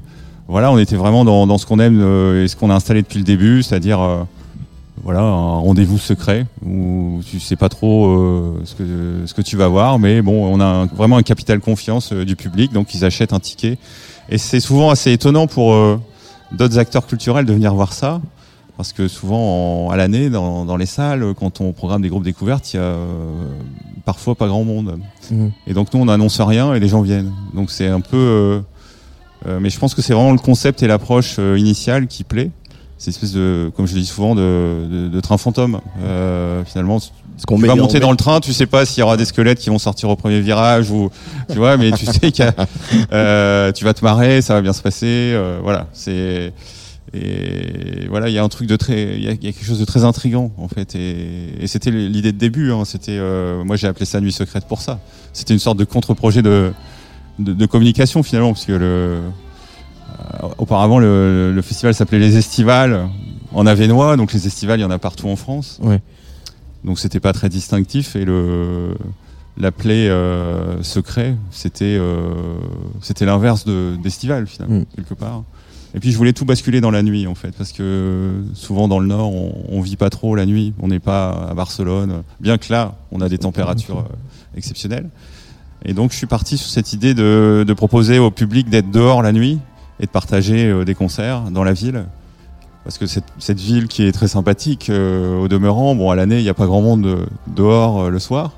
voilà, 0.48 0.72
on 0.72 0.78
était 0.78 0.96
vraiment 0.96 1.26
dans, 1.26 1.48
dans 1.48 1.58
ce 1.58 1.66
qu'on 1.66 1.80
aime 1.80 2.00
euh, 2.02 2.44
et 2.44 2.48
ce 2.48 2.56
qu'on 2.56 2.70
a 2.70 2.76
installé 2.76 3.02
depuis 3.02 3.18
le 3.18 3.26
début, 3.26 3.64
c'est-à-dire 3.64 4.00
euh, 4.00 4.24
voilà 5.08 5.22
un 5.22 5.60
rendez-vous 5.60 5.98
secret 5.98 6.46
où 6.66 7.22
tu 7.26 7.40
sais 7.40 7.56
pas 7.56 7.70
trop 7.70 8.08
euh, 8.08 8.62
ce 8.66 8.76
que 8.76 8.84
ce 9.26 9.34
que 9.34 9.42
tu 9.42 9.56
vas 9.56 9.70
voir, 9.70 10.00
mais 10.00 10.22
bon, 10.22 10.46
on 10.54 10.60
a 10.60 10.66
un- 10.66 10.86
vraiment 10.88 11.16
un 11.16 11.24
capital 11.24 11.62
confiance 11.62 12.12
euh, 12.12 12.26
du 12.26 12.36
public, 12.36 12.74
donc 12.74 12.94
ils 12.94 13.06
achètent 13.06 13.32
un 13.32 13.40
ticket. 13.40 13.78
Et 14.28 14.38
c'est 14.38 14.60
souvent 14.60 14.90
assez 14.90 15.14
étonnant 15.14 15.48
pour 15.48 15.72
euh, 15.74 15.98
d'autres 16.52 16.78
acteurs 16.78 17.08
culturels 17.08 17.46
de 17.46 17.54
venir 17.54 17.74
voir 17.74 17.94
ça. 17.94 18.20
Parce 18.76 18.92
que 18.92 19.08
souvent, 19.08 19.86
en- 19.86 19.90
à 19.92 19.96
l'année, 19.96 20.30
dans, 20.30 20.66
dans 20.66 20.76
les 20.76 20.86
salles, 20.86 21.34
quand 21.40 21.62
on 21.62 21.72
programme 21.72 22.02
des 22.02 22.10
groupes 22.10 22.26
découvertes, 22.26 22.74
il 22.74 22.76
y 22.76 22.80
a 22.80 22.84
euh, 22.84 23.48
parfois 24.04 24.36
pas 24.36 24.48
grand 24.48 24.66
monde. 24.66 25.00
Mhm. 25.32 25.52
Et 25.68 25.74
donc 25.74 25.94
nous, 25.94 26.02
on 26.02 26.06
n'annonce 26.06 26.42
rien 26.42 26.74
et 26.74 26.82
les 26.82 26.90
gens 26.90 27.02
viennent. 27.02 27.32
Donc 27.54 27.72
c'est 27.72 27.88
un 27.88 28.02
peu... 28.02 28.62
mais 29.62 29.70
je 29.70 29.80
pense 29.80 29.96
que 29.96 30.02
c'est 30.02 30.14
vraiment 30.14 30.34
le 30.34 30.38
concept 30.38 30.84
et 30.84 30.88
l'approche 30.88 31.38
initiale 31.38 32.08
qui 32.08 32.26
plaît. 32.26 32.52
C'est 32.98 33.12
une 33.12 33.16
espèce 33.16 33.32
de, 33.32 33.72
comme 33.76 33.86
je 33.86 33.94
le 33.94 34.02
dis 34.02 34.08
souvent, 34.08 34.34
de, 34.34 34.88
de, 34.90 35.08
de 35.08 35.20
train 35.22 35.38
fantôme. 35.38 35.80
Euh, 36.04 36.64
finalement, 36.66 37.00
qu'on 37.46 37.60
tu 37.60 37.68
vas 37.68 37.74
on 37.74 37.78
monter 37.78 38.00
dans 38.00 38.10
le 38.12 38.18
train, 38.18 38.40
tu 38.40 38.54
sais 38.54 38.66
pas 38.66 38.86
s'il 38.86 39.02
y 39.02 39.04
aura 39.04 39.18
des 39.18 39.26
squelettes 39.26 39.60
qui 39.60 39.70
vont 39.70 39.78
sortir 39.78 40.10
au 40.10 40.16
premier 40.16 40.42
virage 40.42 40.90
ou 40.90 41.12
tu 41.52 41.58
vois, 41.58 41.78
mais 41.78 41.92
tu 41.92 42.06
sais 42.08 42.32
que 42.32 42.44
euh, 43.14 43.72
tu 43.72 43.84
vas 43.86 43.94
te 43.94 44.04
marrer, 44.04 44.42
ça 44.42 44.56
va 44.56 44.62
bien 44.62 44.74
se 44.74 44.82
passer. 44.82 45.06
euh, 45.06 45.60
voilà, 45.62 45.88
c'est 45.94 46.54
et 47.14 48.06
voilà, 48.10 48.28
il 48.28 48.34
y 48.34 48.38
a 48.38 48.44
un 48.44 48.50
truc 48.50 48.68
de 48.68 48.76
très, 48.76 49.16
il 49.16 49.24
y, 49.24 49.28
a 49.30 49.32
il 49.32 49.44
y 49.44 49.48
a 49.48 49.52
quelque 49.54 49.64
chose 49.64 49.80
de 49.80 49.86
très 49.86 50.04
intrigant 50.04 50.52
en 50.58 50.68
fait, 50.68 50.96
et, 50.96 51.54
et 51.62 51.68
c'était 51.68 51.92
l'idée 51.92 52.32
de 52.32 52.38
début. 52.38 52.72
Hein, 52.72 52.84
c'était, 52.86 53.18
euh, 53.18 53.64
moi 53.64 53.76
j'ai 53.76 53.88
appelé 53.88 54.06
ça 54.06 54.20
nuit 54.20 54.34
secrète 54.34 54.66
pour 54.68 54.82
ça. 54.82 55.00
C'était 55.32 55.54
une 55.54 55.60
sorte 55.60 55.78
de 55.78 55.86
contre-projet 55.86 56.42
de, 56.42 56.74
de 57.40 57.54
de 57.54 57.66
communication 57.66 58.24
finalement, 58.24 58.54
parce 58.54 58.66
que 58.66 58.74
le 58.74 59.20
auparavant 60.58 61.00
le, 61.00 61.52
le 61.54 61.62
festival 61.62 61.94
s'appelait 61.94 62.20
les 62.20 62.38
Estivales 62.38 63.08
en 63.54 63.66
Avenois, 63.66 64.18
donc 64.18 64.34
les 64.34 64.48
Estivales 64.48 64.80
il 64.80 64.84
y 64.84 64.86
en 64.86 64.92
a 64.92 65.00
partout 65.00 65.28
en 65.30 65.36
France. 65.36 65.80
Ouais. 65.82 66.02
Donc 66.84 67.00
c'était 67.00 67.20
pas 67.20 67.34
très 67.34 67.50
distinctif 67.50 68.16
et 68.16 68.26
le 68.26 68.96
l'appeler 69.60 70.08
euh, 70.08 70.84
secret, 70.84 71.36
c'était 71.50 71.98
euh, 72.00 72.30
c'était 73.02 73.26
l'inverse 73.26 73.66
de 73.66 73.96
d'estival 74.02 74.46
finalement 74.46 74.80
Mm. 74.82 74.86
quelque 74.96 75.14
part. 75.16 75.44
Et 75.96 76.00
puis 76.00 76.12
je 76.12 76.18
voulais 76.18 76.34
tout 76.34 76.46
basculer 76.46 76.80
dans 76.80 76.92
la 76.92 77.02
nuit 77.02 77.26
en 77.26 77.34
fait 77.34 77.52
parce 77.58 77.72
que 77.72 78.44
souvent 78.54 78.88
dans 78.88 79.00
le 79.00 79.08
nord 79.08 79.34
on, 79.34 79.66
on 79.70 79.82
vit 79.82 79.96
pas 79.96 80.10
trop 80.12 80.36
la 80.36 80.46
nuit, 80.46 80.74
on 80.80 80.90
n'est 80.90 81.00
pas 81.00 81.48
à 81.50 81.54
Barcelone, 81.56 82.22
bien 82.40 82.58
que 82.60 82.72
là 82.72 82.96
on 83.12 83.20
a 83.22 83.30
des 83.30 83.40
températures 83.40 84.00
euh, 84.00 84.58
exceptionnelles. 84.58 85.10
Et 85.86 85.94
donc 85.94 86.12
je 86.12 86.18
suis 86.18 86.28
parti 86.28 86.58
sur 86.58 86.70
cette 86.70 86.94
idée 86.94 87.14
de, 87.16 87.64
de 87.68 87.74
proposer 87.74 88.20
au 88.20 88.30
public 88.30 88.70
d'être 88.70 88.92
dehors 88.92 89.24
la 89.24 89.32
nuit 89.32 89.60
et 90.00 90.06
de 90.06 90.12
partager 90.12 90.66
euh, 90.68 90.86
des 90.86 90.96
concerts 90.96 91.44
dans 91.52 91.64
la 91.64 91.74
ville. 91.74 92.06
Parce 92.84 92.98
que 92.98 93.06
cette, 93.06 93.26
cette 93.40 93.60
ville 93.60 93.88
qui 93.88 94.04
est 94.04 94.12
très 94.14 94.28
sympathique, 94.30 94.90
euh, 94.90 95.38
au 95.40 95.48
demeurant, 95.50 95.94
bon, 95.96 96.10
à 96.10 96.16
l'année, 96.16 96.38
il 96.38 96.44
n'y 96.44 96.50
a 96.50 96.54
pas 96.54 96.68
grand 96.68 96.82
monde 96.82 97.06
euh, 97.06 97.26
dehors 97.48 98.10
le 98.10 98.20
soir. 98.20 98.54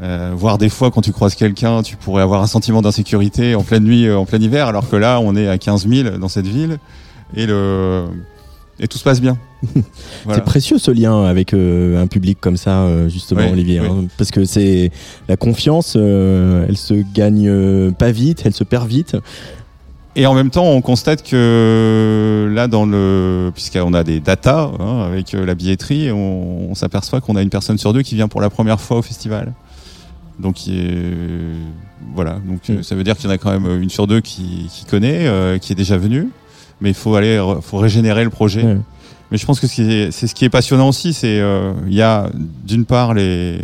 Euh, 0.00 0.32
voire 0.34 0.58
des 0.58 0.68
fois, 0.68 0.90
quand 0.90 1.00
tu 1.02 1.12
croises 1.12 1.34
quelqu'un, 1.34 1.82
tu 1.82 1.96
pourrais 1.96 2.22
avoir 2.22 2.40
un 2.40 2.46
sentiment 2.46 2.80
d'insécurité 2.82 3.54
en 3.54 3.62
pleine 3.64 3.82
nuit, 3.84 4.10
en 4.10 4.24
plein 4.24 4.38
hiver, 4.38 4.68
alors 4.68 4.88
que 4.88 4.96
là, 4.96 5.18
on 5.20 5.34
est 5.34 5.48
à 5.48 5.58
15 5.58 5.88
000 5.88 6.18
dans 6.18 6.28
cette 6.28 6.46
ville 6.46 6.78
et, 7.36 7.46
le... 7.46 8.04
et 8.78 8.86
tout 8.86 8.96
se 8.96 9.04
passe 9.04 9.20
bien. 9.20 9.36
Voilà. 10.24 10.38
C'est 10.38 10.44
précieux 10.44 10.78
ce 10.78 10.90
lien 10.92 11.24
avec 11.24 11.52
euh, 11.52 12.00
un 12.00 12.06
public 12.06 12.38
comme 12.40 12.56
ça, 12.56 12.82
euh, 12.82 13.08
justement, 13.08 13.40
Oui, 13.42 13.52
Olivier. 13.52 13.80
oui. 13.80 13.88
hein, 13.90 14.04
parce 14.16 14.30
que 14.30 14.44
c'est 14.44 14.92
la 15.28 15.36
confiance, 15.36 15.96
elle 15.96 16.76
se 16.76 16.94
gagne 17.12 17.92
pas 17.92 18.12
vite, 18.12 18.42
elle 18.44 18.54
se 18.54 18.64
perd 18.64 18.88
vite. 18.88 19.16
Et 20.16 20.26
en 20.26 20.34
même 20.34 20.50
temps, 20.50 20.64
on 20.64 20.80
constate 20.80 21.22
que 21.22 22.50
là, 22.52 22.66
dans 22.66 22.86
le, 22.86 23.52
puisqu'on 23.54 23.94
a 23.94 24.02
des 24.02 24.18
datas 24.20 24.70
hein, 24.80 25.02
avec 25.06 25.34
euh, 25.34 25.46
la 25.46 25.54
billetterie, 25.54 26.10
on, 26.10 26.70
on 26.70 26.74
s'aperçoit 26.74 27.20
qu'on 27.20 27.36
a 27.36 27.42
une 27.42 27.50
personne 27.50 27.78
sur 27.78 27.92
deux 27.92 28.02
qui 28.02 28.16
vient 28.16 28.26
pour 28.26 28.40
la 28.40 28.50
première 28.50 28.80
fois 28.80 28.98
au 28.98 29.02
festival. 29.02 29.52
Donc, 30.40 30.66
est- 30.66 31.12
voilà. 32.14 32.38
Donc, 32.46 32.68
euh, 32.70 32.82
ça 32.82 32.94
veut 32.94 33.04
dire 33.04 33.16
qu'il 33.16 33.26
y 33.26 33.28
en 33.28 33.34
a 33.34 33.38
quand 33.38 33.52
même 33.52 33.80
une 33.82 33.90
sur 33.90 34.06
deux 34.06 34.20
qui, 34.20 34.68
qui 34.72 34.84
connaît, 34.86 35.26
euh, 35.26 35.58
qui 35.58 35.72
est 35.72 35.76
déjà 35.76 35.96
venue. 35.96 36.28
Mais 36.80 36.90
il 36.90 36.94
faut 36.94 37.14
aller, 37.14 37.40
faut 37.62 37.78
régénérer 37.78 38.24
le 38.24 38.30
projet. 38.30 38.76
Mais 39.30 39.36
je 39.36 39.44
pense 39.44 39.60
que 39.60 39.66
c'est 39.66 40.10
ce 40.10 40.34
qui 40.34 40.44
est 40.44 40.50
passionnant 40.50 40.88
aussi, 40.88 41.12
c'est 41.12 41.38
euh, 41.40 41.72
il 41.86 41.94
y 41.94 42.02
a 42.02 42.30
d'une 42.64 42.84
part 42.86 43.14
les 43.14 43.58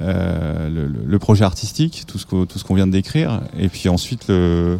euh, 0.00 0.88
le, 1.04 1.18
projet 1.18 1.44
artistique, 1.44 2.04
tout 2.06 2.18
ce 2.18 2.26
qu'on 2.26 2.46
tout 2.46 2.58
ce 2.58 2.64
qu'on 2.64 2.74
vient 2.74 2.86
de 2.86 2.92
décrire, 2.92 3.40
et 3.58 3.68
puis 3.68 3.88
ensuite 3.88 4.28
le, 4.28 4.78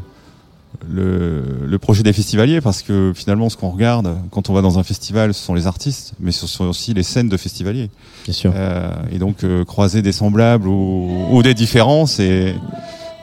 le 0.87 1.43
le 1.67 1.79
projet 1.79 2.03
des 2.03 2.13
festivaliers, 2.13 2.61
parce 2.61 2.83
que 2.83 3.13
finalement 3.15 3.49
ce 3.49 3.57
qu'on 3.57 3.71
regarde 3.71 4.17
quand 4.31 4.51
on 4.51 4.55
va 4.55 4.63
dans 4.63 4.79
un 4.79 4.83
festival, 4.83 5.35
ce 5.35 5.43
sont 5.43 5.55
les 5.55 5.67
artistes, 5.67 6.13
mais 6.21 6.33
ce 6.33 6.47
sont 6.47 6.65
aussi 6.67 6.95
les 6.95 7.03
scènes 7.03 7.29
de 7.29 7.37
festivaliers. 7.37 7.91
Bien 8.25 8.35
sûr. 8.35 8.53
Euh, 8.55 8.91
et 9.11 9.19
donc 9.19 9.45
euh, 9.45 9.65
croiser 9.65 10.03
des 10.03 10.13
semblables 10.13 10.69
ou, 10.69 11.27
ou 11.31 11.43
des 11.43 11.55
différences 11.55 12.21
et 12.21 12.55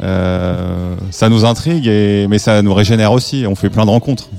euh, 0.04 0.96
ça 1.12 1.30
nous 1.30 1.46
intrigue 1.46 1.88
et 1.88 2.28
mais 2.30 2.38
ça 2.38 2.62
nous 2.62 2.74
régénère 2.74 3.12
aussi 3.14 3.46
on 3.48 3.56
fait 3.56 3.70
plein 3.70 3.86
de 3.86 3.90
rencontres 3.92 4.30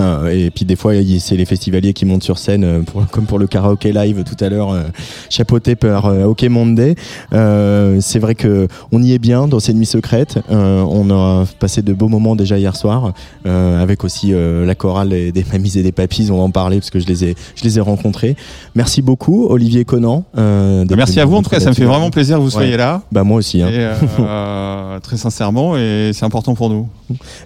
Euh, 0.00 0.28
et 0.28 0.50
puis 0.50 0.64
des 0.64 0.76
fois, 0.76 0.92
c'est 1.18 1.36
les 1.36 1.44
festivaliers 1.44 1.92
qui 1.92 2.04
montent 2.04 2.22
sur 2.22 2.38
scène, 2.38 2.62
euh, 2.64 2.80
pour- 2.82 3.04
comme 3.10 3.24
pour 3.26 3.38
le 3.40 3.48
karaoké 3.48 3.92
live 3.92 4.22
tout 4.22 4.36
à 4.44 4.48
l'heure, 4.48 4.70
euh, 4.72 4.82
chapeauté 5.28 5.74
par 5.74 6.06
euh, 6.06 6.24
OK 6.24 6.42
Monday. 6.44 6.94
Euh, 7.32 7.98
c'est 8.00 8.20
vrai 8.20 8.36
que 8.36 8.68
on 8.92 9.02
y 9.02 9.12
est 9.12 9.18
bien 9.18 9.48
dans 9.48 9.58
ces 9.58 9.74
nuits 9.74 9.86
secrètes. 9.86 10.38
Euh, 10.52 10.82
on 10.88 11.10
a 11.10 11.44
passé 11.58 11.82
de 11.82 11.92
beaux 11.92 12.06
moments 12.08 12.36
déjà 12.36 12.58
hier 12.58 12.76
soir, 12.76 13.12
euh, 13.46 13.82
avec 13.82 14.04
aussi 14.04 14.32
euh, 14.32 14.64
la 14.64 14.76
chorale 14.76 15.08
des, 15.08 15.32
des 15.32 15.44
mamies 15.52 15.76
et 15.76 15.82
des 15.82 15.92
papis. 15.92 16.28
On 16.30 16.36
va 16.36 16.42
en 16.44 16.50
parler 16.50 16.78
parce 16.78 16.90
que 16.90 17.00
je 17.00 17.06
les 17.06 17.24
ai, 17.24 17.34
je 17.56 17.64
les 17.64 17.78
ai 17.78 17.80
rencontrés. 17.80 18.36
Merci 18.76 19.02
beaucoup, 19.02 19.46
Olivier 19.48 19.84
Conan. 19.84 20.24
euh, 20.36 20.84
merci 20.96 21.18
à 21.18 21.24
vous 21.24 21.34
en 21.36 21.42
tout 21.42 21.50
cas 21.50 21.58
ça 21.60 21.70
me 21.70 21.74
fait 21.74 21.84
vraiment 21.86 22.10
plaisir 22.10 22.36
que 22.36 22.42
vous 22.42 22.50
soyez 22.50 22.72
Ouais. 22.72 22.76
là 22.76 23.02
Bah 23.10 23.24
moi 23.24 23.38
aussi. 23.38 23.62
Hein. 23.62 23.68
Et, 23.72 23.88
euh, 24.88 25.00
très 25.00 25.16
sincèrement, 25.16 25.76
et 25.76 26.10
c'est 26.14 26.24
important 26.24 26.54
pour 26.54 26.70
nous. 26.70 26.88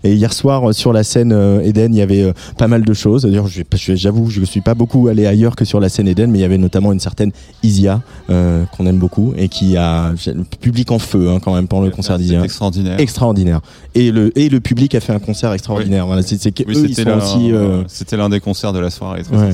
Et 0.05 0.15
hier 0.15 0.33
soir, 0.33 0.69
euh, 0.69 0.73
sur 0.73 0.93
la 0.93 1.05
scène 1.05 1.33
euh, 1.33 1.61
Eden, 1.63 1.95
il 1.95 1.99
y 1.99 2.03
avait 2.03 2.23
euh, 2.23 2.33
pas 2.59 2.69
mal 2.69 2.83
de 2.85 2.93
choses. 2.95 3.23
D'ailleurs, 3.23 3.47
j'avoue, 3.95 4.31
je 4.31 4.41
ne 4.41 4.45
suis 4.45 4.61
pas 4.61 4.75
beaucoup 4.75 5.09
allé 5.09 5.27
ailleurs 5.27 5.57
que 5.57 5.65
sur 5.65 5.81
la 5.81 5.89
scène 5.89 6.09
Eden, 6.09 6.31
mais 6.31 6.39
il 6.39 6.43
y 6.43 6.45
avait 6.45 6.59
notamment 6.59 6.93
une 6.93 7.01
certaine 7.01 7.33
Isia, 7.63 8.01
qu'on 8.29 8.87
aime 8.87 8.99
beaucoup, 8.99 9.35
et 9.37 9.49
qui 9.49 9.77
a 9.77 10.13
le 10.27 10.45
public 10.45 10.91
en 10.91 10.99
feu 10.99 11.31
hein, 11.31 11.39
quand 11.43 11.55
même 11.55 11.69
pendant 11.69 11.85
le 11.85 11.91
concert 11.91 12.19
d'Isia. 12.19 12.43
extraordinaire. 12.45 12.99
Extraordinaire. 13.01 13.61
Et 13.95 14.11
le, 14.11 14.37
et 14.39 14.49
le 14.49 14.61
public 14.61 14.95
a 14.95 15.01
fait 15.01 15.13
un 15.13 15.19
concert 15.19 15.53
extraordinaire. 15.53 16.07
Voilà, 16.07 16.23
c'est, 16.23 16.35
Oui, 16.67 16.95
c'était 16.95 18.17
l'un- 18.17 18.29
des 18.29 18.41
concerts 18.41 18.73
de 18.73 18.79
la 18.79 18.91
soirée, 18.91 19.23
très, 19.23 19.37
Ouais. 19.37 19.51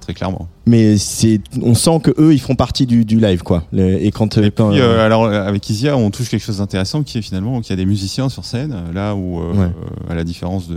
très 0.00 0.14
clairement. 0.14 0.48
mais 0.66 0.96
c'est, 0.96 1.40
on 1.62 1.74
sent 1.74 2.00
que 2.02 2.10
eux, 2.18 2.32
ils 2.32 2.40
font 2.40 2.54
partie 2.54 2.86
du, 2.86 3.04
du 3.04 3.20
live, 3.20 3.42
quoi. 3.42 3.64
Et 3.76 4.10
quand, 4.10 4.38
Et 4.38 4.50
quand, 4.50 4.70
puis, 4.70 4.80
alors, 4.80 5.26
avec 5.26 5.68
Isia, 5.68 5.96
on 5.96 6.10
touche 6.10 6.28
quelque 6.30 6.42
chose 6.44 6.58
d'intéressant 6.58 6.91
qui 7.02 7.16
est 7.18 7.22
finalement 7.22 7.60
qu'il 7.62 7.70
y 7.70 7.72
a 7.72 7.76
des 7.76 7.86
musiciens 7.86 8.28
sur 8.28 8.44
scène, 8.44 8.72
euh, 8.74 8.92
là 8.92 9.14
où, 9.14 9.40
euh, 9.40 9.52
Ouais. 9.54 9.70
à 10.10 10.14
la 10.14 10.24
différence 10.24 10.68
de 10.68 10.76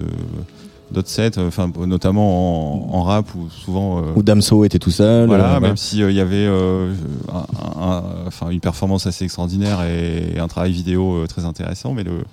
d'autres 0.91 1.09
sets, 1.09 1.37
euh, 1.39 1.47
enfin 1.47 1.69
notamment 1.87 2.93
en, 2.93 2.97
en 2.99 3.03
rap 3.03 3.25
où 3.35 3.49
souvent. 3.49 3.99
euh, 3.99 4.11
où 4.15 4.21
Damso 4.23 4.63
était 4.65 4.77
tout 4.79 4.91
seul. 4.91 5.27
voilà, 5.27 5.55
euh, 5.55 5.59
même 5.59 5.75
s'il 5.77 6.09
y 6.11 6.19
avait 6.21 6.45
euh, 6.47 6.93
un- 7.33 7.81
un- 7.81 8.03
enfin, 8.27 8.49
une 8.51 8.59
performance 8.59 9.07
assez 9.07 9.25
extraordinaire 9.25 9.79
et, 9.83 10.37
un 10.39 10.47
travail 10.47 10.71
vidéo 10.71 11.25
très 11.27 11.43
intéressant, 11.43 11.93
mais 11.93 12.03
le, 12.03 12.23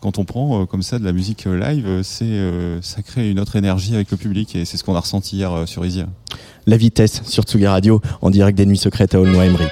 quand 0.00 0.18
on 0.18 0.24
prend 0.24 0.64
comme 0.66 0.82
ça 0.82 0.98
de 0.98 1.04
la 1.04 1.12
musique 1.12 1.44
live, 1.44 2.00
c'est 2.02 2.40
ça 2.80 3.02
crée 3.02 3.30
une 3.30 3.38
autre 3.38 3.54
énergie 3.56 3.94
avec 3.94 4.10
le 4.10 4.16
public 4.16 4.56
et 4.56 4.64
c'est 4.64 4.76
ce 4.78 4.82
qu'on 4.84 4.94
a 4.96 5.00
ressenti 5.00 5.36
hier 5.36 5.52
sur 5.66 5.84
Isia. 5.84 6.06
La 6.66 6.76
vitesse 6.78 7.22
sur 7.26 7.42
Tsugi 7.44 7.66
Radio, 7.66 8.00
en 8.22 8.30
direct 8.30 8.56
des 8.56 8.64
Nuits 8.66 8.78
Secrètes 8.78 9.14
à 9.14 9.20
Aulnoy-Emery. 9.20 9.66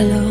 Alors 0.00 0.29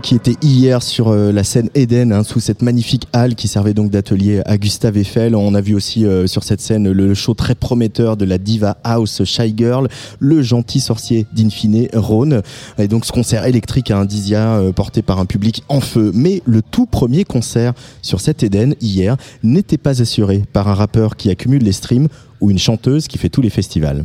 Qui 0.00 0.14
était 0.14 0.36
hier 0.40 0.82
sur 0.82 1.08
euh, 1.08 1.32
la 1.32 1.44
scène 1.44 1.68
Eden 1.74 2.12
hein, 2.12 2.22
sous 2.22 2.40
cette 2.40 2.62
magnifique 2.62 3.08
halle 3.12 3.34
qui 3.34 3.46
servait 3.46 3.74
donc 3.74 3.90
d'atelier 3.90 4.40
à 4.46 4.56
Gustave 4.56 4.96
Eiffel. 4.96 5.34
On 5.34 5.54
a 5.54 5.60
vu 5.60 5.74
aussi 5.74 6.06
euh, 6.06 6.26
sur 6.26 6.44
cette 6.44 6.60
scène 6.60 6.90
le 6.90 7.14
show 7.14 7.34
très 7.34 7.54
prometteur 7.54 8.16
de 8.16 8.24
la 8.24 8.38
diva 8.38 8.78
house 8.84 9.24
Shy 9.24 9.52
Girl, 9.56 9.88
le 10.18 10.40
gentil 10.40 10.80
sorcier 10.80 11.26
d'Infine 11.34 11.88
Rhône 11.92 12.42
et 12.78 12.88
donc 12.88 13.04
ce 13.04 13.12
concert 13.12 13.44
électrique 13.44 13.90
à 13.90 13.98
Indisia 13.98 14.54
euh, 14.54 14.72
porté 14.72 15.02
par 15.02 15.18
un 15.18 15.26
public 15.26 15.62
en 15.68 15.80
feu. 15.80 16.10
Mais 16.14 16.42
le 16.46 16.62
tout 16.62 16.86
premier 16.86 17.24
concert 17.24 17.74
sur 18.00 18.20
cette 18.20 18.42
Eden 18.42 18.74
hier 18.80 19.16
n'était 19.42 19.78
pas 19.78 20.00
assuré 20.00 20.42
par 20.52 20.68
un 20.68 20.74
rappeur 20.74 21.16
qui 21.16 21.28
accumule 21.28 21.62
les 21.62 21.72
streams 21.72 22.08
ou 22.40 22.50
une 22.50 22.58
chanteuse 22.58 23.08
qui 23.08 23.18
fait 23.18 23.28
tous 23.28 23.42
les 23.42 23.50
festivals. 23.50 24.04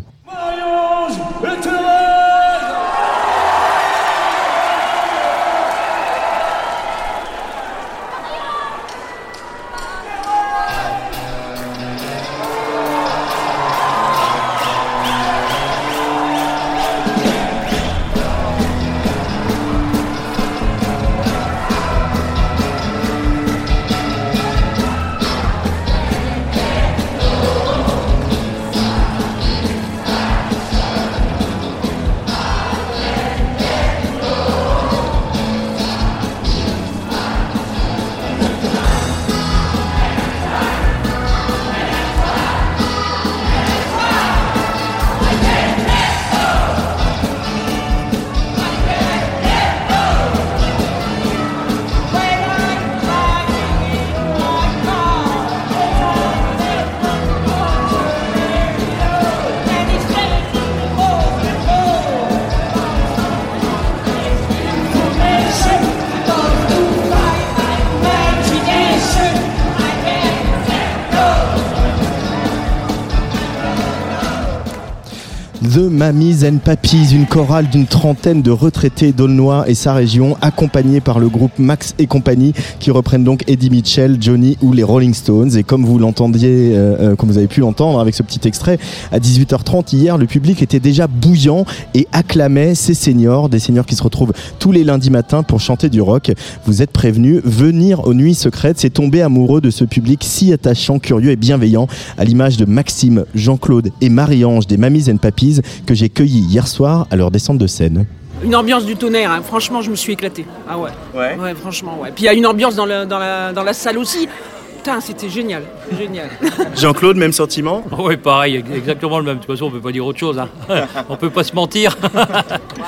Mamies 76.68 76.77
une 76.94 77.26
chorale 77.26 77.68
d'une 77.68 77.86
trentaine 77.86 78.42
de 78.42 78.50
retraités 78.50 79.12
d'Aulnois 79.12 79.70
et 79.70 79.76
sa 79.76 79.94
région, 79.94 80.38
accompagnée 80.40 81.02
par 81.02 81.20
le 81.20 81.28
groupe 81.28 81.60
Max 81.60 81.94
et 82.00 82.08
compagnie, 82.08 82.54
qui 82.80 82.92
reprennent 82.92 83.26
donc 83.26 83.44
Eddie 83.48 83.70
Mitchell, 83.70 84.18
Johnny 84.22 84.58
ou 84.62 84.72
les 84.72 84.84
Rolling 84.84 85.14
Stones. 85.14 85.58
Et 85.58 85.64
comme 85.64 85.86
vous 85.86 86.00
l'entendiez, 86.00 86.72
euh, 86.74 87.12
euh, 87.12 87.16
comme 87.16 87.30
vous 87.30 87.38
avez 87.38 87.48
pu 87.48 87.60
l'entendre 87.60 88.00
avec 88.00 88.16
ce 88.16 88.24
petit 88.24 88.48
extrait, 88.48 88.80
à 89.12 89.20
18h30 89.20 89.94
hier, 89.94 90.18
le 90.18 90.28
public 90.28 90.62
était 90.62 90.80
déjà 90.80 91.08
bouillant 91.08 91.66
et 91.94 92.08
acclamait 92.14 92.74
ces 92.74 92.94
seniors, 92.94 93.50
des 93.50 93.60
seniors 93.60 93.86
qui 93.86 93.96
se 93.96 94.04
retrouvent 94.04 94.34
tous 94.58 94.72
les 94.72 94.86
lundis 94.86 95.10
matins 95.10 95.44
pour 95.44 95.60
chanter 95.60 95.90
du 95.90 96.00
rock. 96.00 96.32
Vous 96.66 96.82
êtes 96.82 96.92
prévenus, 96.92 97.42
venir 97.44 98.08
aux 98.08 98.14
nuits 98.14 98.36
secrètes, 98.36 98.80
c'est 98.80 98.92
tomber 98.92 99.22
amoureux 99.22 99.60
de 99.60 99.72
ce 99.72 99.84
public 99.84 100.24
si 100.24 100.54
attachant, 100.54 101.00
curieux 101.00 101.32
et 101.32 101.36
bienveillant, 101.36 101.88
à 102.18 102.24
l'image 102.24 102.56
de 102.56 102.64
Maxime, 102.64 103.26
Jean-Claude 103.36 103.92
et 104.00 104.08
Marie-Ange 104.10 104.68
des 104.68 104.78
Mamies 104.78 105.12
and 105.12 105.18
Papis 105.18 105.60
que 105.86 105.94
j'ai 105.94 106.08
cueillis 106.08 106.46
hier 106.50 106.66
soir 106.66 106.77
à 106.86 107.16
leur 107.16 107.32
descente 107.32 107.58
de 107.58 107.68
scène. 107.68 108.06
Une 108.44 108.56
ambiance 108.56 108.86
du 108.86 108.96
tonnerre, 108.96 109.32
hein. 109.32 109.42
franchement, 109.44 109.82
je 109.82 109.90
me 109.90 109.96
suis 109.96 110.14
éclaté. 110.14 110.46
Ah 110.70 110.78
ouais. 110.78 110.92
Ouais. 111.16 111.56
franchement, 111.56 111.98
ouais. 112.02 112.12
Puis 112.14 112.26
il 112.26 112.28
y 112.28 112.30
a 112.30 112.34
une 112.34 112.46
ambiance 112.46 112.76
dans, 112.76 112.86
le- 112.86 113.06
dans 113.06 113.18
la, 113.20 113.52
dans 113.52 113.64
la 113.64 113.74
salle 113.74 113.98
aussi. 113.98 114.30
Putain, 114.78 115.02
c'était 115.02 115.28
génial. 115.28 115.64
Génial. 115.98 116.30
Jean-Claude, 116.78 117.18
même 117.18 117.34
sentiment? 117.34 117.84
Oui, 117.98 118.16
pareil, 118.16 118.64
exactement 118.76 119.18
le 119.18 119.26
même. 119.26 119.38
De 119.38 119.44
toute 119.44 119.52
façon, 119.52 119.66
on 119.66 119.72
peut 119.72 119.80
pas 119.82 119.92
dire 119.92 120.06
autre 120.06 120.20
chose. 120.20 120.38
Hein. 120.40 120.48
on 121.10 121.16
peut 121.18 121.32
pas 121.32 121.44
se 121.44 121.54
mentir. 121.56 121.98
ah 122.16 122.32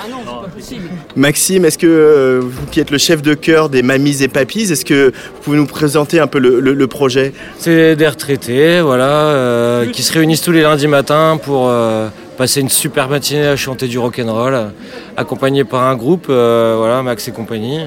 non, 0.10 0.18
c'est 0.24 0.32
pas 0.44 0.48
possible. 0.56 0.90
Maxime, 1.16 1.66
est-ce 1.66 1.80
que 1.80 1.88
euh, 1.88 2.40
vous 2.44 2.68
qui 2.68 2.80
êtes 2.80 2.92
le 2.92 3.00
chef 3.00 3.22
de 3.24 3.34
chœur 3.34 3.70
des 3.70 3.82
Mamies 3.82 4.22
et 4.24 4.28
Papis, 4.28 4.72
est-ce 4.72 4.86
que 4.86 5.08
vous 5.08 5.42
pouvez 5.42 5.58
nous 5.58 5.66
présenter 5.66 6.20
un 6.20 6.28
peu 6.28 6.38
le, 6.40 6.60
le- 6.60 6.74
le 6.76 6.88
projet? 6.88 7.34
C'est 7.58 7.96
des 7.96 8.08
retraités, 8.08 8.82
voilà, 8.82 9.08
euh, 9.10 9.86
qui 9.88 10.04
se 10.04 10.14
réunissent 10.14 10.44
tous 10.44 10.52
les 10.52 10.62
lundis 10.62 10.88
matins 10.88 11.38
pour 11.44 11.68
euh, 11.70 12.08
passer 12.40 12.62
une 12.62 12.70
super 12.70 13.10
matinée 13.10 13.48
à 13.48 13.58
chanter 13.58 13.90
du 13.90 14.00
rock'n'roll, 14.00 14.54
euh, 14.54 14.70
accompagnés 15.18 15.66
par 15.66 15.84
un 15.84 15.96
groupe, 15.98 16.28
euh, 16.30 16.76
voilà, 16.78 17.04
Max 17.04 17.28
et 17.28 17.34
compagnie. 17.34 17.82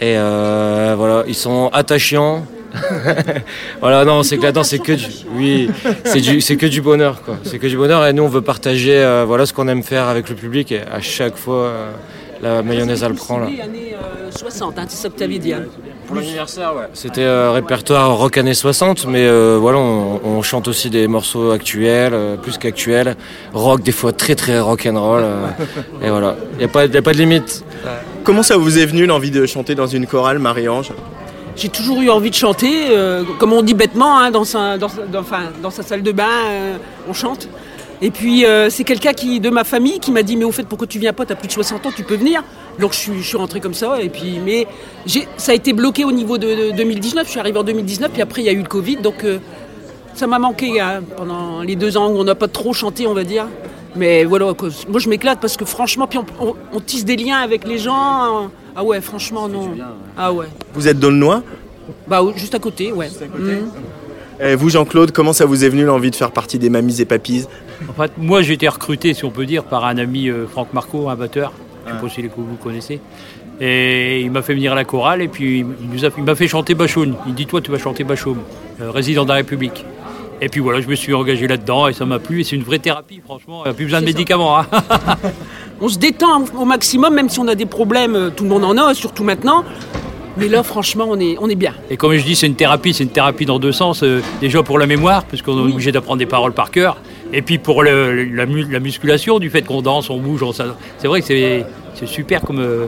Et 0.00 0.18
euh, 0.18 0.96
voilà, 0.98 1.22
ils 1.28 1.36
sont 1.36 1.70
attachants. 1.72 2.44
voilà, 3.80 4.04
non, 4.04 4.24
c'est 4.24 4.38
que 4.38 4.42
là-dedans, 4.42 4.64
c'est 4.64 4.80
que 4.80 4.90
du, 4.90 5.06
oui, 5.36 5.70
c'est 6.04 6.20
du, 6.20 6.40
c'est 6.40 6.56
que 6.56 6.66
du 6.66 6.82
bonheur, 6.82 7.22
quoi. 7.22 7.36
C'est 7.44 7.60
que 7.60 7.68
du 7.68 7.76
bonheur. 7.76 8.04
Et 8.04 8.12
nous, 8.12 8.24
on 8.24 8.28
veut 8.28 8.42
partager, 8.42 8.96
euh, 8.96 9.24
voilà, 9.24 9.46
ce 9.46 9.52
qu'on 9.52 9.68
aime 9.68 9.84
faire 9.84 10.08
avec 10.08 10.28
le 10.28 10.34
public. 10.34 10.72
Et 10.72 10.80
à 10.80 11.00
chaque 11.00 11.36
fois, 11.36 11.72
la 12.42 12.64
mayonnaise, 12.64 13.04
elle 13.04 13.14
prend 13.14 13.38
là. 13.38 13.46
Euh, 13.46 14.30
60, 14.32 14.78
hein, 14.78 14.86
Pour 16.06 16.16
l'anniversaire, 16.16 16.74
ouais. 16.76 16.84
C'était 16.94 17.22
euh, 17.22 17.50
répertoire 17.52 18.16
rock 18.16 18.38
années 18.38 18.54
60, 18.54 19.06
mais 19.06 19.26
euh, 19.26 19.58
voilà, 19.60 19.78
on, 19.78 20.20
on 20.24 20.42
chante 20.42 20.68
aussi 20.68 20.88
des 20.90 21.08
morceaux 21.08 21.50
actuels, 21.50 22.14
euh, 22.14 22.36
plus 22.36 22.58
qu'actuels. 22.58 23.16
Rock, 23.52 23.82
des 23.82 23.92
fois 23.92 24.12
très 24.12 24.34
très 24.34 24.60
rock 24.60 24.86
and 24.90 25.00
roll. 25.00 25.22
euh, 25.24 25.46
et 26.02 26.08
voilà, 26.10 26.36
il 26.54 26.58
n'y 26.58 26.64
a, 26.64 26.68
pas- 26.68 26.86
y 26.86 26.96
a 26.96 27.02
pas 27.02 27.12
de 27.12 27.18
limite. 27.18 27.64
Comment 28.24 28.42
ça 28.42 28.56
vous 28.56 28.78
est 28.78 28.86
venu 28.86 29.06
l'envie 29.06 29.30
de 29.30 29.46
chanter 29.46 29.74
dans 29.74 29.86
une 29.86 30.06
chorale, 30.06 30.38
Marie-Ange? 30.38 30.90
J'ai 31.56 31.70
toujours 31.70 32.02
eu 32.02 32.10
envie 32.10 32.28
de 32.30 32.34
chanter, 32.34 32.88
euh, 32.90 33.24
comme 33.38 33.52
on 33.52 33.62
dit 33.62 33.72
bêtement, 33.74 34.18
hein, 34.18 34.30
dans, 34.30 34.44
sa, 34.44 34.76
dans, 34.78 34.88
dans- 35.10 35.20
enfin, 35.20 35.44
dans 35.62 35.70
sa 35.70 35.82
salle 35.82 36.02
de 36.02 36.12
bain, 36.12 36.24
euh, 36.50 36.76
on 37.08 37.14
chante. 37.14 37.48
Et 38.02 38.10
puis 38.10 38.44
euh, 38.44 38.68
c'est 38.68 38.84
quelqu'un 38.84 39.12
qui 39.14 39.40
de 39.40 39.48
ma 39.50 39.64
famille 39.64 39.98
qui 40.00 40.10
m'a 40.12 40.22
dit 40.22 40.36
mais 40.36 40.44
au 40.44 40.52
fait 40.52 40.64
pourquoi 40.64 40.86
tu 40.86 40.98
viens 40.98 41.12
pas, 41.14 41.24
t'as 41.24 41.34
plus 41.34 41.48
de 41.48 41.52
60 41.52 41.86
ans, 41.86 41.90
tu 41.94 42.02
peux 42.02 42.16
venir. 42.16 42.42
Donc 42.78 42.92
je 42.92 42.98
suis, 42.98 43.12
je 43.22 43.26
suis 43.26 43.36
rentré 43.38 43.60
comme 43.60 43.74
ça 43.74 44.00
et 44.02 44.08
puis 44.10 44.38
mais 44.44 44.66
j'ai, 45.06 45.26
ça 45.38 45.52
a 45.52 45.54
été 45.54 45.72
bloqué 45.72 46.04
au 46.04 46.12
niveau 46.12 46.36
de, 46.38 46.70
de 46.72 46.76
2019. 46.76 47.24
Je 47.26 47.30
suis 47.30 47.40
arrivé 47.40 47.58
en 47.58 47.62
2019 47.64 48.10
puis 48.12 48.20
après 48.22 48.42
il 48.42 48.44
y 48.44 48.48
a 48.48 48.52
eu 48.52 48.58
le 48.62 48.68
Covid 48.68 48.96
donc 48.96 49.24
euh, 49.24 49.38
ça 50.14 50.26
m'a 50.26 50.38
manqué 50.38 50.78
hein, 50.80 51.00
pendant 51.16 51.62
les 51.62 51.74
deux 51.76 51.96
ans 51.96 52.10
où 52.10 52.18
on 52.18 52.24
n'a 52.24 52.34
pas 52.34 52.48
trop 52.48 52.72
chanté 52.74 53.06
on 53.06 53.14
va 53.14 53.24
dire. 53.24 53.46
Mais 53.94 54.24
voilà, 54.24 54.52
quoi. 54.52 54.68
moi 54.88 55.00
je 55.00 55.08
m'éclate 55.08 55.40
parce 55.40 55.56
que 55.56 55.64
franchement 55.64 56.06
puis 56.06 56.18
on, 56.18 56.26
on- 56.48 56.54
on 56.74 56.80
tisse 56.80 57.06
des 57.06 57.16
liens 57.16 57.38
avec 57.38 57.66
les 57.66 57.78
gens. 57.78 57.94
hein. 57.96 58.50
Ah 58.76 58.84
ouais 58.84 59.00
franchement 59.00 59.48
non. 59.48 59.70
Ah 60.18 60.34
ouais. 60.34 60.46
Vous 60.74 60.86
êtes 60.86 60.98
d'Aulnois 61.00 61.42
Bah 62.06 62.22
oui, 62.22 62.34
juste 62.36 62.54
à 62.54 62.58
côté, 62.58 62.92
ouais. 62.92 63.08
Mhm. 63.38 63.70
Et 64.40 64.54
vous, 64.54 64.68
Jean-Claude, 64.68 65.12
comment 65.12 65.32
ça 65.32 65.46
vous 65.46 65.64
est 65.64 65.68
venu 65.68 65.84
l'envie 65.84 66.10
de 66.10 66.16
faire 66.16 66.30
partie 66.30 66.58
des 66.58 66.68
Mamies 66.68 67.00
et 67.00 67.04
Papis 67.06 67.46
En 67.88 67.92
fait, 67.94 68.12
moi, 68.18 68.42
j'ai 68.42 68.54
été 68.54 68.68
recruté, 68.68 69.14
si 69.14 69.24
on 69.24 69.30
peut 69.30 69.46
dire, 69.46 69.64
par 69.64 69.84
un 69.86 69.96
ami 69.98 70.28
euh, 70.28 70.46
Franck 70.46 70.72
Marco, 70.74 71.08
un 71.08 71.16
batteur. 71.16 71.52
Je 71.86 71.92
ne 71.92 71.96
sais 71.96 72.02
pas 72.02 72.08
si 72.10 72.22
les- 72.22 72.28
vous 72.36 72.56
connaissez. 72.62 73.00
Et 73.60 74.20
il 74.20 74.30
m'a 74.30 74.42
fait 74.42 74.52
venir 74.54 74.72
à 74.72 74.74
la 74.74 74.84
chorale 74.84 75.22
et 75.22 75.28
puis 75.28 75.60
il 75.60 75.88
nous 75.90 76.04
a- 76.04 76.10
il 76.18 76.24
m'a 76.24 76.34
fait 76.34 76.48
chanter 76.48 76.74
Bachoum. 76.74 77.14
Il 77.26 77.34
dit 77.34 77.46
Toi, 77.46 77.60
tu 77.62 77.70
vas 77.70 77.78
chanter 77.78 78.04
Bachoum, 78.04 78.38
euh, 78.82 78.90
résident 78.90 79.22
de 79.24 79.28
la 79.30 79.36
République. 79.36 79.84
Et 80.42 80.50
puis 80.50 80.60
voilà, 80.60 80.82
je 80.82 80.88
me 80.88 80.94
suis 80.94 81.14
engagé 81.14 81.46
là-dedans 81.48 81.88
et 81.88 81.94
ça 81.94 82.04
m'a 82.04 82.18
plu. 82.18 82.40
Et 82.40 82.44
c'est 82.44 82.56
une 82.56 82.62
vraie 82.64 82.78
thérapie, 82.80 83.22
franchement. 83.24 83.62
Il 83.64 83.68
n'y 83.68 83.70
a 83.70 83.74
plus 83.74 83.84
besoin 83.86 84.00
de 84.00 84.04
médicaments. 84.06 84.58
hein. 84.58 84.66
On 85.80 85.88
se 85.88 85.98
détend 85.98 86.44
au 86.58 86.64
maximum, 86.66 87.14
même 87.14 87.30
si 87.30 87.38
on 87.40 87.48
a 87.48 87.54
des 87.54 87.64
problèmes, 87.66 88.14
euh, 88.14 88.30
tout 88.30 88.44
le 88.44 88.50
monde 88.50 88.64
en 88.64 88.76
a, 88.76 88.92
surtout 88.92 89.24
maintenant. 89.24 89.64
Mais 90.38 90.48
là, 90.48 90.62
franchement, 90.62 91.06
on 91.08 91.18
est, 91.18 91.36
on 91.40 91.48
est 91.48 91.54
bien. 91.54 91.72
Et 91.90 91.96
comme 91.96 92.14
je 92.14 92.22
dis, 92.24 92.36
c'est 92.36 92.46
une 92.46 92.54
thérapie, 92.56 92.92
c'est 92.92 93.04
une 93.04 93.10
thérapie 93.10 93.46
dans 93.46 93.58
deux 93.58 93.72
sens. 93.72 94.02
Euh, 94.02 94.20
déjà 94.40 94.62
pour 94.62 94.78
la 94.78 94.86
mémoire, 94.86 95.24
parce 95.24 95.42
qu'on 95.42 95.56
est 95.58 95.72
obligé 95.72 95.92
d'apprendre 95.92 96.18
des 96.18 96.26
paroles 96.26 96.52
par 96.52 96.70
cœur. 96.70 96.96
Et 97.32 97.42
puis 97.42 97.58
pour 97.58 97.82
le- 97.82 98.24
la, 98.24 98.46
mu- 98.46 98.66
la 98.70 98.80
musculation, 98.80 99.38
du 99.38 99.48
fait 99.50 99.62
qu'on 99.62 99.82
danse, 99.82 100.10
on 100.10 100.18
bouge, 100.18 100.42
on 100.42 100.52
c'est 100.52 101.06
vrai 101.08 101.20
que 101.20 101.26
c'est 101.26 101.64
c'est 101.94 102.06
super 102.06 102.42
comme, 102.42 102.60
euh, 102.60 102.86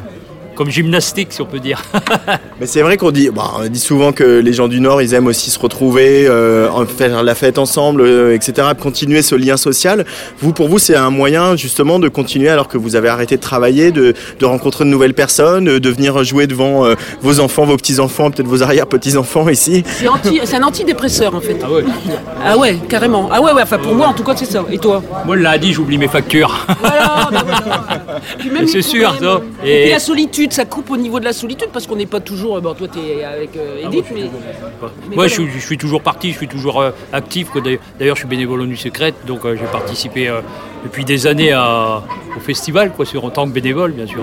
comme 0.58 0.70
gymnastique, 0.70 1.28
si 1.30 1.40
on 1.40 1.44
peut 1.46 1.60
dire. 1.60 1.80
Mais 2.60 2.66
c'est 2.66 2.82
vrai 2.82 2.96
qu'on 2.96 3.12
dit, 3.12 3.30
bah, 3.32 3.52
on 3.60 3.68
dit 3.68 3.78
souvent 3.78 4.10
que 4.10 4.40
les 4.40 4.52
gens 4.52 4.66
du 4.66 4.80
Nord, 4.80 5.00
ils 5.00 5.14
aiment 5.14 5.28
aussi 5.28 5.50
se 5.50 5.58
retrouver, 5.60 6.26
euh, 6.26 6.68
en 6.68 6.84
faire 6.84 7.22
la 7.22 7.36
fête 7.36 7.58
ensemble, 7.58 8.00
euh, 8.02 8.34
etc., 8.34 8.66
continuer 8.78 9.22
ce 9.22 9.36
lien 9.36 9.56
social. 9.56 10.04
Vous, 10.40 10.52
pour 10.52 10.68
vous, 10.68 10.80
c'est 10.80 10.96
un 10.96 11.10
moyen 11.10 11.54
justement 11.54 12.00
de 12.00 12.08
continuer 12.08 12.48
alors 12.48 12.66
que 12.66 12.76
vous 12.76 12.96
avez 12.96 13.08
arrêté 13.08 13.36
de 13.36 13.40
travailler, 13.40 13.92
de, 13.92 14.14
de 14.40 14.44
rencontrer 14.44 14.84
de 14.84 14.90
nouvelles 14.90 15.14
personnes, 15.14 15.78
de 15.78 15.90
venir 15.90 16.24
jouer 16.24 16.48
devant 16.48 16.84
euh, 16.84 16.94
vos 17.22 17.38
enfants, 17.38 17.64
vos 17.64 17.76
petits-enfants, 17.76 18.32
peut-être 18.32 18.48
vos 18.48 18.64
arrière-petits-enfants 18.64 19.48
ici? 19.48 19.84
C'est 19.86 20.08
anti- 20.08 20.40
c'est 20.42 20.56
un 20.56 20.64
antidépresseur, 20.64 21.36
en 21.36 21.40
fait. 21.40 21.56
Ah 21.64 21.70
ouais. 21.70 21.84
Ah 22.44 22.58
ouais, 22.58 22.78
carrément. 22.88 23.28
Ah 23.30 23.40
ouais, 23.40 23.52
ouais, 23.52 23.62
enfin 23.62 23.78
pour 23.78 23.94
moi, 23.94 24.08
en 24.08 24.12
tout 24.12 24.24
cas, 24.24 24.34
c'est 24.34 24.44
ça. 24.44 24.64
Et 24.72 24.78
toi? 24.78 25.04
Moi, 25.24 25.36
le 25.36 25.42
lundi, 25.42 25.72
j'oublie 25.72 25.98
mes 25.98 26.08
factures. 26.08 26.66
Voilà, 26.80 27.28
bah 27.30 27.44
voilà. 27.46 28.66
C'est 28.66 28.82
sûr, 28.82 29.14
ça. 29.20 29.40
Et... 29.64 29.86
Et- 29.86 29.90
la 29.90 30.00
solitude 30.00 30.47
solitude, 30.50 30.52
ça 30.52 30.64
coupe 30.64 30.90
au 30.90 30.96
niveau 30.96 31.20
de 31.20 31.24
la 31.24 31.32
solitude 31.32 31.68
parce 31.72 31.86
qu'on 31.86 31.96
n'est 31.96 32.06
pas 32.06 32.20
toujours. 32.20 32.60
Bon, 32.60 32.74
toi, 32.74 32.88
t'es 32.88 33.24
avec 33.24 33.56
euh, 33.56 33.86
Edith, 33.86 34.06
mais. 34.14 34.22
mais 34.22 34.28
Moi, 34.30 34.90
voilà. 35.14 35.28
je, 35.28 35.34
suis, 35.34 35.48
je 35.50 35.58
suis 35.58 35.78
toujours 35.78 36.02
parti, 36.02 36.32
je 36.32 36.36
suis 36.36 36.48
toujours 36.48 36.80
euh, 36.80 36.90
actif. 37.12 37.48
d'ailleurs- 37.98 38.16
je 38.16 38.20
suis 38.20 38.28
bénévole 38.28 38.60
au 38.62 38.66
Nuit 38.66 38.76
Secrète, 38.78 39.14
donc 39.26 39.44
euh, 39.44 39.56
j'ai 39.56 39.66
participé 39.66 40.28
euh, 40.28 40.40
depuis 40.84 41.04
des 41.04 41.26
années 41.26 41.52
à- 41.52 42.02
au 42.36 42.40
festival, 42.40 42.92
quoi, 42.92 43.04
sur, 43.04 43.24
en 43.24 43.30
tant 43.30 43.46
que 43.46 43.52
bénévole, 43.52 43.92
bien 43.92 44.06
sûr. 44.06 44.20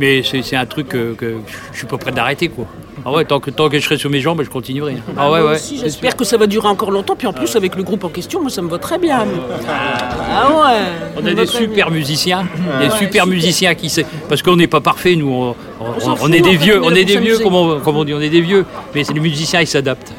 Mais 0.00 0.22
c'est 0.22 0.56
un 0.56 0.66
truc 0.66 0.88
que, 0.88 1.14
que 1.14 1.36
je 1.72 1.78
suis 1.78 1.86
pas 1.86 1.98
prêt 1.98 2.12
d'arrêter, 2.12 2.48
quoi. 2.48 2.66
Ah 3.04 3.12
ouais, 3.12 3.24
tant 3.24 3.38
que, 3.40 3.50
tant 3.50 3.68
que 3.68 3.78
je 3.78 3.84
serai 3.84 3.96
sur 3.96 4.10
mes 4.10 4.20
jambes, 4.20 4.42
je 4.42 4.50
continuerai. 4.50 4.96
Ah 5.16 5.30
ouais, 5.30 5.40
Moi 5.40 5.50
ouais. 5.50 5.56
aussi, 5.56 5.78
J'espère 5.78 6.16
que 6.16 6.24
ça 6.24 6.36
va 6.36 6.46
durer 6.46 6.66
encore 6.68 6.90
longtemps. 6.90 7.14
Puis 7.16 7.26
en 7.26 7.32
plus, 7.32 7.54
avec 7.56 7.74
le 7.76 7.82
groupe 7.82 8.04
en 8.04 8.08
question, 8.08 8.40
moi, 8.40 8.50
ça 8.50 8.60
me 8.62 8.68
va 8.68 8.78
très 8.78 8.98
bien. 8.98 9.24
Ah 9.68 10.48
ouais. 10.50 10.82
On 11.22 11.26
a 11.26 11.32
des 11.34 11.46
super 11.46 11.90
musiciens, 11.90 12.46
des 12.80 12.86
Ouais, 12.88 12.98
super 12.98 13.26
musiciens 13.26 13.74
qui 13.74 13.88
sait, 13.88 14.06
parce 14.28 14.42
qu'on 14.42 14.56
n'est 14.56 14.66
pas 14.66 14.80
parfait, 14.80 15.16
nous, 15.16 15.30
on, 15.32 15.54
on- 16.20 16.32
est 16.32 16.40
des 16.40 16.56
vieux, 16.56 16.80
on 16.82 16.90
est 16.94 17.04
des 17.04 17.18
vieux, 17.18 17.38
comme 17.38 17.54
on, 17.54 17.80
comme 17.80 17.96
on 17.96 18.04
dit, 18.04 18.14
on 18.14 18.20
est 18.20 18.28
des 18.30 18.40
vieux, 18.40 18.64
mais 18.94 19.04
c'est 19.04 19.12
les 19.14 19.20
musiciens, 19.20 19.60
ils 19.60 19.66
s'adaptent. 19.66 20.12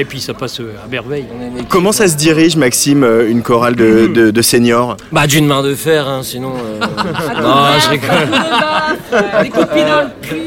Et 0.00 0.06
puis 0.06 0.18
ça 0.18 0.32
passe 0.32 0.60
euh, 0.60 0.72
à 0.82 0.88
merveille. 0.88 1.26
Comment 1.68 1.92
ça 1.92 2.08
se 2.08 2.16
dirige, 2.16 2.56
Maxime, 2.56 3.04
euh, 3.04 3.28
une 3.30 3.42
chorale 3.42 3.76
de, 3.76 4.06
de, 4.06 4.30
de 4.30 4.42
seniors 4.42 4.96
Bah 5.12 5.26
d'une 5.26 5.46
main 5.46 5.62
de 5.62 5.74
fer, 5.74 6.08
hein, 6.08 6.22
sinon. 6.22 6.54
euh, 6.54 6.80
non, 7.42 7.78
je 7.78 7.88
rigole. 7.90 9.42
Des 9.42 9.50
coups 9.50 9.66
de 9.68 9.72
pied 9.74 9.82
dans 9.84 10.00
le 10.04 10.26
cul. 10.26 10.40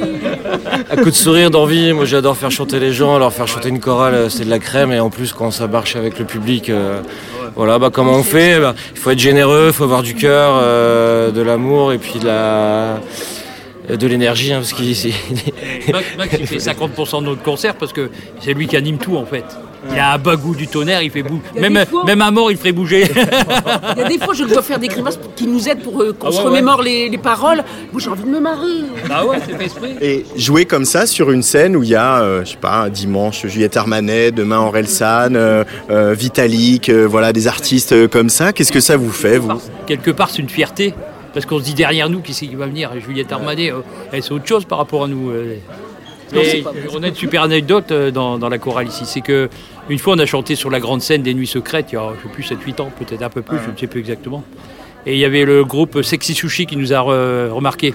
À 0.90 0.96
coup 0.98 1.06
de 1.12 1.16
sourire, 1.16 1.52
d'envie. 1.52 1.94
Moi, 1.94 2.06
j'adore 2.06 2.36
faire 2.36 2.50
chanter 2.50 2.80
les 2.80 2.94
gens, 2.94 3.20
leur 3.20 3.32
faire 3.32 3.48
chanter 3.48 3.70
une 3.70 3.80
chorale, 3.80 4.16
euh, 4.16 4.30
c'est 4.30 4.44
de 4.46 4.50
la 4.50 4.58
crème. 4.58 4.92
Et 4.92 5.00
en 5.00 5.12
plus, 5.12 5.34
quand 5.34 5.52
ça 5.52 5.68
marche 5.68 5.96
avec 5.96 6.18
le 6.18 6.26
public, 6.26 6.72
euh, 6.72 7.02
voilà, 7.56 7.78
bah 7.78 7.92
comment 7.94 8.14
on 8.14 8.24
fait? 8.24 8.60
Bah, 8.60 8.74
Il 8.96 9.00
faut 9.00 9.12
être 9.12 9.20
généreux, 9.20 9.66
il 9.68 9.74
faut 9.74 9.84
avoir 9.84 10.02
du 10.02 10.16
cœur, 10.16 10.54
euh, 10.64 11.30
de 11.30 11.42
l'amour 11.42 11.94
et 11.94 12.00
puis 12.00 12.18
de 12.18 12.26
la 12.26 13.00
de 13.90 14.08
l'énergie, 14.08 14.54
hein, 14.54 14.58
parce 14.60 14.74
qu'il 14.74 14.96
c'est- 14.96 15.12
Max, 15.92 16.06
Max, 16.18 16.36
il 16.40 16.48
fait 16.48 16.58
50% 16.58 17.20
de 17.22 17.26
notre 17.26 17.44
concert 17.44 17.76
parce 17.76 17.94
que 17.94 18.10
c'est 18.40 18.54
lui 18.54 18.68
qui 18.68 18.78
anime 18.78 18.98
tout 18.98 19.18
en 19.18 19.26
fait. 19.26 19.44
Il 19.92 20.00
a 20.00 20.14
un 20.14 20.18
bagou 20.18 20.56
du 20.56 20.66
tonnerre, 20.68 21.02
il 21.02 21.12
fait 21.12 21.24
bouger. 21.24 21.42
Même, 21.60 21.86
fois- 21.86 22.06
même 22.06 22.22
à 22.22 22.32
mort, 22.32 22.50
il 22.50 22.56
ferait 22.56 22.72
bouger. 22.72 23.04
Il 23.98 24.02
y 24.02 24.06
a 24.06 24.08
des 24.08 24.18
fois, 24.18 24.34
je 24.34 24.46
dois 24.46 24.62
faire 24.62 24.80
des 24.80 24.88
grimaces 24.88 25.18
pour- 25.18 25.36
qui 25.36 25.46
nous 25.46 25.68
aident 25.68 25.82
pour 25.82 26.02
euh, 26.02 26.14
qu'on 26.18 26.28
Ah 26.30 26.32
se 26.32 26.38
ouais, 26.38 26.44
remémore 26.46 26.82
les, 26.82 27.10
les 27.10 27.18
paroles. 27.18 27.66
Moi, 27.92 28.02
j'ai 28.02 28.10
envie 28.10 28.24
de 28.24 28.30
me 28.30 28.40
marrer. 28.40 28.66
ah 29.12 29.26
ouais, 29.26 29.40
c'est 29.46 29.58
fait 29.58 29.66
exprès. 29.66 29.96
Et 30.02 30.26
jouer 30.38 30.64
comme 30.64 30.86
ça 30.86 31.06
sur 31.06 31.32
une 31.32 31.44
scène 31.44 31.76
où 31.76 31.84
il 31.84 31.90
y 31.90 31.96
a, 31.96 32.22
euh, 32.22 32.46
je 32.46 32.52
sais 32.52 32.56
pas, 32.58 32.90
dimanche 32.90 33.46
Juliette 33.46 33.76
Armanet, 33.76 34.32
demain 34.32 34.60
Aurel 34.62 34.88
San, 34.88 35.36
euh, 35.36 35.66
euh, 35.90 36.14
Vitalik, 36.18 36.88
euh, 36.88 37.06
voilà, 37.06 37.34
des 37.34 37.48
artistes 37.48 37.92
euh, 37.92 38.08
comme 38.08 38.30
ça, 38.30 38.54
qu'est-ce 38.54 38.72
que 38.72 38.80
ça 38.80 38.96
vous 38.96 39.12
fait, 39.12 39.38
vous? 39.38 39.52
Quelque 39.86 40.12
part, 40.12 40.30
c'est 40.30 40.40
une 40.42 40.48
fierté. 40.50 40.94
Parce 41.34 41.46
qu'on 41.46 41.58
se 41.60 41.64
dit 41.64 41.74
derrière 41.74 42.10
nous, 42.10 42.22
qui 42.22 42.34
c'est 42.34 42.46
qui 42.48 42.56
va 42.56 42.68
venir 42.68 42.92
Juliette 43.00 43.32
Armanet, 43.32 43.72
euh, 43.72 43.80
elle, 44.12 44.22
c'est 44.24 44.32
autre 44.32 44.46
chose 44.48 44.66
par 44.66 44.78
rapport 44.78 45.04
à 45.06 45.08
nous. 45.08 45.30
euh. 45.32 45.56
Mais 46.32 46.64
on 46.94 47.04
a 47.04 47.08
une 47.10 47.16
super 47.16 47.44
anecdote 47.44 47.92
euh, 47.92 48.10
dans, 48.12 48.38
dans 48.40 48.50
la 48.50 48.58
chorale 48.58 48.88
ici. 48.88 49.04
C'est 49.06 49.22
que 49.22 49.50
une 49.90 50.00
fois, 50.00 50.14
on 50.16 50.20
a 50.20 50.26
chanté 50.26 50.56
sur 50.56 50.70
la 50.70 50.80
grande 50.80 51.02
scène 51.02 51.22
des 51.22 51.34
Nuits 51.34 51.48
Secrètes, 51.48 51.88
il 51.92 51.96
y 51.96 51.98
a, 51.98 52.12
je 52.18 52.24
sais 52.24 52.34
plus, 52.34 52.72
7-8 52.74 52.82
ans, 52.82 52.92
peut-être 52.98 53.22
un 53.22 53.30
peu 53.30 53.42
plus, 53.42 53.58
je 53.66 53.72
ne 53.72 53.78
sais 53.78 53.88
plus 53.88 54.00
exactement. 54.00 54.44
Et 55.06 55.14
il 55.14 55.20
y 55.20 55.26
avait 55.26 55.44
le 55.44 55.64
groupe 55.66 56.02
Sexy 56.02 56.34
Sushi 56.34 56.66
qui 56.66 56.78
nous 56.78 56.94
a 56.94 56.98
re- 57.00 57.50
remarqué. 57.50 57.94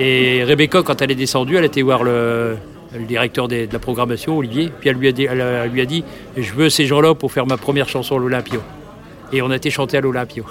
Et 0.00 0.42
Rebecca, 0.44 0.82
quand 0.82 1.00
elle 1.02 1.10
est 1.10 1.14
descendue, 1.16 1.56
elle 1.56 1.64
était 1.64 1.82
voir 1.82 2.02
le, 2.02 2.56
le 2.94 3.04
directeur 3.04 3.46
des- 3.48 3.66
de 3.66 3.72
la 3.72 3.78
programmation, 3.78 4.36
Olivier, 4.38 4.70
puis 4.80 4.88
elle 4.88 4.96
lui 4.96 5.08
a 5.08 5.12
dit, 5.12 5.24
elle 5.24 5.70
lui 5.72 5.80
a 5.80 5.86
dit 5.86 6.04
Je 6.36 6.52
veux 6.54 6.70
ces 6.70 6.86
gens-là 6.86 7.14
pour 7.14 7.30
faire 7.32 7.46
ma 7.46 7.56
première 7.56 7.88
chanson 7.88 8.16
à 8.16 8.18
l'Olympio. 8.18 8.60
Et 9.32 9.42
on 9.42 9.50
a 9.50 9.56
été 9.56 9.70
chanté 9.70 9.96
à 9.96 10.00
l'Olympio. 10.00 10.44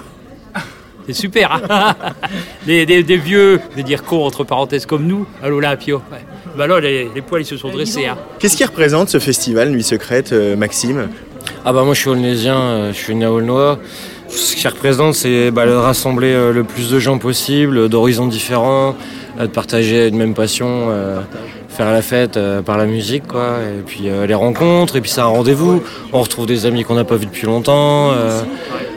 C'est 1.08 1.14
super, 1.14 1.62
hein 1.70 1.94
des, 2.66 2.84
des- 2.84 3.02
des 3.02 3.16
vieux, 3.16 3.60
vais 3.74 3.82
dire 3.82 4.04
cons 4.04 4.24
entre 4.26 4.44
parenthèses 4.44 4.84
comme 4.84 5.06
nous, 5.06 5.26
à 5.42 5.48
l'Olympio. 5.48 6.02
Ouais. 6.12 6.18
Bah 6.56 6.66
là, 6.66 6.80
les, 6.80 7.08
les 7.14 7.22
poils 7.22 7.40
ils 7.40 7.46
se 7.46 7.56
sont 7.56 7.70
dressés. 7.70 8.04
Hein. 8.06 8.18
Qu'est-ce 8.38 8.58
qui 8.58 8.64
représente 8.64 9.08
ce 9.08 9.18
festival 9.18 9.70
Nuit 9.70 9.82
Secrète, 9.82 10.32
euh, 10.32 10.54
Maxime? 10.54 11.08
Ah 11.64 11.72
bah 11.72 11.82
moi 11.84 11.94
je 11.94 12.00
suis 12.00 12.10
aulnésien, 12.10 12.56
euh, 12.58 12.92
je 12.92 12.98
suis 12.98 13.14
né 13.14 13.24
à 13.24 13.32
Aulnois. 13.32 13.78
Ce 14.28 14.54
qui 14.54 14.68
représente 14.68 15.14
c'est 15.14 15.50
bah, 15.50 15.64
de 15.66 15.72
rassembler 15.72 16.28
euh, 16.34 16.52
le 16.52 16.62
plus 16.62 16.90
de 16.90 16.98
gens 16.98 17.16
possible, 17.16 17.88
d'horizons 17.88 18.26
différents, 18.26 18.94
euh, 19.40 19.42
de 19.46 19.50
partager 19.50 20.08
une 20.08 20.16
même 20.18 20.34
passion, 20.34 20.88
euh, 20.90 21.20
faire 21.70 21.90
la 21.90 22.02
fête 22.02 22.36
euh, 22.36 22.60
par 22.60 22.76
la 22.76 22.84
musique 22.84 23.26
quoi. 23.26 23.60
Et 23.62 23.80
puis 23.82 24.10
euh, 24.10 24.26
les 24.26 24.34
rencontres, 24.34 24.96
et 24.96 25.00
puis 25.00 25.10
c'est 25.10 25.22
un 25.22 25.26
rendez-vous. 25.26 25.82
On 26.12 26.20
retrouve 26.20 26.44
des 26.46 26.66
amis 26.66 26.84
qu'on 26.84 26.96
n'a 26.96 27.04
pas 27.04 27.16
vus 27.16 27.26
depuis 27.26 27.46
longtemps. 27.46 28.10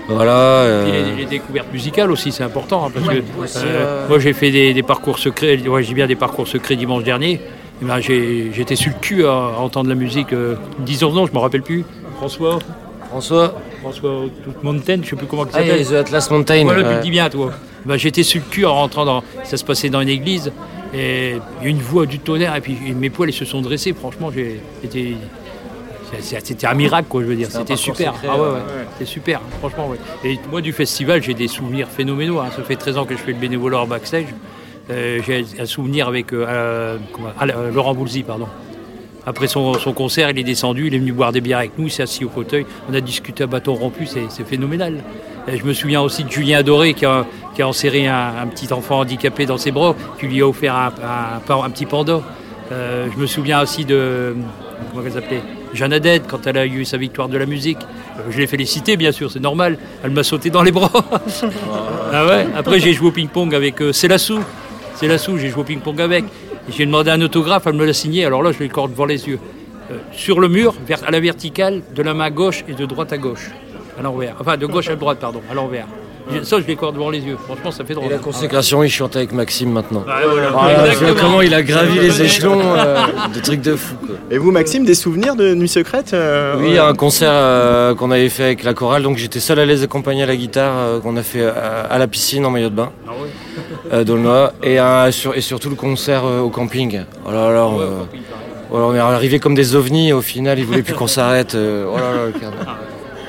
Voilà. 0.08 0.82
Puis 0.84 0.92
euh, 0.94 1.12
les, 1.16 1.22
les 1.22 1.26
découvertes 1.26 1.72
musicales 1.72 2.12
aussi, 2.12 2.32
c'est 2.32 2.44
important. 2.44 2.86
hein, 2.86 2.92
parce 2.94 3.08
que 3.08 3.22
aussi, 3.42 3.58
euh, 3.60 3.62
euh, 3.66 4.08
moi, 4.10 4.20
j'ai 4.20 4.34
fait 4.34 4.52
des, 4.52 4.74
des 4.74 4.84
parcours 4.84 5.20
secrets. 5.20 5.58
Ouais, 5.68 5.84
j'ai 5.84 5.94
bien 5.94 6.08
des 6.08 6.16
parcours 6.16 6.48
secrets 6.48 6.76
dimanche 6.76 7.04
dernier. 7.04 7.40
Et 7.82 7.86
ben, 7.86 8.00
j'ai- 8.00 8.52
J'étais 8.54 8.76
sur 8.76 8.92
le 8.92 9.00
cul 9.00 9.26
à, 9.26 9.30
à 9.32 9.60
entendre 9.60 9.90
la 9.90 9.96
musique. 9.96 10.34
Euh, 10.34 10.56
disons 10.80 11.12
non, 11.14 11.26
je 11.26 11.34
me 11.34 11.40
rappelle 11.40 11.62
plus. 11.64 11.84
François, 12.18 12.60
François, 13.10 13.56
François 13.82 14.24
Toute 14.44 14.64
Mountain, 14.64 15.00
je 15.04 15.10
sais 15.10 15.16
plus 15.16 15.26
comment 15.28 15.44
il 15.46 15.50
ah, 15.54 15.58
s'appelle. 15.58 15.78
les 15.78 15.94
Atlas 15.96 16.30
Mountain. 16.30 16.64
Voilà, 16.64 16.82
tu 16.84 16.88
ouais. 16.90 16.96
le 16.98 17.02
dis 17.02 17.12
bien, 17.12 17.30
toi. 17.30 17.52
Ben, 17.86 17.98
J'étais 17.98 18.24
sur 18.24 18.42
le 18.46 18.50
cul 18.52 18.66
en 18.66 18.74
rentrant 18.76 19.06
dans. 19.06 19.24
Ça 19.44 19.58
se 19.58 19.64
passait 19.66 19.90
dans 19.90 20.02
une 20.02 20.10
église. 20.10 20.52
Et 20.94 21.38
il 21.62 21.64
y 21.64 21.68
a 21.68 21.70
une 21.70 21.80
voix 21.80 22.06
du 22.06 22.20
tonnerre. 22.20 22.56
Et 22.56 22.62
puis 22.62 22.78
et 22.88 22.92
mes 22.94 23.10
poils 23.10 23.30
ils 23.30 23.34
se 23.34 23.46
sont 23.46 23.62
dressés. 23.62 23.94
Franchement, 23.94 24.30
j'ai 24.34 24.62
été. 24.84 25.16
C'était 26.20 26.68
un 26.68 26.74
miracle, 26.74 27.08
quoi, 27.10 27.22
je 27.22 27.28
veux 27.28 27.36
dire. 27.36 27.48
C'était 27.50 27.76
super. 27.76 28.14
secret, 28.14 28.28
ah 28.32 28.36
ouais, 28.38 28.42
ouais. 28.48 28.54
ouais. 28.54 28.60
C'était 28.94 29.06
super, 29.10 29.42
franchement, 29.60 29.88
ouais. 29.88 29.98
Et 30.24 30.40
moi, 30.52 30.62
du 30.62 30.74
festival, 30.74 31.24
j'ai 31.24 31.34
des 31.34 31.48
souvenirs 31.48 31.88
phénoménaux. 31.88 32.40
hein. 32.40 32.50
Ça 32.56 32.64
fait 32.64 32.76
13 32.76 32.98
ans 32.98 33.06
que 33.06 33.14
je 33.16 33.20
fais 33.22 33.32
le 33.32 33.38
bénévolat 33.40 33.80
en 33.80 33.88
backstage. 33.88 34.26
Euh, 34.90 35.20
j'ai 35.26 35.46
un 35.60 35.66
souvenir 35.66 36.08
avec 36.08 36.34
euh, 36.34 36.98
euh, 37.42 37.72
Laurent 37.72 37.94
Boulzy, 37.94 38.24
pardon. 38.24 38.48
Après 39.26 39.48
son, 39.48 39.76
son 39.76 39.94
concert, 39.94 40.32
il 40.32 40.40
est 40.40 40.44
descendu, 40.44 40.88
il 40.88 40.96
est 40.96 40.98
venu 41.00 41.14
boire 41.14 41.32
des 41.32 41.42
bières 41.42 41.60
avec 41.60 41.78
nous, 41.78 41.86
il 41.86 41.92
s'est 41.92 42.02
assis 42.04 42.26
au 42.26 42.30
fauteuil, 42.30 42.66
on 42.90 42.94
a 42.96 43.02
discuté 43.02 43.44
à 43.44 43.48
bâton 43.48 43.76
rompu, 43.76 44.08
c'est 44.08 44.28
phénoménal. 44.46 44.96
Et 45.48 45.58
je 45.58 45.64
me 45.64 45.74
souviens 45.74 46.02
aussi 46.02 46.24
de 46.24 46.32
Julien 46.32 46.58
Adoré 46.58 46.96
qui 46.96 47.06
a, 47.06 47.26
qui 47.54 47.62
a 47.62 47.68
enserré 47.68 48.08
un, 48.08 48.34
un 48.42 48.48
petit 48.48 48.74
enfant 48.74 49.00
handicapé 49.00 49.46
dans 49.46 49.58
ses 49.60 49.72
bras, 49.72 49.96
qui 50.20 50.26
lui 50.26 50.42
a 50.42 50.48
offert 50.48 50.76
un, 50.76 50.92
un- 51.48 51.70
petit 51.70 51.86
panda. 51.86 52.22
Je 52.72 53.16
me 53.20 53.28
souviens 53.28 53.62
aussi 53.62 53.86
de, 53.86 54.36
comment 54.92 55.04
elle 55.06 55.14
s'appelait? 55.14 55.44
Jeanne 55.74 55.94
Adette, 55.94 56.24
quand 56.28 56.46
elle 56.48 56.58
a 56.58 56.66
eu 56.66 56.84
sa 56.86 56.98
victoire 56.98 57.30
de 57.30 57.38
la 57.38 57.46
musique. 57.46 57.78
Euh, 58.18 58.24
Je 58.32 58.38
l'ai 58.40 58.48
félicité, 58.48 58.98
bien 58.98 59.12
sûr, 59.12 59.32
c'est 59.32 59.40
normal. 59.40 59.78
Elle 60.04 60.12
m'a 60.12 60.24
sauté 60.24 60.50
dans 60.50 60.64
les 60.64 60.72
bras. 60.72 60.92
ah 62.14 62.26
ouais. 62.26 62.48
Après, 62.56 62.80
j'ai 62.80 62.94
joué 62.94 63.08
au 63.08 63.12
ping-pong 63.12 63.54
avec 63.56 63.82
euh, 63.82 63.94
Célassou. 63.94 64.40
Célassou, 64.96 65.38
j'ai 65.38 65.50
joué 65.50 65.62
au 65.62 65.66
ping-pong 65.66 66.00
avec. 66.02 66.26
J'ai 66.70 66.86
demandé 66.86 67.10
un 67.10 67.22
autographe, 67.22 67.64
elle 67.68 67.74
me 67.74 67.86
l'a 67.86 67.94
signé. 67.94 68.26
Alors 68.26 68.44
là, 68.44 68.52
je 68.52 68.60
l'ai 68.60 68.68
le 68.68 68.74
corps 68.74 68.90
devant 68.90 69.06
les 69.06 69.28
yeux. 69.28 69.40
Euh, 69.92 69.96
sur 70.12 70.40
le 70.40 70.48
mur, 70.48 70.76
vers- 70.86 71.08
à 71.08 71.12
la 71.12 71.20
verticale, 71.20 71.82
de 71.96 72.02
la 72.04 72.14
main 72.14 72.30
gauche 72.32 72.64
et 72.68 72.74
de 72.74 72.86
droite 72.86 73.12
à 73.14 73.18
gauche. 73.18 73.50
À 74.00 74.02
l'envers. 74.04 74.36
Enfin, 74.40 74.58
de 74.58 74.66
gauche 74.66 74.90
à 74.90 74.96
droite, 74.96 75.20
pardon, 75.20 75.42
à 75.50 75.54
l'envers. 75.54 75.88
Ça, 76.44 76.58
je 76.60 76.66
l'ai 76.68 76.74
le 76.74 76.80
corps 76.80 76.94
devant 76.94 77.10
les 77.10 77.20
yeux. 77.20 77.38
Franchement, 77.46 77.72
ça 77.72 77.84
fait 77.84 77.94
drôle. 77.94 78.08
Et 78.08 78.10
la 78.10 78.18
consécration, 78.18 78.84
il 78.84 78.90
chante 78.90 79.16
avec 79.16 79.34
Maxime 79.34 79.72
maintenant. 79.72 80.04
Ah, 80.08 80.20
voilà. 80.30 80.50
Voilà, 80.52 80.88
Exactement. 80.88 81.14
comment 81.20 81.42
il 81.42 81.54
a 81.54 81.62
gravi 81.62 82.00
les 82.00 82.22
échelons, 82.22 82.62
euh, 82.64 82.96
des 83.34 83.42
trucs 83.42 83.62
de 83.62 83.76
fou. 83.76 83.96
Quoi. 84.06 84.16
Et 84.30 84.38
vous, 84.38 84.52
Maxime, 84.52 84.86
des 84.86 84.94
souvenirs 84.96 85.36
de 85.36 85.54
Nuit 85.54 85.68
Secrète 85.68 86.12
euh, 86.14 86.56
Oui, 86.58 86.70
ouais. 86.74 86.80
un 86.80 86.94
concert 86.94 87.32
euh, 87.34 87.96
qu'on 87.96 88.12
avait 88.12 88.30
fait 88.30 88.44
avec 88.44 88.64
la 88.64 88.74
chorale, 88.74 89.04
donc 89.04 89.18
j'étais 89.18 89.40
seul 89.40 89.60
à 89.60 89.66
les 89.66 89.84
accompagner 89.84 90.24
à 90.24 90.26
la 90.28 90.36
guitare, 90.36 90.74
euh, 90.78 91.00
qu'on 91.00 91.18
a 91.18 91.24
fait 91.24 91.42
euh, 91.42 91.84
à 91.90 91.98
la 91.98 92.08
piscine 92.08 92.46
en 92.46 92.50
maillot 92.52 92.70
de 92.70 92.76
bain, 92.76 92.92
Ah 93.08 93.12
euh, 93.94 94.04
d'Aulnois, 94.04 94.54
et, 94.64 94.78
un- 94.80 95.12
sur- 95.12 95.36
et 95.36 95.42
surtout 95.42 95.70
le 95.70 95.76
concert 95.76 96.24
euh, 96.26 96.40
au 96.40 96.50
camping. 96.50 97.02
Oh 97.26 97.32
là 97.32 97.52
là, 97.52 97.66
euh, 97.66 98.04
voilà, 98.70 98.86
on 98.86 98.96
est 98.96 99.00
arrivé 99.00 99.40
comme 99.40 99.56
des 99.56 99.76
ovnis, 99.76 100.14
au 100.14 100.22
final 100.22 100.60
ils 100.60 100.66
voulaient 100.66 100.82
plus 100.84 100.94
qu'on 100.94 101.08
s'arrête. 101.08 101.56
euh, 101.56 101.86
oh 101.92 101.98
là 101.98 102.04
là, 102.16 102.26
le 102.28 102.32
carnage. 102.40 102.60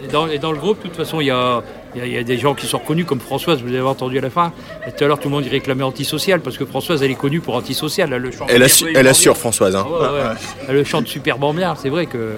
Et 0.04 0.08
dans, 0.12 0.26
et 0.28 0.38
dans 0.38 0.52
le 0.52 0.58
groupe, 0.58 0.78
de 0.82 0.88
toute 0.88 0.96
façon, 0.96 1.20
il 1.20 1.26
y 1.26 1.30
a, 1.30 1.62
il 1.94 2.00
y 2.00 2.02
a- 2.02 2.06
il 2.06 2.12
y 2.12 2.18
a 2.18 2.22
des 2.22 2.38
gens 2.38 2.54
qui 2.54 2.66
sont 2.66 2.78
reconnus, 2.78 3.06
comme 3.06 3.20
Françoise, 3.20 3.60
vous 3.62 3.68
avez 3.68 3.80
entendu 3.82 4.18
à 4.18 4.20
la 4.20 4.30
fin. 4.30 4.52
Et 4.86 4.92
tout 4.92 5.04
à 5.04 5.08
l'heure, 5.08 5.18
tout 5.20 5.28
le 5.28 5.34
monde 5.34 5.46
y 5.46 5.48
réclamait 5.48 5.84
antisocial, 5.84 6.40
parce 6.40 6.56
que 6.58 6.64
Françoise, 6.64 7.02
elle 7.02 7.10
est 7.10 7.14
connue 7.14 7.40
pour 7.40 7.54
antisocial. 7.54 8.10
Elle, 8.12 8.22
le 8.22 8.30
chante 8.30 8.48
Elle, 8.50 8.62
assu- 8.62 8.96
assure, 9.08 9.36
Françoise. 9.36 9.76
hein. 9.76 9.86
Ah 9.86 10.12
ouais, 10.12 10.18
ouais. 10.20 10.34
Elle 10.68 10.76
le 10.76 10.84
chante 10.84 11.06
superbement 11.08 11.54
bien, 11.54 11.74
c'est 11.80 11.88
vrai 11.90 12.06
que. 12.06 12.32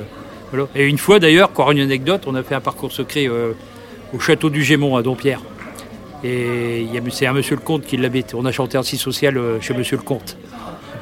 voilà. 0.50 0.66
Et 0.74 0.86
une 0.86 0.98
fois 0.98 1.18
d'ailleurs, 1.18 1.48
encore 1.50 1.70
une 1.70 1.80
anecdote, 1.80 2.22
on 2.26 2.34
a 2.34 2.42
fait 2.42 2.54
un 2.54 2.60
parcours 2.60 2.92
secret 2.92 3.26
euh, 3.28 3.52
au 4.12 4.20
château 4.20 4.50
du 4.50 4.62
Gémont 4.64 4.96
à 4.96 5.02
Dompierre. 5.02 5.40
Et 6.26 6.86
c'est 7.10 7.26
un 7.26 7.34
monsieur 7.34 7.54
le 7.56 7.60
comte 7.60 7.84
qui 7.84 7.98
l'habite. 7.98 8.34
On 8.34 8.46
a 8.46 8.52
chanté 8.52 8.78
antisocial 8.78 9.36
euh, 9.36 9.60
chez 9.60 9.74
monsieur 9.74 9.98
le 9.98 10.02
comte. 10.02 10.38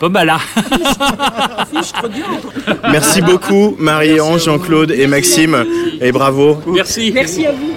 Pas 0.00 0.08
mal, 0.08 0.28
hein. 0.30 0.38
Merci 2.90 3.22
beaucoup, 3.22 3.76
Marie-Ange, 3.78 4.44
Jean-Claude 4.44 4.90
et 4.90 5.06
Maxime. 5.06 5.64
Et 6.00 6.10
bravo. 6.10 6.58
Merci. 6.66 7.12
Merci 7.14 7.46
à 7.46 7.52
vous. 7.52 7.72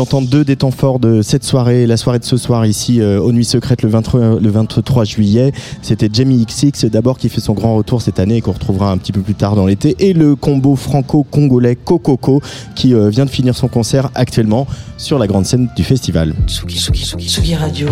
D'entendre 0.00 0.28
deux 0.28 0.44
des 0.44 0.56
temps 0.56 0.70
forts 0.70 0.98
de 0.98 1.20
cette 1.20 1.44
soirée, 1.44 1.86
la 1.86 1.98
soirée 1.98 2.18
de 2.18 2.24
ce 2.24 2.38
soir 2.38 2.64
ici 2.64 3.02
euh, 3.02 3.20
aux 3.20 3.32
Nuits 3.32 3.44
Secrètes 3.44 3.82
le 3.82 3.90
23, 3.90 4.40
le 4.40 4.50
23 4.50 5.04
juillet. 5.04 5.52
C'était 5.82 6.08
Jamie 6.10 6.46
XX 6.46 6.86
d'abord 6.86 7.18
qui 7.18 7.28
fait 7.28 7.42
son 7.42 7.52
grand 7.52 7.76
retour 7.76 8.00
cette 8.00 8.18
année 8.18 8.36
et 8.36 8.40
qu'on 8.40 8.52
retrouvera 8.52 8.92
un 8.92 8.96
petit 8.96 9.12
peu 9.12 9.20
plus 9.20 9.34
tard 9.34 9.56
dans 9.56 9.66
l'été. 9.66 9.96
Et 9.98 10.14
le 10.14 10.36
combo 10.36 10.74
franco-congolais 10.74 11.76
Kokoko 11.76 12.40
qui 12.74 12.94
euh, 12.94 13.10
vient 13.10 13.26
de 13.26 13.30
finir 13.30 13.54
son 13.54 13.68
concert 13.68 14.10
actuellement 14.14 14.66
sur 14.96 15.18
la 15.18 15.26
grande 15.26 15.44
scène 15.44 15.68
du 15.76 15.84
festival. 15.84 16.34
Tsugi, 16.46 16.78
Tsugi, 16.78 17.04
Tsugi 17.28 17.54
Radio. 17.56 17.88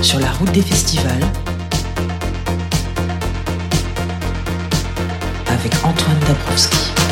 Sur 0.00 0.20
la 0.20 0.30
route 0.30 0.52
des 0.52 0.62
festivals. 0.62 1.24
Avec 5.48 5.74
Antoine 5.82 6.20
Dabrowski. 6.28 7.05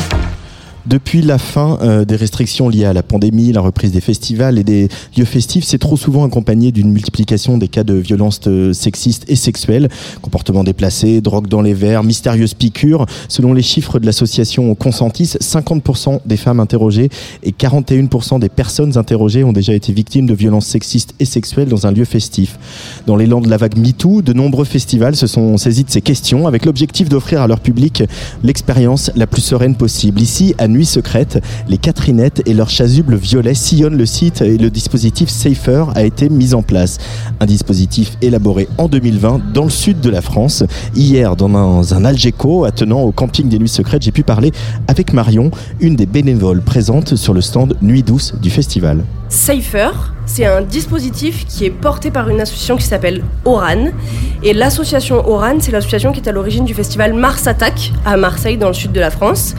Depuis 0.87 1.23
la 1.23 1.39
fin 1.39 1.79
euh, 1.81 2.05
des 2.05 2.15
restrictions 2.15 2.69
liées 2.69 2.85
à 2.85 2.93
la 2.93 3.01
pandémie, 3.01 3.51
la 3.51 3.61
reprise 3.61 3.91
des 3.91 4.01
festivals 4.01 4.59
et 4.59 4.63
des 4.63 4.87
lieux 5.17 5.25
festifs, 5.25 5.63
c'est 5.63 5.79
trop 5.79 5.97
souvent 5.97 6.23
accompagné 6.23 6.71
d'une 6.71 6.91
multiplication 6.91 7.57
des 7.57 7.67
cas 7.67 7.83
de 7.83 7.95
violences 7.95 8.41
euh, 8.45 8.71
sexistes 8.71 9.25
et 9.27 9.35
sexuelles, 9.35 9.89
comportements 10.21 10.63
déplacés, 10.63 11.21
drogue 11.21 11.47
dans 11.47 11.63
les 11.63 11.73
verres, 11.73 12.03
mystérieuses 12.03 12.53
piqûres. 12.53 13.07
Selon 13.29 13.53
les 13.53 13.63
chiffres 13.63 13.97
de 13.97 14.05
l'association 14.05 14.75
Consentis, 14.75 15.37
50% 15.41 16.19
des 16.23 16.37
femmes 16.37 16.59
interrogées 16.59 17.09
et 17.41 17.51
41% 17.51 18.39
des 18.39 18.49
personnes 18.49 18.95
interrogées 18.95 19.43
ont 19.43 19.53
déjà 19.53 19.73
été 19.73 19.91
victimes 19.91 20.27
de 20.27 20.35
violences 20.35 20.67
sexistes 20.67 21.15
et 21.19 21.25
sexuelles 21.25 21.69
dans 21.69 21.87
un 21.87 21.91
lieu 21.91 22.05
festif. 22.05 22.59
Dans 23.07 23.15
l'élan 23.15 23.41
de 23.41 23.49
la 23.49 23.57
vague 23.57 23.77
MeToo, 23.79 24.21
de 24.21 24.33
nombreux 24.33 24.65
festivals 24.65 25.15
se 25.15 25.25
sont 25.25 25.57
saisis 25.57 25.83
de 25.83 25.89
ces 25.89 26.01
questions 26.01 26.45
avec 26.45 26.63
l'objectif 26.63 27.09
d'offrir 27.09 27.41
à 27.41 27.47
leur 27.47 27.59
public 27.59 28.03
l'expérience 28.43 29.09
la 29.15 29.25
plus 29.25 29.41
sereine 29.41 29.73
possible. 29.73 30.21
Ici, 30.21 30.53
à 30.59 30.67
Nuit 30.75 30.85
Secrète, 30.85 31.41
les 31.69 31.77
Catherinettes 31.77 32.41
et 32.45 32.53
leurs 32.53 32.69
chasubles 32.69 33.15
violets 33.15 33.53
sillonnent 33.53 33.97
le 33.97 34.05
site 34.05 34.41
et 34.41 34.57
le 34.57 34.69
dispositif 34.69 35.29
Safer 35.29 35.85
a 35.95 36.03
été 36.03 36.27
mis 36.27 36.53
en 36.53 36.63
place. 36.63 36.97
Un 37.39 37.45
dispositif 37.45 38.17
élaboré 38.21 38.67
en 38.77 38.89
2020 38.89 39.53
dans 39.53 39.63
le 39.63 39.69
sud 39.69 40.01
de 40.01 40.09
la 40.09 40.21
France. 40.21 40.63
Hier, 40.93 41.37
dans 41.37 41.93
un, 41.93 42.05
Algeco 42.05 42.65
attenant 42.65 43.01
au 43.01 43.13
camping 43.13 43.47
des 43.47 43.57
Nuits 43.57 43.69
Secrètes, 43.69 44.01
j'ai 44.01 44.11
pu 44.11 44.23
parler 44.23 44.51
avec 44.87 45.13
Marion, 45.13 45.49
une 45.79 45.95
des 45.95 46.05
bénévoles 46.05 46.61
présentes 46.61 47.15
sur 47.15 47.33
le 47.33 47.39
stand 47.39 47.77
Nuit 47.81 48.03
Douce 48.03 48.35
du 48.41 48.49
festival. 48.49 49.05
Safer, 49.29 49.91
c'est 50.25 50.45
un 50.45 50.61
dispositif 50.61 51.45
qui 51.45 51.65
est 51.65 51.69
porté 51.69 52.11
par 52.11 52.29
une 52.29 52.41
association 52.41 52.77
qui 52.77 52.83
s'appelle 52.85 53.23
Oran. 53.45 53.87
Et 54.43 54.53
l'association 54.53 55.27
Oran, 55.27 55.57
c'est 55.59 55.71
l'association 55.71 56.11
qui 56.11 56.19
est 56.19 56.29
à 56.29 56.31
l'origine 56.31 56.65
du 56.65 56.73
festival 56.73 57.13
Mars 57.13 57.47
Attack 57.47 57.91
à 58.05 58.17
Marseille, 58.17 58.57
dans 58.57 58.67
le 58.67 58.73
sud 58.73 58.91
de 58.91 58.99
la 58.99 59.09
France. 59.09 59.55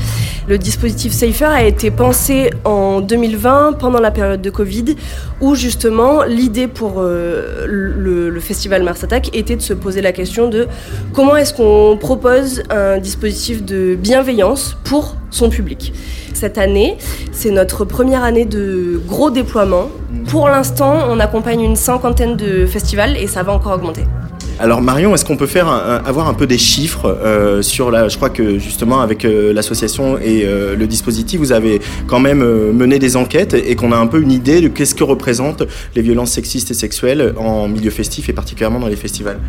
Le 0.49 0.59
dispositif 0.59 1.13
Safer 1.13 1.49
a 1.49 1.65
été 1.65 1.91
pensé 1.91 2.51
en 2.65 3.01
2020, 3.01 3.75
pendant 3.79 4.01
la 4.01 4.13
période 4.13 4.41
de 4.41 4.51
Covid, 4.51 4.97
où 5.41 5.57
justement 5.57 6.23
l'idée 6.23 6.69
pour 6.69 6.97
euh, 6.99 7.67
le, 7.67 8.31
le 8.31 8.41
festival 8.41 8.85
Mars 8.85 9.03
Attack 9.03 9.35
était 9.37 9.57
de 9.57 9.63
se 9.63 9.73
poser 9.73 10.03
la 10.03 10.13
question 10.13 10.49
de 10.49 10.69
comment 11.13 11.37
est-ce 11.37 11.53
qu'on 11.53 11.97
propose 11.97 12.63
un 12.71 12.99
dispositif 12.99 13.65
de 13.65 13.97
bienveillance 13.97 14.77
pour 14.85 15.17
son 15.31 15.51
public. 15.51 15.93
Cette 16.35 16.59
année, 16.59 16.97
c'est 17.33 17.51
notre 17.51 17.85
première 17.85 18.25
année 18.25 18.45
de 18.45 19.01
gros 19.07 19.31
déploiement. 19.31 19.89
Pour 20.29 20.49
l'instant, 20.49 20.99
on 21.09 21.21
accompagne 21.21 21.63
une 21.63 21.77
cinquantaine 21.77 22.37
de 22.37 22.67
festivals 22.67 23.17
et 23.17 23.27
ça 23.27 23.43
va 23.43 23.53
encore 23.53 23.73
augmenter. 23.73 24.05
Alors 24.59 24.81
Marion, 24.81 25.15
est-ce 25.15 25.27
qu'on 25.27 25.37
peut 25.37 25.47
faire 25.47 25.69
avoir 25.69 26.29
un 26.29 26.35
peu 26.35 26.47
des 26.47 26.57
chiffres 26.57 27.07
euh, 27.07 27.61
sur 27.61 27.91
la 27.91 28.09
Je 28.09 28.17
crois 28.17 28.31
que 28.31 28.59
justement 28.59 29.03
avec 29.03 29.27
euh, 29.27 29.53
l'association 29.53 30.17
et 30.17 30.45
euh, 30.47 30.75
le 30.75 30.87
dispositif, 30.87 31.39
vous 31.39 31.53
avez 31.53 31.83
quand 32.07 32.21
même 32.21 32.39
mené 32.73 32.99
des 32.99 33.17
enquêtes 33.17 33.53
et 33.53 33.77
qu'on 33.77 33.93
a 33.93 33.97
un 33.97 34.07
peu 34.07 34.23
une 34.23 34.33
idée 34.33 34.63
de 34.63 34.69
qu'est-ce 34.69 34.95
que 34.95 35.05
représentent 35.05 35.65
les 35.95 36.01
violences 36.01 36.31
sexistes 36.31 36.71
et 36.71 36.75
sexuelles 36.75 37.35
en 37.37 37.69
milieu 37.69 37.91
festif 37.91 38.31
et 38.31 38.33
particulièrement 38.33 38.81
dans 38.81 38.89
les 38.89 38.97
festivals? 38.97 39.41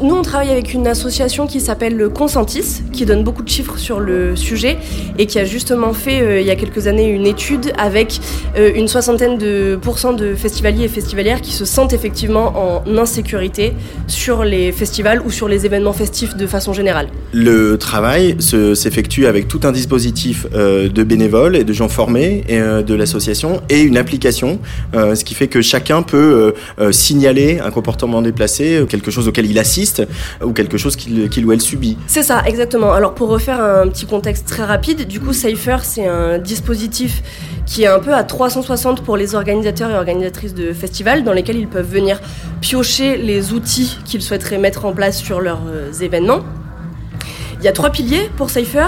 Nous, 0.00 0.14
on 0.14 0.22
travaille 0.22 0.50
avec 0.50 0.74
une 0.74 0.86
association 0.86 1.48
qui 1.48 1.58
s'appelle 1.58 1.96
le 1.96 2.08
Consentis, 2.08 2.82
qui 2.92 3.04
donne 3.04 3.24
beaucoup 3.24 3.42
de 3.42 3.48
chiffres 3.48 3.78
sur 3.78 3.98
le 3.98 4.36
sujet 4.36 4.78
et 5.18 5.26
qui 5.26 5.40
a 5.40 5.44
justement 5.44 5.92
fait, 5.92 6.20
euh, 6.20 6.40
il 6.40 6.46
y 6.46 6.50
a 6.52 6.54
quelques 6.54 6.86
années, 6.86 7.08
une 7.08 7.26
étude 7.26 7.72
avec 7.76 8.20
euh, 8.56 8.70
une 8.76 8.86
soixantaine 8.86 9.38
de 9.38 9.76
pourcents 9.82 10.12
de 10.12 10.36
festivaliers 10.36 10.84
et 10.84 10.88
festivalières 10.88 11.40
qui 11.40 11.50
se 11.50 11.64
sentent 11.64 11.92
effectivement 11.94 12.54
en 12.86 12.96
insécurité 12.96 13.72
sur 14.06 14.44
les 14.44 14.70
festivals 14.70 15.20
ou 15.26 15.32
sur 15.32 15.48
les 15.48 15.66
événements 15.66 15.92
festifs 15.92 16.36
de 16.36 16.46
façon 16.46 16.72
générale. 16.72 17.08
Le 17.32 17.76
travail 17.76 18.36
se- 18.38 18.76
s'effectue 18.76 19.26
avec 19.26 19.48
tout 19.48 19.60
un 19.64 19.72
dispositif 19.72 20.46
euh, 20.54 20.88
de 20.88 21.02
bénévoles 21.02 21.56
et 21.56 21.64
de 21.64 21.72
gens 21.72 21.88
formés 21.88 22.44
de 22.48 22.94
l'association 22.94 23.62
et 23.68 23.80
une 23.80 23.96
application, 23.96 24.60
ce 24.94 25.24
qui 25.24 25.34
fait 25.34 25.48
que 25.48 25.60
chacun 25.60 26.02
peut 26.02 26.54
signaler 26.92 27.58
un 27.58 27.70
comportement 27.70 28.22
déplacé, 28.22 28.84
quelque 28.88 29.10
chose 29.10 29.26
auquel 29.26 29.46
il 29.46 29.58
assiste 29.58 29.87
ou 30.44 30.52
quelque 30.52 30.78
chose 30.78 30.96
qu'il 30.96 31.46
ou 31.46 31.52
elle 31.52 31.60
subit. 31.60 31.96
C'est 32.06 32.22
ça, 32.22 32.42
exactement. 32.46 32.92
Alors 32.92 33.14
pour 33.14 33.28
refaire 33.28 33.60
un 33.62 33.88
petit 33.88 34.06
contexte 34.06 34.46
très 34.46 34.64
rapide, 34.64 35.06
du 35.06 35.20
coup 35.20 35.32
Cypher 35.32 35.78
c'est 35.82 36.06
un 36.06 36.38
dispositif 36.38 37.22
qui 37.66 37.82
est 37.82 37.86
un 37.86 37.98
peu 37.98 38.14
à 38.14 38.24
360 38.24 39.02
pour 39.02 39.16
les 39.16 39.34
organisateurs 39.34 39.90
et 39.90 39.94
organisatrices 39.94 40.54
de 40.54 40.72
festivals 40.72 41.22
dans 41.22 41.32
lesquels 41.32 41.58
ils 41.58 41.68
peuvent 41.68 41.90
venir 41.90 42.20
piocher 42.60 43.16
les 43.18 43.52
outils 43.52 43.98
qu'ils 44.04 44.22
souhaiteraient 44.22 44.58
mettre 44.58 44.86
en 44.86 44.92
place 44.92 45.18
sur 45.18 45.40
leurs 45.40 45.62
euh, 45.68 45.92
événements. 46.00 46.40
Il 47.60 47.64
y 47.64 47.68
a 47.68 47.72
trois 47.72 47.90
piliers 47.90 48.30
pour 48.36 48.50
Cypher. 48.50 48.86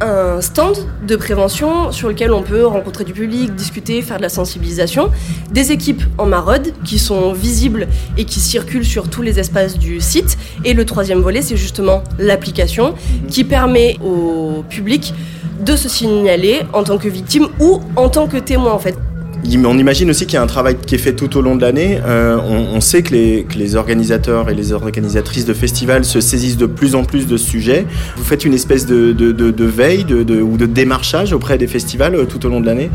Un 0.00 0.40
stand 0.40 0.76
de 1.06 1.14
prévention 1.14 1.92
sur 1.92 2.08
lequel 2.08 2.32
on 2.32 2.42
peut 2.42 2.66
rencontrer 2.66 3.04
du 3.04 3.12
public, 3.12 3.54
discuter, 3.54 4.02
faire 4.02 4.16
de 4.16 4.22
la 4.22 4.28
sensibilisation. 4.28 5.10
Des 5.50 5.70
équipes 5.70 6.02
en 6.18 6.26
maraude 6.26 6.72
qui 6.84 6.98
sont 6.98 7.32
visibles 7.32 7.86
et 8.16 8.24
qui 8.24 8.40
circulent 8.40 8.84
sur 8.84 9.08
tous 9.08 9.22
les 9.22 9.38
espaces 9.38 9.78
du 9.78 10.00
site. 10.00 10.38
Et 10.64 10.72
le 10.72 10.84
troisième 10.84 11.20
volet, 11.20 11.42
c'est 11.42 11.56
justement 11.56 12.02
l'application 12.18 12.94
qui 13.28 13.44
permet 13.44 13.96
au 14.04 14.64
public 14.68 15.14
de 15.60 15.76
se 15.76 15.88
signaler 15.88 16.62
en 16.72 16.82
tant 16.82 16.98
que 16.98 17.08
victime 17.08 17.48
ou 17.60 17.80
en 17.94 18.08
tant 18.08 18.26
que 18.26 18.38
témoin 18.38 18.72
en 18.72 18.78
fait. 18.78 18.96
On 19.44 19.76
imagine 19.78 20.08
aussi 20.10 20.26
qu'il 20.26 20.34
y 20.34 20.36
a 20.36 20.42
un 20.42 20.46
travail 20.46 20.76
qui 20.76 20.94
est 20.94 20.98
fait 20.98 21.14
tout 21.14 21.36
au 21.36 21.42
long 21.42 21.56
de 21.56 21.62
l'année. 21.62 21.98
Euh, 22.04 22.38
on, 22.38 22.80
sait 22.80 23.02
que 23.02 23.12
les, 23.12 23.76
organisateurs 23.76 24.48
et 24.48 24.54
les 24.54 24.72
organisatrices 24.72 25.46
de 25.46 25.52
festivals 25.54 26.04
se 26.04 26.20
saisissent 26.20 26.56
de 26.56 26.66
plus 26.66 26.94
en 26.94 27.04
plus 27.04 27.26
de 27.26 27.36
ce 27.36 27.44
sujet. 27.44 27.86
Vous 28.16 28.24
faites 28.24 28.44
une 28.44 28.54
espèce 28.54 28.86
de, 28.86 29.64
veille 29.64 30.04
ou 30.04 30.56
de 30.56 30.66
démarchage 30.66 31.32
auprès 31.32 31.58
des 31.58 31.66
festivals 31.66 32.14
euh, 32.14 32.24
tout 32.24 32.44
au 32.46 32.48
long 32.48 32.60
de 32.60 32.66
l'année? 32.66 32.90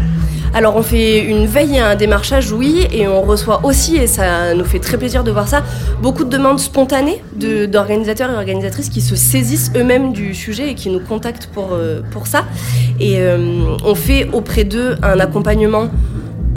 Alors 0.53 0.77
on 0.77 0.81
fait 0.81 1.25
une 1.25 1.45
veille 1.45 1.75
et 1.75 1.79
un 1.79 1.95
démarchage, 1.95 2.51
oui, 2.53 2.87
et 2.93 3.07
on 3.07 3.21
reçoit 3.21 3.65
aussi, 3.65 3.97
et 3.97 4.07
ça 4.07 4.53
nous 4.53 4.63
fait 4.63 4.79
très 4.79 4.97
plaisir 4.97 5.23
de 5.25 5.31
voir 5.31 5.47
ça, 5.47 5.61
beaucoup 6.01 6.23
de 6.23 6.29
demandes 6.29 6.59
spontanées 6.59 7.21
d'organisateurs 7.35 8.31
et 8.31 8.35
organisatrices 8.35 8.89
qui 8.89 9.01
se 9.01 9.15
saisissent 9.15 9.71
eux-mêmes 9.75 10.13
du 10.13 10.33
sujet 10.33 10.71
et 10.71 10.75
qui 10.75 10.89
nous 10.89 11.01
contactent 11.01 11.47
pour, 11.47 11.73
euh, 11.73 12.01
ça. 12.23 12.45
Et 12.99 13.19
on 13.85 13.93
fait 13.93 14.27
auprès 14.33 14.63
d'eux 14.63 14.95
un 15.03 15.19
accompagnement 15.19 15.89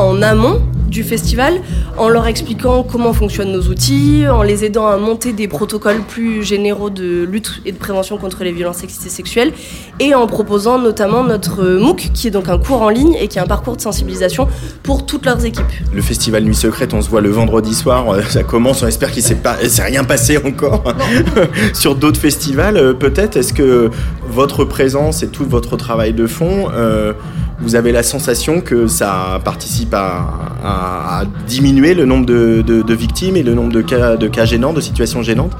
en 0.00 0.22
amont 0.22 0.62
du 0.88 1.04
festival 1.04 1.60
en 1.96 2.08
leur 2.08 2.26
expliquant 2.26 2.82
comment 2.82 3.12
fonctionnent 3.12 3.52
nos 3.52 3.68
outils, 3.68 4.24
en 4.28 4.42
les 4.42 4.64
aidant 4.64 4.86
à 4.86 4.96
monter 4.96 5.32
des 5.32 5.46
protocoles 5.46 6.00
plus 6.00 6.42
généraux 6.42 6.90
de 6.90 7.22
lutte 7.24 7.62
et 7.64 7.72
de 7.72 7.76
prévention 7.76 8.16
contre 8.16 8.42
les 8.42 8.52
violences 8.52 8.78
sexistes 8.78 9.06
et 9.06 9.10
sexuelles 9.10 9.52
et 10.00 10.14
en 10.14 10.26
proposant 10.26 10.78
notamment 10.78 11.22
notre 11.22 11.62
MOOC 11.64 12.10
qui 12.12 12.26
est 12.26 12.30
donc 12.30 12.48
un 12.48 12.58
cours 12.58 12.82
en 12.82 12.88
ligne 12.88 13.14
et 13.20 13.28
qui 13.28 13.38
est 13.38 13.40
un 13.40 13.46
parcours 13.46 13.76
de 13.76 13.80
sensibilisation 13.80 14.48
pour 14.82 15.06
toutes 15.06 15.26
leurs 15.26 15.44
équipes. 15.44 15.64
Le 15.92 16.02
festival 16.02 16.42
Nuit 16.44 16.54
Secrète, 16.54 16.92
on 16.92 17.02
se 17.02 17.08
voit 17.08 17.20
le 17.20 17.30
vendredi 17.30 17.74
soir, 17.74 18.08
euh, 18.10 18.22
ça 18.22 18.42
commence, 18.42 18.82
on 18.82 18.86
espère 18.86 19.12
qu'il 19.12 19.22
s'est 19.22 19.36
pas, 19.36 19.56
s'est 19.68 19.82
rien 19.82 20.02
passé 20.04 20.38
encore. 20.38 20.82
Sur 21.74 21.94
d'autres 21.94 22.20
festivals, 22.20 22.76
euh, 22.76 22.94
peut-être, 22.94 23.36
est-ce 23.36 23.52
que 23.52 23.90
votre 24.28 24.64
présence 24.64 25.22
et 25.22 25.28
tout 25.28 25.44
votre 25.44 25.76
travail 25.76 26.14
de 26.14 26.26
fond, 26.26 26.68
euh, 26.72 27.12
vous 27.60 27.74
avez 27.74 27.92
la 27.92 28.02
sensation 28.02 28.60
que 28.60 28.86
ça 28.86 29.40
participe 29.44 29.94
à, 29.94 31.22
diminuer 31.46 31.94
le 31.94 32.04
nombre 32.04 32.26
de, 32.26 32.94
victimes 32.94 33.36
et 33.36 33.42
le 33.42 33.54
nombre 33.54 33.72
de 33.72 33.82
cas 34.28 34.44
gênants, 34.44 34.72
de 34.72 34.80
situations 34.80 35.22
gênantes? 35.22 35.52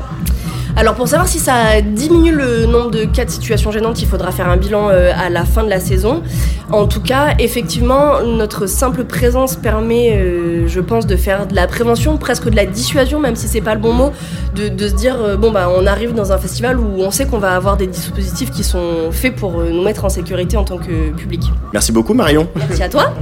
Alors 0.76 0.94
pour 0.94 1.08
savoir 1.08 1.28
si 1.28 1.38
ça 1.38 1.80
diminue 1.82 2.32
le 2.32 2.66
nombre 2.66 2.90
de 2.90 3.04
cas 3.04 3.24
de 3.24 3.30
situations 3.30 3.70
gênantes, 3.70 4.00
il 4.00 4.08
faudra 4.08 4.30
faire 4.30 4.48
un 4.48 4.56
bilan 4.56 4.88
euh, 4.90 5.12
à 5.16 5.28
la 5.28 5.44
fin 5.44 5.64
de 5.64 5.68
la 5.68 5.80
saison. 5.80 6.22
En 6.70 6.86
tout 6.86 7.00
cas, 7.02 7.34
effectivement, 7.38 8.22
notre 8.22 8.66
simple 8.66 9.04
présence 9.04 9.56
permet, 9.56 10.12
euh, 10.12 10.68
je 10.68 10.80
pense, 10.80 11.06
de 11.06 11.16
faire 11.16 11.46
de 11.46 11.54
la 11.54 11.66
prévention, 11.66 12.16
presque 12.16 12.48
de 12.48 12.56
la 12.56 12.66
dissuasion, 12.66 13.18
même 13.18 13.36
si 13.36 13.48
c'est 13.48 13.60
pas 13.60 13.74
le 13.74 13.80
bon 13.80 13.92
mot, 13.92 14.10
de, 14.54 14.68
de 14.68 14.88
se 14.88 14.94
dire 14.94 15.16
euh, 15.20 15.36
bon 15.36 15.50
bah 15.50 15.68
on 15.76 15.86
arrive 15.86 16.14
dans 16.14 16.32
un 16.32 16.38
festival 16.38 16.78
où 16.78 17.00
on 17.00 17.10
sait 17.10 17.26
qu'on 17.26 17.38
va 17.38 17.56
avoir 17.56 17.76
des 17.76 17.86
dispositifs 17.86 18.50
qui 18.50 18.64
sont 18.64 19.10
faits 19.10 19.36
pour 19.36 19.62
nous 19.62 19.82
mettre 19.82 20.04
en 20.04 20.08
sécurité 20.08 20.56
en 20.56 20.64
tant 20.64 20.78
que 20.78 21.10
public. 21.16 21.42
Merci 21.72 21.92
beaucoup 21.92 22.14
Marion. 22.14 22.48
Merci 22.54 22.82
à 22.82 22.88
toi. 22.88 23.12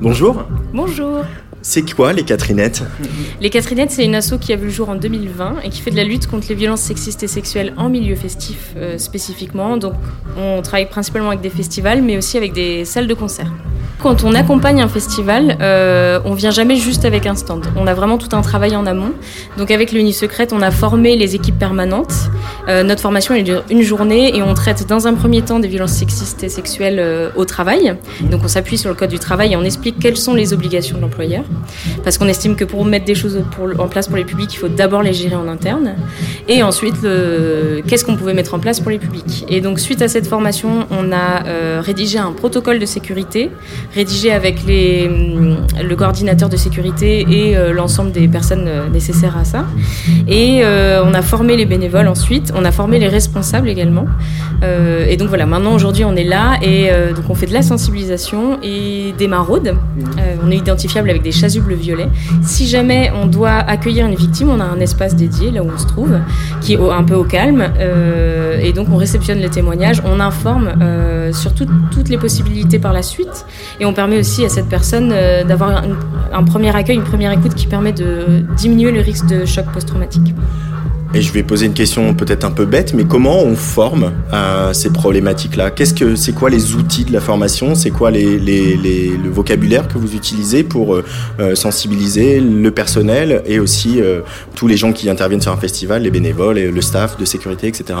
Bonjour. 0.00 0.44
Bonjour. 0.72 1.24
C'est 1.62 1.94
quoi 1.94 2.12
les 2.12 2.24
Catherinettes 2.24 2.82
Les 3.40 3.48
Catherinettes, 3.48 3.92
c'est 3.92 4.04
une 4.04 4.16
asso 4.16 4.34
qui 4.40 4.52
a 4.52 4.56
vu 4.56 4.64
le 4.64 4.70
jour 4.70 4.88
en 4.88 4.96
2020 4.96 5.60
et 5.62 5.70
qui 5.70 5.80
fait 5.80 5.92
de 5.92 5.96
la 5.96 6.02
lutte 6.02 6.26
contre 6.26 6.48
les 6.48 6.56
violences 6.56 6.80
sexistes 6.80 7.22
et 7.22 7.28
sexuelles 7.28 7.72
en 7.76 7.88
milieu 7.88 8.16
festif 8.16 8.72
euh, 8.76 8.98
spécifiquement. 8.98 9.76
Donc, 9.76 9.94
on 10.36 10.60
travaille 10.60 10.88
principalement 10.88 11.28
avec 11.28 11.40
des 11.40 11.50
festivals, 11.50 12.02
mais 12.02 12.16
aussi 12.16 12.36
avec 12.36 12.52
des 12.52 12.84
salles 12.84 13.06
de 13.06 13.14
concert. 13.14 13.52
Quand 14.02 14.24
on 14.24 14.34
accompagne 14.34 14.82
un 14.82 14.88
festival, 14.88 15.58
euh, 15.60 16.18
on 16.24 16.34
vient 16.34 16.50
jamais 16.50 16.74
juste 16.74 17.04
avec 17.04 17.24
un 17.24 17.36
stand. 17.36 17.64
On 17.76 17.86
a 17.86 17.94
vraiment 17.94 18.18
tout 18.18 18.34
un 18.34 18.42
travail 18.42 18.74
en 18.74 18.84
amont. 18.84 19.12
Donc, 19.58 19.70
avec 19.70 19.92
l'Uni 19.92 20.12
Secrète, 20.12 20.52
on 20.52 20.60
a 20.60 20.72
formé 20.72 21.16
les 21.16 21.36
équipes 21.36 21.56
permanentes. 21.56 22.12
Euh, 22.68 22.82
notre 22.82 23.00
formation 23.00 23.32
elle 23.34 23.44
dure 23.44 23.62
une 23.70 23.82
journée 23.82 24.36
et 24.36 24.42
on 24.42 24.54
traite 24.54 24.88
dans 24.88 25.06
un 25.06 25.14
premier 25.14 25.42
temps 25.42 25.60
des 25.60 25.68
violences 25.68 25.92
sexistes 25.92 26.42
et 26.42 26.48
sexuelles 26.48 26.98
euh, 26.98 27.30
au 27.36 27.44
travail. 27.44 27.96
Donc, 28.22 28.40
on 28.42 28.48
s'appuie 28.48 28.76
sur 28.76 28.90
le 28.90 28.96
code 28.96 29.10
du 29.10 29.20
travail 29.20 29.52
et 29.52 29.56
on 29.56 29.62
explique 29.62 30.00
quelles 30.00 30.16
sont 30.16 30.34
les 30.34 30.52
obligations 30.52 30.96
de 30.96 31.02
l'employeur 31.02 31.44
parce 32.04 32.18
qu'on 32.18 32.28
estime 32.28 32.56
que 32.56 32.64
pour 32.64 32.84
mettre 32.84 33.04
des 33.04 33.14
choses 33.14 33.42
en 33.78 33.88
place 33.88 34.08
pour 34.08 34.16
les 34.16 34.24
publics, 34.24 34.52
il 34.54 34.58
faut 34.58 34.68
d'abord 34.68 35.02
les 35.02 35.12
gérer 35.12 35.36
en 35.36 35.48
interne, 35.48 35.94
et 36.48 36.62
ensuite 36.62 36.96
qu'est-ce 37.86 38.04
qu'on 38.04 38.16
pouvait 38.16 38.34
mettre 38.34 38.54
en 38.54 38.58
place 38.58 38.80
pour 38.80 38.90
les 38.90 38.98
publics. 38.98 39.44
Et 39.48 39.60
donc 39.60 39.78
suite 39.78 40.02
à 40.02 40.08
cette 40.08 40.26
formation, 40.26 40.86
on 40.90 41.12
a 41.12 41.46
euh, 41.46 41.80
rédigé 41.84 42.18
un 42.18 42.32
protocole 42.32 42.78
de 42.78 42.86
sécurité, 42.86 43.50
rédigé 43.94 44.30
avec 44.32 44.56
hum, 44.66 45.56
le 45.82 45.96
coordinateur 45.96 46.48
de 46.48 46.56
sécurité 46.56 47.26
et 47.28 47.56
euh, 47.56 47.72
l'ensemble 47.72 48.12
des 48.12 48.28
personnes 48.28 48.66
euh, 48.66 48.88
nécessaires 48.88 49.36
à 49.36 49.44
ça. 49.44 49.66
Et 50.28 50.62
on 51.04 51.14
a 51.14 51.22
formé 51.22 51.56
les 51.56 51.66
bénévoles 51.66 52.08
ensuite, 52.08 52.52
on 52.56 52.64
a 52.64 52.72
formé 52.72 52.98
les 52.98 53.08
responsables 53.08 53.68
également. 53.68 54.06
Et 55.08 55.16
donc 55.16 55.28
voilà, 55.28 55.46
maintenant 55.46 55.74
aujourd'hui 55.74 56.04
on 56.04 56.14
est 56.14 56.24
là 56.24 56.58
et 56.62 56.90
donc 57.14 57.28
on 57.28 57.34
fait 57.34 57.46
de 57.46 57.52
la 57.52 57.62
sensibilisation 57.62 58.58
et 58.62 59.12
des 59.18 59.28
maraudes. 59.28 59.74
On 60.44 60.50
est 60.50 60.56
identifiable 60.56 61.10
avec 61.10 61.22
des 61.22 61.32
Si 62.42 62.66
jamais 62.66 63.10
on 63.14 63.26
doit 63.26 63.50
accueillir 63.50 64.06
une 64.06 64.14
victime, 64.14 64.48
on 64.50 64.60
a 64.60 64.64
un 64.64 64.80
espace 64.80 65.16
dédié 65.16 65.50
là 65.50 65.62
où 65.62 65.68
on 65.74 65.78
se 65.78 65.86
trouve, 65.86 66.18
qui 66.60 66.74
est 66.74 66.78
un 66.78 67.02
peu 67.04 67.14
au 67.14 67.24
calme. 67.24 67.64
Euh, 67.78 68.58
et 68.60 68.72
donc 68.72 68.88
on 68.90 68.96
réceptionne 68.96 69.38
les 69.38 69.48
témoignages, 69.50 70.02
on 70.04 70.20
informe 70.20 70.70
euh, 70.80 71.32
sur 71.32 71.54
tout- 71.54 71.66
toutes 71.90 72.08
les 72.08 72.18
possibilités 72.18 72.78
par 72.78 72.92
la 72.92 73.02
suite. 73.02 73.46
Et 73.80 73.84
on 73.86 73.92
permet 73.92 74.18
aussi 74.18 74.44
à 74.44 74.48
cette 74.48 74.68
personne 74.68 75.10
euh, 75.12 75.44
d'avoir 75.44 75.82
un 76.32 76.44
premier 76.44 76.74
accueil, 76.74 76.96
une 76.96 77.02
première 77.04 77.32
écoute 77.32 77.54
qui 77.54 77.66
permet 77.66 77.92
de 77.92 78.44
diminuer 78.56 78.92
le 78.92 79.00
risque 79.00 79.26
de 79.26 79.44
choc 79.44 79.66
post-traumatique. 79.72 80.34
Et 81.14 81.20
je 81.20 81.30
vais 81.32 81.42
poser 81.42 81.66
une 81.66 81.74
question 81.74 82.14
peut-être 82.14 82.44
un 82.44 82.50
peu 82.50 82.64
bête, 82.64 82.94
mais 82.94 83.04
comment 83.04 83.40
on 83.40 83.54
forme 83.54 84.12
à 84.30 84.72
ces 84.72 84.90
problématiques-là? 84.90 85.70
Qu'est-ce 85.70 85.92
que 85.92 86.16
c'est 86.16 86.32
quoi 86.32 86.48
les 86.48 86.74
outils 86.74 87.04
de 87.04 87.12
la 87.12 87.20
formation? 87.20 87.74
C'est 87.74 87.90
quoi 87.90 88.10
le 88.10 89.28
vocabulaire 89.28 89.88
que 89.88 89.98
vous 89.98 90.14
utilisez 90.14 90.62
pour 90.62 90.94
euh, 90.94 91.04
euh, 91.38 91.54
sensibiliser 91.54 92.40
le 92.40 92.70
personnel 92.70 93.42
et 93.44 93.58
aussi 93.58 94.00
euh, 94.00 94.20
tous 94.54 94.66
les 94.66 94.78
gens 94.78 94.92
qui 94.92 95.10
interviennent 95.10 95.42
sur 95.42 95.52
un 95.52 95.58
festival, 95.58 96.02
les 96.02 96.10
bénévoles, 96.10 96.58
le 96.58 96.80
staff 96.80 97.18
de 97.18 97.26
sécurité, 97.26 97.68
etc. 97.68 97.98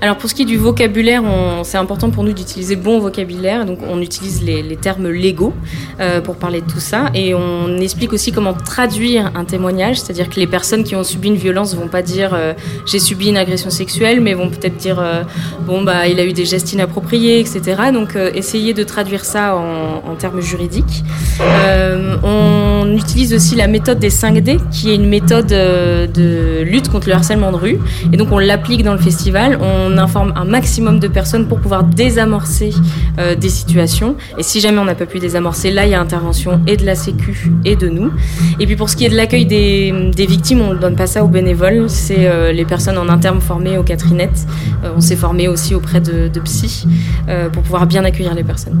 Alors 0.00 0.18
pour 0.18 0.28
ce 0.28 0.34
qui 0.34 0.42
est 0.42 0.44
du 0.44 0.58
vocabulaire, 0.58 1.22
c'est 1.62 1.78
important 1.78 2.10
pour 2.10 2.24
nous 2.24 2.34
d'utiliser 2.34 2.76
bon 2.76 2.98
vocabulaire. 3.00 3.64
Donc 3.64 3.78
on 3.88 4.00
utilise 4.02 4.42
les, 4.42 4.76
termes 4.76 5.08
légaux 5.08 5.54
euh, 5.98 6.20
pour 6.20 6.36
parler 6.36 6.60
de 6.60 6.66
tout 6.66 6.78
ça 6.80 7.10
et 7.14 7.34
on 7.34 7.78
explique 7.78 8.12
aussi 8.12 8.30
comment 8.30 8.52
traduire 8.52 9.32
un 9.34 9.44
témoignage, 9.44 10.00
c'est-à-dire 10.00 10.28
que 10.28 10.38
les 10.38 10.46
personnes 10.46 10.84
qui 10.84 10.94
ont 10.94 11.04
subi 11.04 11.28
une 11.28 11.36
violence 11.36 11.74
vont 11.74 11.88
pas 11.88 12.02
dire 12.02 12.34
euh, 12.34 12.43
j'ai 12.86 12.98
subi 12.98 13.28
une 13.28 13.36
agression 13.36 13.70
sexuelle, 13.70 14.20
mais 14.20 14.34
vont 14.34 14.50
peut-être 14.50 14.76
dire 14.76 14.98
euh, 15.00 15.22
bon 15.66 15.82
bah 15.82 16.06
il 16.08 16.18
a 16.20 16.24
eu 16.24 16.32
des 16.32 16.44
gestes 16.44 16.72
inappropriés, 16.72 17.40
etc. 17.40 17.60
Donc 17.92 18.16
euh, 18.16 18.30
essayer 18.34 18.74
de 18.74 18.82
traduire 18.82 19.24
ça 19.24 19.56
en, 19.56 20.14
termes 20.16 20.40
juridiques. 20.40 21.02
Euh, 21.40 22.16
on 22.22 22.96
utilise 22.96 23.34
aussi 23.34 23.56
la 23.56 23.66
méthode 23.66 23.98
des 23.98 24.10
5D, 24.10 24.60
qui 24.70 24.90
est 24.90 24.94
une 24.94 25.08
méthode 25.08 25.52
euh, 25.52 26.06
de 26.06 26.62
lutte 26.62 26.88
contre 26.88 27.08
le 27.08 27.14
harcèlement 27.14 27.50
de 27.50 27.56
rue. 27.56 27.78
Et 28.12 28.16
donc 28.16 28.28
on 28.30 28.38
l'applique 28.38 28.82
dans 28.82 28.92
le 28.92 28.98
festival. 28.98 29.58
On 29.60 29.98
informe 29.98 30.32
un 30.36 30.44
maximum 30.44 31.00
de 31.00 31.08
personnes 31.08 31.48
pour 31.48 31.60
pouvoir 31.60 31.84
désamorcer 31.84 32.70
euh, 33.18 33.34
des 33.34 33.48
situations. 33.48 34.16
Et 34.38 34.42
si 34.42 34.60
jamais 34.60 34.78
on 34.78 34.84
n'a 34.84 34.94
pas 34.94 35.06
pu 35.06 35.18
désamorcer, 35.18 35.70
là 35.70 35.84
il 35.84 35.90
y 35.90 35.94
a 35.94 36.00
intervention 36.00 36.60
et 36.66 36.76
de 36.76 36.86
la 36.86 36.94
Sécu 36.94 37.50
et 37.64 37.76
de 37.76 37.88
nous. 37.88 38.12
Et 38.60 38.66
puis 38.66 38.76
pour 38.76 38.88
ce 38.88 38.96
qui 38.96 39.04
est 39.04 39.10
de 39.10 39.16
l'accueil 39.16 39.46
des, 39.46 39.92
des 40.14 40.26
victimes, 40.26 40.60
on 40.60 40.74
ne 40.74 40.78
donne 40.78 40.96
pas 40.96 41.06
ça 41.06 41.24
aux 41.24 41.28
bénévoles. 41.28 41.88
C'est 41.88 42.26
euh, 42.34 42.52
les 42.52 42.64
personnes 42.64 42.98
en 42.98 43.08
interne 43.08 43.40
formées 43.40 43.78
aux 43.78 43.82
Catherinettes. 43.82 44.46
Euh, 44.84 44.90
on 44.96 45.00
s'est 45.00 45.16
formé 45.16 45.48
aussi 45.48 45.74
auprès 45.74 46.00
de, 46.00 46.28
psy 46.40 46.86
euh, 47.28 47.48
pour 47.48 47.62
pouvoir 47.62 47.86
bien 47.86 48.04
accueillir 48.04 48.34
les 48.34 48.44
personnes. 48.44 48.78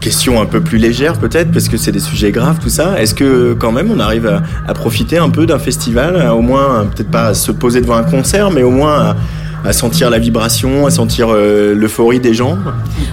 Question 0.00 0.40
un 0.40 0.46
peu 0.46 0.62
plus 0.62 0.78
légère 0.78 1.18
peut-être, 1.18 1.52
parce 1.52 1.68
que 1.68 1.76
c'est 1.76 1.92
des 1.92 2.00
sujets 2.00 2.32
graves 2.32 2.58
tout 2.58 2.70
ça. 2.70 2.98
Est-ce 3.00 3.14
que 3.14 3.52
quand 3.52 3.70
même 3.70 3.90
on 3.90 4.00
arrive 4.00 4.26
à, 4.26 4.42
à 4.66 4.72
profiter 4.72 5.18
un 5.18 5.28
peu 5.28 5.44
d'un 5.44 5.58
festival, 5.58 6.30
au 6.30 6.40
moins 6.40 6.86
peut-être 6.86 7.10
pas 7.10 7.26
à 7.26 7.34
se 7.34 7.52
poser 7.52 7.82
devant 7.82 7.96
un 7.96 8.04
concert, 8.04 8.50
mais 8.50 8.62
au 8.62 8.70
moins 8.70 8.98
à, 8.98 9.16
à 9.64 9.72
sentir 9.72 10.10
la 10.10 10.18
vibration, 10.18 10.86
à 10.86 10.90
sentir 10.90 11.28
euh, 11.30 11.74
l'euphorie 11.74 12.20
des 12.20 12.34
gens. 12.34 12.56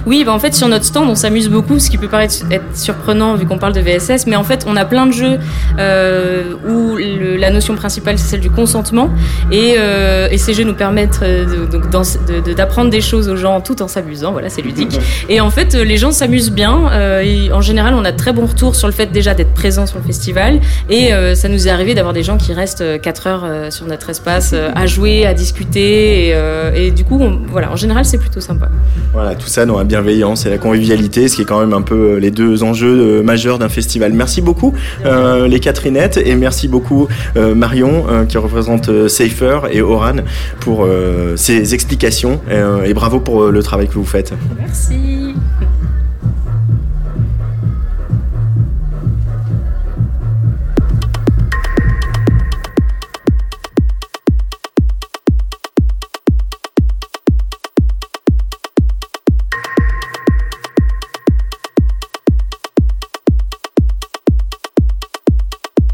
Oui, 0.06 0.24
bah 0.24 0.32
en 0.32 0.38
fait 0.38 0.54
sur 0.54 0.68
notre 0.68 0.84
stand 0.84 1.08
on 1.08 1.14
s'amuse 1.14 1.48
beaucoup, 1.48 1.78
ce 1.78 1.90
qui 1.90 1.98
peut 1.98 2.08
paraître 2.08 2.34
être 2.50 2.64
surprenant 2.74 3.34
vu 3.34 3.46
qu'on 3.46 3.58
parle 3.58 3.72
de 3.74 3.80
VSS, 3.80 4.26
mais 4.26 4.36
en 4.36 4.44
fait 4.44 4.64
on 4.66 4.76
a 4.76 4.84
plein 4.84 5.06
de 5.06 5.12
jeux 5.12 5.38
euh, 5.78 6.42
où 6.68 6.96
le- 6.96 7.36
la 7.36 7.50
notion 7.50 7.74
principale 7.74 8.18
c'est 8.18 8.28
celle 8.28 8.40
du 8.40 8.50
consentement. 8.50 9.10
Et, 9.52 9.74
euh, 9.78 10.28
et 10.30 10.38
ces 10.38 10.54
jeux 10.54 10.64
nous 10.64 10.74
permettent 10.74 11.20
de- 11.20 11.66
de- 12.42 12.52
d'apprendre 12.54 12.90
des 12.90 13.00
choses 13.00 13.28
aux 13.28 13.36
gens 13.36 13.60
tout 13.60 13.82
en 13.82 13.88
s'amusant, 13.88 14.32
voilà 14.32 14.48
c'est 14.48 14.62
ludique. 14.62 14.98
Et 15.28 15.40
en 15.40 15.50
fait 15.50 15.74
les 15.74 15.96
gens 15.96 16.12
s'amusent 16.12 16.50
bien, 16.52 16.90
et 17.22 17.52
en 17.52 17.60
général 17.60 17.94
on 17.94 18.04
a 18.04 18.12
de 18.12 18.16
très 18.16 18.32
bons 18.32 18.46
retours 18.46 18.74
sur 18.74 18.88
le 18.88 18.94
fait 18.94 19.06
déjà 19.12 19.34
d'être 19.34 19.52
présent 19.54 19.86
sur 19.86 19.98
le 19.98 20.04
festival. 20.04 20.60
Et 20.88 21.10
ça 21.34 21.48
nous 21.48 21.68
est 21.68 21.70
arrivé 21.70 21.94
d'avoir 21.94 22.14
des 22.14 22.22
gens 22.22 22.36
qui 22.38 22.52
restent 22.52 23.00
4 23.00 23.26
heures 23.26 23.46
sur 23.72 23.86
notre 23.86 24.10
espace 24.10 24.54
à 24.74 24.86
jouer, 24.86 25.26
à 25.26 25.34
discuter 25.34 26.28
et, 26.28 26.37
euh, 26.38 26.72
et 26.74 26.90
du 26.90 27.04
coup 27.04 27.18
on- 27.20 27.40
voilà 27.50 27.70
en 27.72 27.76
général 27.76 28.04
c'est 28.04 28.18
plutôt 28.18 28.40
sympa. 28.40 28.68
Voilà, 29.12 29.34
tout 29.34 29.48
ça 29.48 29.66
dans 29.66 29.78
la 29.78 29.84
bienveillance 29.84 30.46
et 30.46 30.50
la 30.50 30.58
convivialité, 30.58 31.28
ce 31.28 31.36
qui 31.36 31.42
est 31.42 31.44
quand 31.44 31.60
même 31.60 31.72
un 31.72 31.82
peu 31.82 31.94
euh, 32.14 32.18
les 32.20 32.30
deux 32.30 32.62
enjeux 32.62 33.18
euh, 33.18 33.22
majeurs 33.22 33.58
d'un 33.58 33.68
festival. 33.68 34.12
Merci 34.12 34.40
beaucoup 34.40 34.72
euh, 35.04 35.48
les 35.48 35.60
Catherinettes 35.60 36.18
et 36.22 36.34
merci 36.34 36.68
beaucoup 36.68 37.08
euh, 37.36 37.54
Marion 37.54 38.04
qui 38.28 38.38
représente 38.38 39.08
Safer 39.08 39.60
et 39.70 39.80
Oran 39.82 40.16
pour 40.60 40.86
ces 41.36 41.74
explications 41.74 42.40
et 42.84 42.94
bravo 42.94 43.20
pour 43.20 43.46
le 43.46 43.62
travail 43.62 43.88
que 43.88 43.94
vous 43.94 44.04
faites. 44.04 44.32
Merci. 44.58 45.34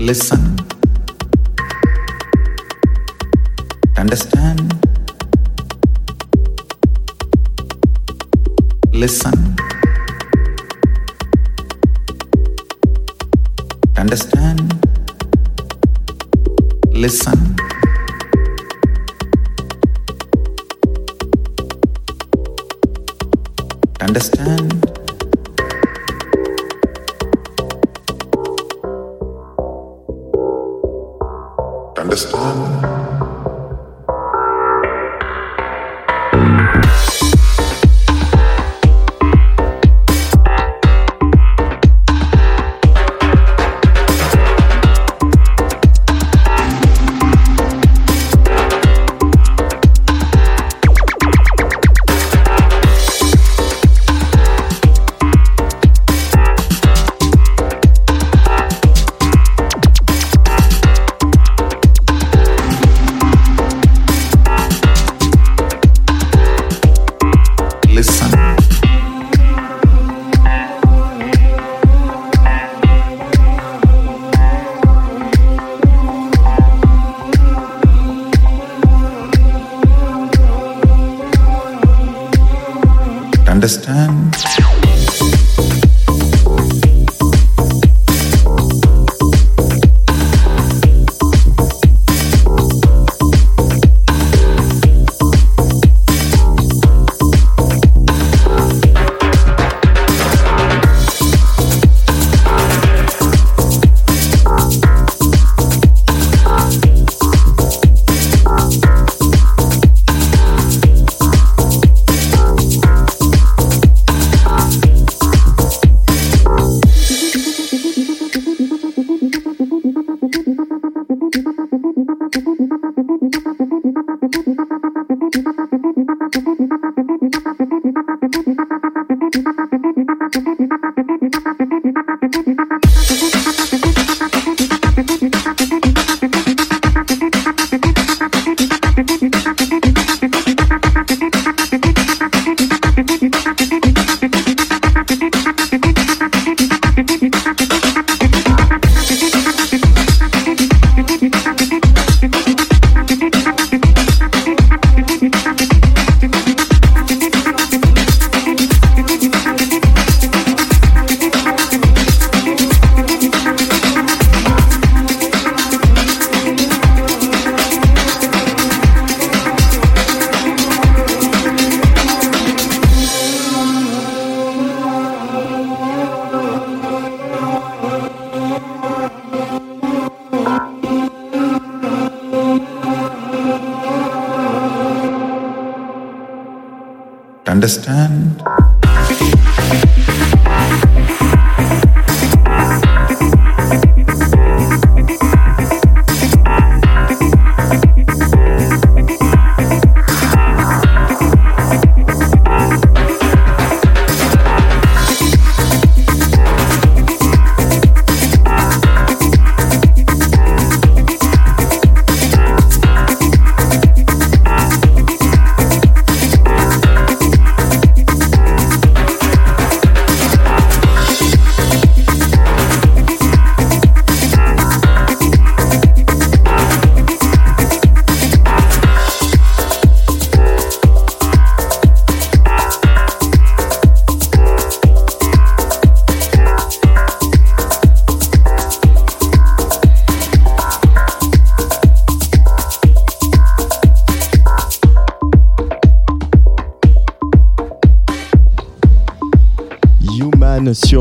Listen. 0.05 0.55
Understand. 3.97 4.75
Listen. 8.93 9.57
Understand. 13.97 14.75
Listen. 16.93 17.57
Understand. 24.03 24.84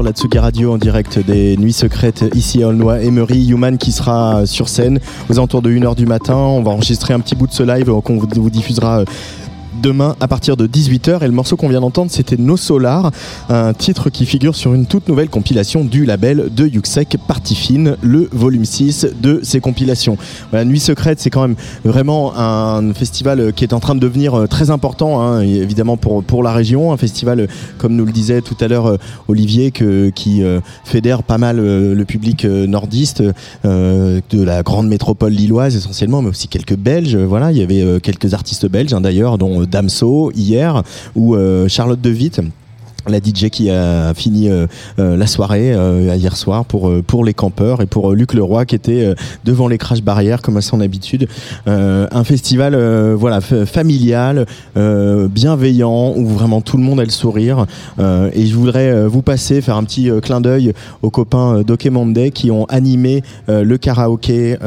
La 0.02 0.12
Tsugi 0.12 0.40
Radio 0.40 0.74
en 0.74 0.78
direct 0.78 1.20
des 1.20 1.56
Nuits 1.58 1.74
Secrètes 1.74 2.26
ici 2.34 2.64
à 2.64 2.70
Aulnoy. 2.70 3.04
Emery, 3.04 3.48
Human 3.50 3.78
qui 3.78 3.92
sera 3.92 4.46
sur 4.46 4.68
scène 4.68 5.00
aux 5.30 5.34
alentours 5.34 5.62
de 5.62 5.70
1h 5.70 5.96
du 5.96 6.06
matin. 6.06 6.36
On 6.36 6.64
va 6.64 6.72
enregistrer 6.72 7.14
un 7.14 7.20
petit 7.20 7.36
bout 7.36 7.48
de 7.48 7.52
ce 7.52 7.64
live 7.64 7.92
qu'on 8.02 8.18
vous 8.18 8.28
vous 8.34 8.50
diffusera 8.50 9.02
euh, 9.02 9.06
demain 9.82 10.16
à 10.20 10.28
partir 10.28 10.58
de 10.58 10.68
18h. 10.68 11.24
Et 11.24 11.28
le 11.28 11.34
morceau 11.34 11.56
qu'on 11.56 11.70
vient 11.70 11.82
d'entendre, 11.82 12.12
c'était 12.12 12.38
No 12.38 12.58
Solar, 12.58 13.12
un 13.50 13.74
titre 13.74 14.10
qui 14.10 14.26
figure 14.26 14.56
sur 14.56 14.74
une 14.74 14.86
toute 14.86 15.08
nouvelle 15.08 15.30
compilation 15.30 15.84
du 15.84 16.06
label 16.06 16.50
de 16.56 16.68
Yuxek 16.68 17.18
Party 17.28 17.56
Fine, 17.56 17.98
le 18.02 18.30
volume 18.32 18.66
6 18.66 19.08
de 19.22 19.40
ces 19.44 19.60
compilations. 19.60 20.18
Voilà, 20.52 20.66
Nuit 20.66 20.80
Secrète, 20.80 21.20
c'est 21.20 21.30
quand 21.30 21.42
même 21.42 21.56
vraiment 21.84 22.38
un 22.38 22.94
festival 22.94 23.54
qui 23.54 23.64
est 23.64 23.74
en 23.74 23.80
train 23.80 23.96
de 23.96 24.00
devenir 24.00 24.34
euh, 24.34 24.48
très 24.48 24.70
important, 24.70 25.22
hein, 25.22 25.42
évidemment 25.42 25.98
pour, 25.98 26.24
pour 26.24 26.44
la 26.44 26.54
région. 26.54 26.92
Un 26.92 26.98
festival, 26.98 27.40
euh, 27.42 27.48
comme 27.78 27.96
nous 27.96 28.06
le 28.06 28.12
disait 28.12 28.42
tout 28.42 28.58
à 28.60 28.68
l'heure 28.68 28.88
euh, 28.88 28.98
Olivier, 29.28 29.72
que, 29.72 30.10
qui 30.10 30.44
fédère 30.84 31.24
pas 31.24 31.38
mal 31.38 31.58
le 31.58 32.04
public 32.06 32.46
nordiste 32.46 33.24
de 33.64 34.22
la 34.44 34.64
grande 34.64 34.88
métropole 34.88 35.32
lilloise 35.32 35.76
essentiellement, 35.76 36.22
mais 36.22 36.30
aussi 36.30 36.48
quelques 36.48 36.76
Belges. 36.76 37.16
Voilà, 37.16 37.52
il 37.52 37.58
y 37.58 37.62
avait 37.62 38.00
quelques 38.02 38.34
artistes 38.34 38.68
belges 38.68 38.94
hein, 38.94 39.02
d'ailleurs, 39.02 39.38
dont 39.38 39.63
Damso 39.66 40.32
hier 40.34 40.84
ou 41.16 41.36
euh, 41.36 41.68
Charlotte 41.68 42.02
De 42.02 42.10
Witt 42.10 42.42
la 43.08 43.20
DJ 43.20 43.50
qui 43.50 43.70
a 43.70 44.14
fini 44.14 44.50
euh, 44.50 44.68
euh, 45.00 45.18
la 45.18 45.28
soirée 45.28 45.74
euh, 45.74 46.16
hier 46.16 46.38
soir 46.38 46.66
pour 46.66 46.90
euh, 46.90 47.04
pour 47.06 47.26
les 47.26 47.34
campeurs 47.34 47.82
et 47.82 47.86
pour 47.86 48.12
euh, 48.12 48.16
Luc 48.16 48.34
Leroy 48.34 48.66
qui 48.66 48.76
était 48.76 49.14
devant 49.44 49.68
les 49.68 49.78
crash 49.78 50.02
barrières 50.02 50.42
comme 50.42 50.58
à 50.58 50.62
son 50.62 50.82
habitude. 50.82 51.28
Un 51.66 52.24
festival 52.24 52.76
voilà 53.14 53.42
familial 53.42 54.46
bienveillant 54.76 56.14
où 56.16 56.28
vraiment 56.28 56.62
tout 56.62 56.78
le 56.78 56.84
monde 56.84 57.00
a 57.00 57.04
le 57.04 57.10
sourire. 57.10 57.66
Et 58.00 58.46
je 58.46 58.56
voudrais 58.56 59.08
vous 59.08 59.22
passer 59.22 59.62
faire 59.62 59.78
un 59.78 59.84
petit 59.84 60.10
clin 60.22 60.42
d'œil 60.42 60.74
aux 61.02 61.10
copains 61.10 61.62
d'Okemonde 61.62 62.30
qui 62.32 62.52
ont 62.52 62.66
animé 62.66 63.24
le 63.48 63.78
karaoké 63.78 64.58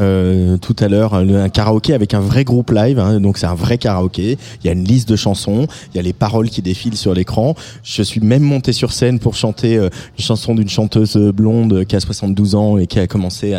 tout 0.61 0.75
à 0.79 0.87
l'heure. 0.87 1.13
Un 1.15 1.49
karaoké 1.49 1.93
avec 1.93 2.13
un 2.13 2.19
vrai 2.19 2.43
groupe 2.43 2.71
live 2.71 2.99
hein, 2.99 3.19
donc 3.19 3.37
c'est 3.37 3.47
un 3.47 3.55
vrai 3.55 3.77
karaoké. 3.77 4.37
Il 4.63 4.67
y 4.67 4.69
a 4.69 4.73
une 4.73 4.83
liste 4.83 5.09
de 5.09 5.15
chansons 5.15 5.67
il 5.93 5.97
y 5.97 5.99
a 5.99 6.03
les 6.03 6.13
paroles 6.13 6.49
qui 6.49 6.61
défilent 6.61 6.97
sur 6.97 7.13
l'écran. 7.13 7.55
Je 7.83 8.03
suis 8.03 8.19
même 8.27 8.43
monté 8.43 8.73
sur 8.73 8.91
scène 8.93 9.19
pour 9.19 9.35
chanter 9.35 9.77
euh, 9.77 9.89
une 10.17 10.23
chanson 10.23 10.53
d'une 10.53 10.69
chanteuse 10.69 11.17
euh, 11.17 11.31
blonde 11.31 11.73
euh, 11.73 11.83
qui 11.83 11.95
a 11.95 11.99
72 11.99 12.55
ans 12.55 12.77
et 12.77 12.85
qui 12.85 12.99
a 12.99 13.07
commencé 13.07 13.55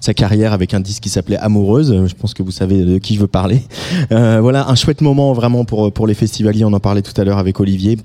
sa 0.00 0.14
carrière 0.14 0.52
avec 0.52 0.74
un 0.74 0.80
disque 0.80 1.02
qui 1.02 1.08
s'appelait 1.08 1.38
Amoureuse. 1.38 2.06
Je 2.06 2.14
pense 2.14 2.34
que 2.34 2.42
vous 2.42 2.50
savez 2.50 2.84
de 2.84 2.98
qui 2.98 3.14
je 3.14 3.20
veux 3.20 3.26
parler. 3.26 3.62
Voilà, 4.10 4.68
un 4.68 4.74
chouette 4.74 5.00
moment 5.00 5.32
vraiment 5.32 5.64
pour, 5.64 5.92
pour 5.92 6.06
les 6.06 6.14
festivaliers. 6.14 6.64
On 6.64 6.72
en 6.72 6.80
parlait 6.80 7.02
tout 7.02 7.18
à 7.18 7.24
l'heure 7.24 7.38
avec 7.38 7.58
Olivier 7.60 7.96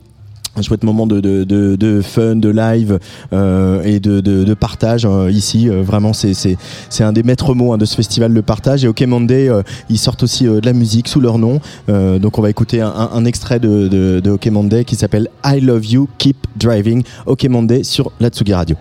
un 0.56 0.62
chouette 0.62 0.84
moment 0.84 1.08
de, 1.08 1.20
de, 1.20 1.44
de, 1.76 2.02
fun, 2.02 2.36
de 2.36 2.50
live 2.50 3.00
euh, 3.34 3.84
et 3.84 4.00
de, 4.00 4.22
de, 4.22 4.54
partage 4.54 5.06
euh, 5.06 5.30
ici. 5.32 5.70
Euh, 5.70 5.82
vraiment, 5.82 6.14
c'est 6.14 6.34
c'est 6.34 6.58
c'est 6.90 7.04
un 7.04 7.14
des 7.14 7.24
maîtres 7.24 7.54
mots 7.54 7.74
hein, 7.74 7.78
de 7.78 7.86
ce 7.86 7.96
festival 7.96 8.34
de 8.34 8.42
partage. 8.42 8.86
Et 8.86 8.88
OK 8.88 9.02
Monday, 9.02 9.50
ils 9.90 9.98
sortent 9.98 10.24
aussi 10.24 10.46
de 10.46 10.66
la 10.66 10.74
musique 10.74 11.08
sous 11.08 11.20
leur 11.20 11.38
nom. 11.38 11.60
Donc 11.88 12.38
on 12.38 12.42
va 12.42 12.50
écouter 12.50 12.82
un, 12.82 13.26
extrait 13.26 13.60
de, 13.60 13.88
de, 13.88 14.32
OK 14.32 14.50
qui 14.86 14.96
s'appelle 14.96 15.30
I 15.46 15.60
Love 15.60 15.86
You, 15.86 16.08
Keep 16.18 16.48
Driving. 16.58 17.04
OK 17.26 17.48
sur 17.84 18.12
la 18.20 18.30
Tsugi 18.30 18.54
Radio. 18.54 18.76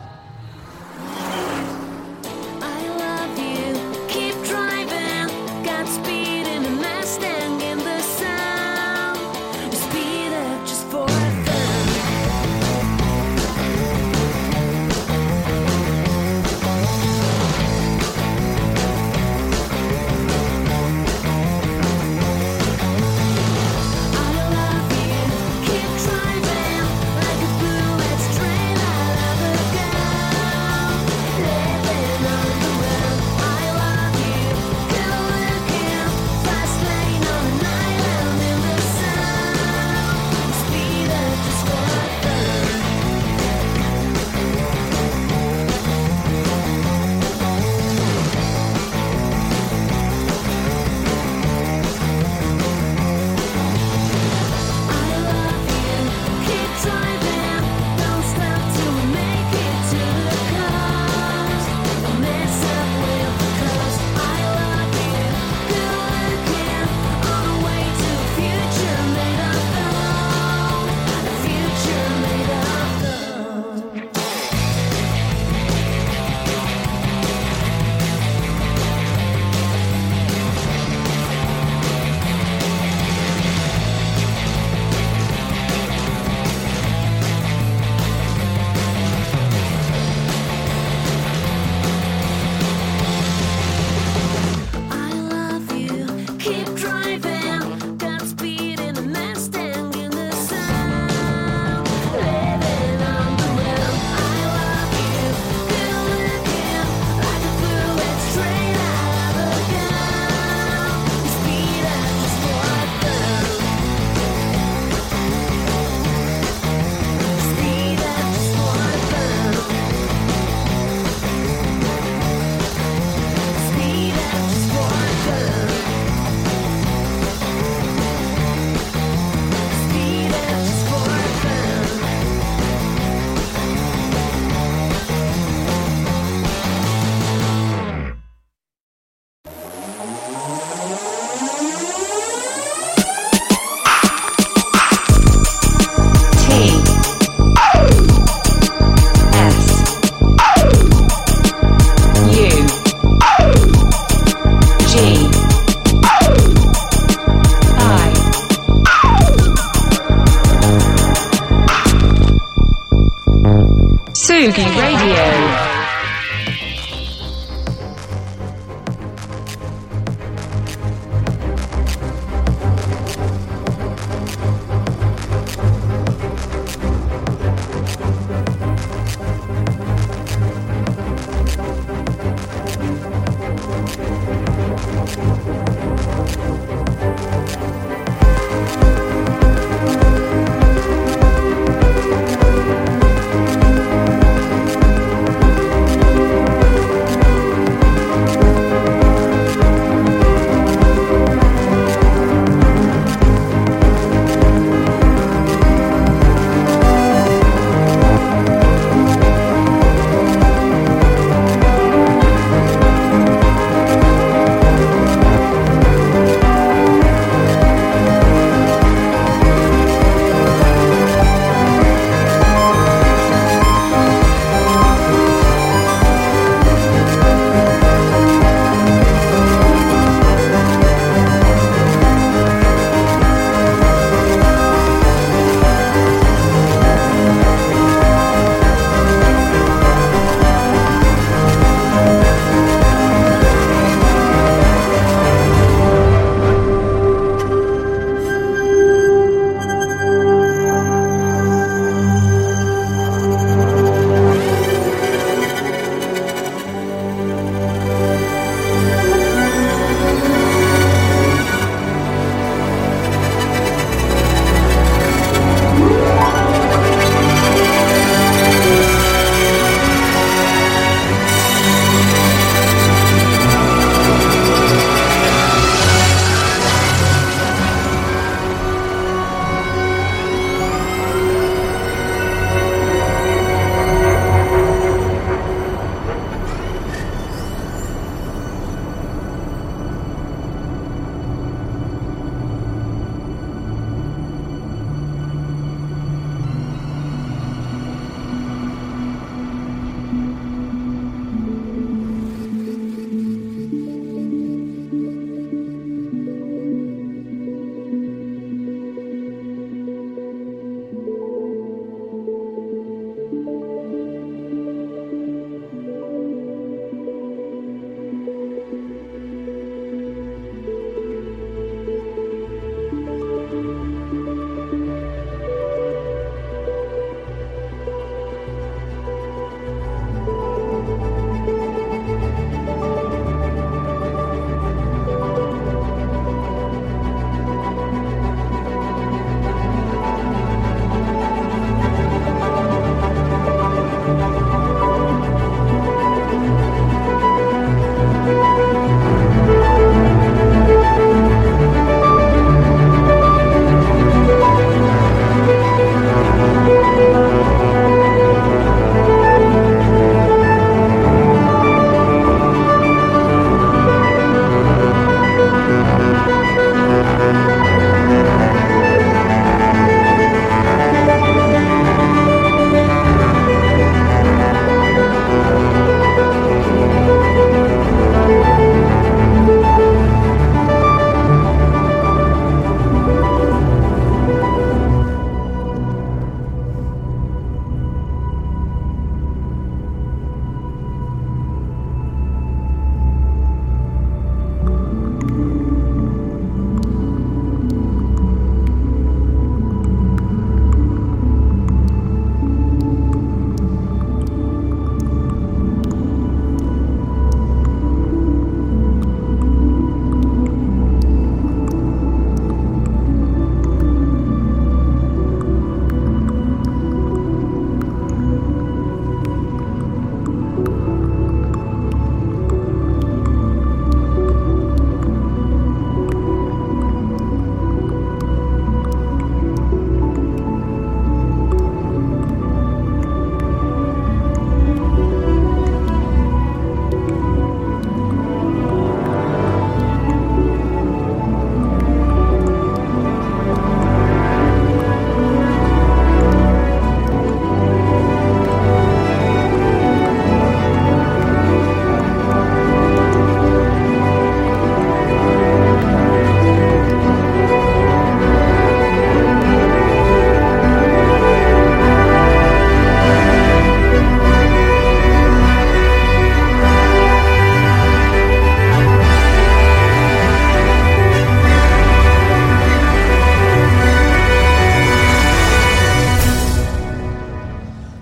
Sugi 164.44 164.62
Radio. 164.78 165.63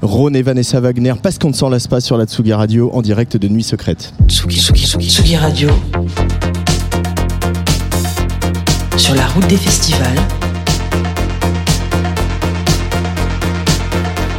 Ron 0.02 0.34
et 0.34 0.42
Vanessa 0.42 0.80
Wagner, 0.80 1.14
parce 1.22 1.38
qu'on 1.38 1.50
ne 1.50 1.54
s'en 1.54 1.68
lasse 1.68 1.86
pas 1.86 2.00
sur 2.00 2.18
la 2.18 2.24
Tsugi 2.24 2.52
Radio 2.52 2.90
en 2.92 3.02
direct 3.02 3.36
de 3.36 3.46
Nuit 3.46 3.62
Secrète. 3.62 4.12
Tsugi, 4.26 4.60
Tsugi, 4.60 4.84
Tsugi, 4.84 5.08
Tsugi 5.08 5.36
Radio. 5.36 5.70
Sur 8.96 9.14
la 9.14 9.26
route 9.28 9.46
des 9.46 9.56
festivals. 9.56 10.18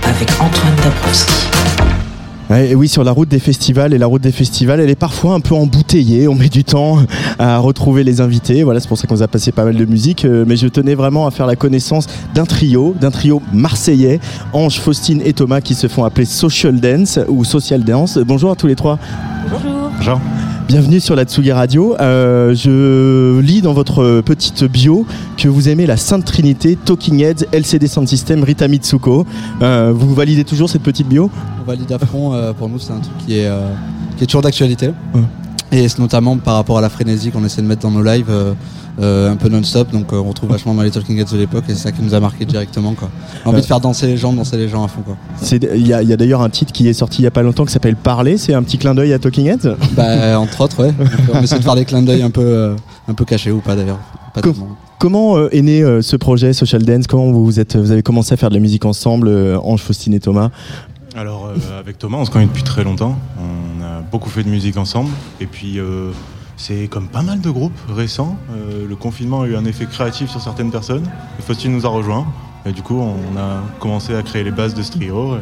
Avec 0.04 0.30
Antoine 0.42 0.76
Dabrowski. 0.84 1.83
Ouais, 2.54 2.70
et 2.70 2.76
oui, 2.76 2.88
sur 2.88 3.04
la 3.04 3.12
route 3.12 3.30
des 3.30 3.40
festivals. 3.40 3.96
Et 3.96 3.98
la 3.98 4.06
route 4.06 4.22
des 4.22 4.32
festivals, 4.32 4.80
elle 4.80 4.90
est 4.92 4.96
parfois 4.96 5.34
un 5.34 5.40
peu 5.40 5.56
embouteillée. 5.56 6.28
On 6.28 6.36
met 6.36 6.50
du 6.50 6.64
temps 6.64 7.00
à 7.40 7.58
retrouver 7.58 8.04
les 8.04 8.22
invités. 8.22 8.62
Voilà, 8.62 8.80
c'est 8.80 8.88
pour 8.88 8.98
ça 9.00 9.08
qu'on 9.08 9.20
a 9.22 9.28
passé 9.28 9.52
pas 9.52 9.66
mal 9.66 9.76
de 9.76 9.86
musique. 9.86 10.24
Euh, 10.24 10.46
Mais 10.48 10.56
je 10.56 10.68
tenais 10.68 10.94
vraiment 10.94 11.26
à 11.26 11.32
faire 11.32 11.48
la 11.48 11.56
connaissance 11.56 12.06
d'un 12.36 12.46
trio, 12.46 12.94
d'un 13.02 13.10
trio 13.10 13.42
marseillais, 13.52 14.20
Ange, 14.54 14.80
Faustine 14.80 15.24
et 15.26 15.34
Thomas, 15.34 15.62
qui 15.62 15.74
se 15.74 15.88
font 15.88 16.04
appeler 16.04 16.26
Social 16.26 16.80
Dance 16.80 17.18
ou 17.28 17.44
Social 17.44 17.84
Dance. 17.84 18.20
Bonjour 18.20 18.52
à 18.52 18.56
tous 18.56 18.68
les 18.68 18.76
trois. 18.76 19.00
Bonjour. 19.50 19.90
Bonjour. 19.98 20.20
Bienvenue 20.68 21.00
sur 21.00 21.16
la 21.16 21.26
Tsugi 21.26 21.52
Radio. 21.52 21.96
Euh, 22.00 22.56
je 22.56 23.40
lis 23.42 23.62
dans 23.62 23.74
votre 23.74 24.22
petite 24.22 24.64
bio 24.64 25.06
que 25.38 25.48
vous 25.48 25.68
aimez 25.70 25.86
la 25.86 25.98
Sainte 25.98 26.26
Trinité, 26.26 26.78
Talking 26.78 27.22
Heads, 27.22 27.46
LCD 27.52 27.88
Sound 27.88 28.08
System, 28.08 28.44
Rita 28.44 28.68
Mitsuko. 28.68 29.26
Euh, 29.62 29.92
vous 29.94 30.14
validez 30.14 30.44
toujours 30.46 30.70
cette 30.70 30.82
petite 30.84 31.08
bio? 31.08 31.30
On 31.62 31.68
valide 31.68 31.92
à 31.92 32.00
fond. 32.00 32.34
euh, 32.34 32.54
pour 32.54 32.70
nous, 32.70 32.80
c'est 32.80 32.94
un 32.94 33.00
truc 33.00 33.18
qui 33.26 33.38
est, 33.40 33.48
euh, 33.48 33.68
qui 34.18 34.24
est 34.24 34.28
toujours 34.28 34.42
d'actualité. 34.42 34.92
Et 35.74 35.88
c'est 35.90 35.98
notamment 36.00 36.38
par 36.38 36.54
rapport 36.56 36.78
à 36.78 36.82
la 36.82 36.90
frénésie 36.90 37.32
qu'on 37.32 37.44
essaie 37.44 37.62
de 37.64 37.68
mettre 37.68 37.82
dans 37.82 37.90
nos 37.92 38.04
lives, 38.04 38.28
euh, 38.30 38.54
euh, 39.02 39.32
un 39.32 39.36
peu 39.36 39.50
non-stop. 39.50 39.92
Donc 39.92 40.14
euh, 40.14 40.18
on 40.18 40.30
retrouve 40.30 40.52
vachement 40.52 40.76
dans 40.76 40.84
les 40.84 40.92
Talking 40.92 41.18
Heads 41.20 41.32
de 41.34 41.38
l'époque 41.38 41.64
et 41.68 41.74
c'est 41.74 41.80
ça 41.82 41.92
qui 41.92 42.04
nous 42.04 42.14
a 42.14 42.20
marqué 42.20 42.46
directement. 42.46 42.94
Quoi. 42.94 43.10
Envie 43.44 43.58
Euh. 43.58 43.62
de 43.62 43.66
faire 43.66 43.80
danser 43.80 44.06
les 44.06 44.16
gens, 44.16 44.32
danser 44.34 44.56
les 44.58 44.70
gens 44.70 44.84
à 44.84 44.88
fond. 44.88 45.02
Il 45.52 45.88
y 45.88 45.92
a, 45.94 46.04
il 46.04 46.08
y 46.08 46.14
a 46.14 46.16
d'ailleurs 46.16 46.42
un 46.44 46.50
titre 46.52 46.72
qui 46.72 46.88
est 46.88 46.94
sorti 46.94 47.22
il 47.22 47.26
y 47.26 47.28
a 47.28 47.32
pas 47.32 47.42
longtemps 47.42 47.66
qui 47.66 47.74
s'appelle 47.74 47.96
Parler. 47.96 48.38
C'est 48.38 48.54
un 48.54 48.62
petit 48.62 48.78
clin 48.78 48.94
d'œil 48.94 49.14
à 49.14 49.20
Talking 49.20 49.48
Heads? 49.48 49.76
Bah, 49.94 50.40
entre 50.40 50.62
autres, 50.62 50.84
ouais. 50.84 50.94
On 51.34 51.42
essaie 51.42 51.58
de 51.58 51.64
faire 51.64 51.76
des 51.76 51.86
clins 51.86 52.04
d'œil 52.04 52.22
un 52.22 52.30
peu, 52.30 52.42
euh, 52.46 52.76
un 53.08 53.14
peu 53.16 53.26
cachés 53.26 53.50
ou 53.52 53.60
pas 53.60 53.76
d'ailleurs. 53.76 54.00
Comment 55.00 55.38
euh, 55.38 55.50
est 55.52 55.62
né 55.64 55.82
euh, 55.82 56.02
ce 56.04 56.16
projet 56.16 56.54
Social 56.54 56.84
Dance? 56.84 57.08
Comment 57.08 57.32
vous, 57.32 57.44
vous 57.44 57.60
êtes, 57.60 57.76
vous 57.76 57.92
avez 57.92 58.04
commencé 58.04 58.34
à 58.34 58.38
faire 58.38 58.50
de 58.50 58.56
la 58.56 58.62
musique 58.62 58.86
ensemble, 58.86 59.28
euh, 59.28 59.58
Ange, 59.60 59.82
Faustine 59.82 60.14
et 60.14 60.20
Thomas? 60.20 60.50
Alors 61.16 61.48
euh, 61.48 61.80
avec 61.80 61.98
Thomas, 62.00 62.18
on 62.20 62.26
se 62.26 62.32
connaît 62.32 62.46
depuis 62.46 62.64
très 62.64 62.84
longtemps. 62.84 63.16
On 63.38 63.63
beaucoup 64.14 64.30
fait 64.30 64.44
de 64.44 64.50
musique 64.50 64.78
ensemble. 64.78 65.10
Et 65.42 65.48
puis 65.48 65.80
euh, 65.80 66.12
c'est 66.56 66.88
comme 66.88 67.08
pas 67.08 67.24
mal 67.24 67.42
de 67.42 67.50
groupes 67.50 67.78
récents. 67.90 68.38
euh, 68.56 68.88
le 68.88 68.96
confinement 68.96 69.42
a 69.42 69.48
eu 69.48 69.56
un 69.56 69.66
effet 69.66 69.88
créatif 69.88 70.30
sur 70.30 70.40
certaines 70.40 70.70
personnes. 70.70 71.04
Faustine 71.40 71.74
nous 71.74 71.86
a 71.86 71.90
rejoints. 71.90 72.28
Et 72.66 72.72
du 72.72 72.82
coup, 72.84 72.98
on 72.98 73.38
a 73.38 73.62
commencé 73.80 74.16
à 74.16 74.22
créer 74.22 74.44
les 74.44 74.52
bases 74.52 74.76
de 74.76 74.84
ce 74.84 74.92
trio. 74.92 75.36
Et 75.36 75.40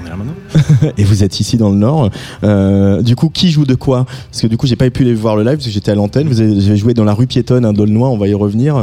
on 0.00 0.06
est 0.06 0.08
là 0.08 0.16
maintenant. 0.16 0.90
et 0.96 1.04
vous 1.04 1.22
êtes 1.22 1.38
ici 1.38 1.58
dans 1.58 1.68
le 1.68 1.76
Nord. 1.76 2.10
Euh, 2.42 3.02
du 3.02 3.14
coup, 3.14 3.28
qui 3.28 3.50
joue 3.50 3.66
de 3.66 3.74
quoi? 3.74 4.06
Parce 4.30 4.40
que 4.40 4.46
du 4.46 4.56
coup, 4.56 4.66
j'ai 4.66 4.74
pas 4.74 4.88
pu 4.88 5.04
les 5.04 5.14
voir 5.14 5.36
le 5.36 5.42
live 5.42 5.56
parce 5.56 5.66
que 5.66 5.70
j'étais 5.70 5.90
à 5.90 5.94
l'antenne. 5.94 6.28
Vous 6.28 6.40
avez, 6.40 6.76
joué 6.78 6.94
dans 6.94 7.04
la 7.04 7.12
rue 7.12 7.26
piétonne 7.26 7.66
à 7.66 7.72
Dolnois. 7.74 8.08
On 8.08 8.16
va 8.16 8.26
y 8.26 8.34
revenir. 8.34 8.74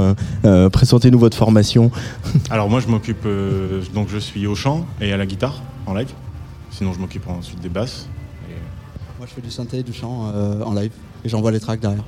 Euh, 0.45 0.69
Présentez-nous 0.69 1.19
votre 1.19 1.35
formation. 1.35 1.89
Alors 2.51 2.69
moi, 2.69 2.79
je 2.79 2.87
m'occupe. 2.87 3.25
euh, 3.25 3.81
donc 3.95 4.07
je 4.09 4.19
suis 4.19 4.45
au 4.45 4.53
chant 4.53 4.85
et 5.01 5.11
à 5.11 5.17
la 5.17 5.25
guitare 5.25 5.63
en 5.87 5.95
live. 5.95 6.13
Sinon, 6.69 6.93
je 6.93 6.99
m'occupe 6.99 7.27
ensuite 7.27 7.59
des 7.59 7.69
basses. 7.69 8.07
Je 9.29 9.35
fais 9.35 9.41
du 9.41 9.51
synthé, 9.51 9.83
du 9.83 9.93
chant 9.93 10.31
euh, 10.33 10.63
en 10.63 10.73
live 10.73 10.91
et 11.23 11.29
j'envoie 11.29 11.51
les 11.51 11.59
tracks 11.59 11.79
derrière. 11.79 12.03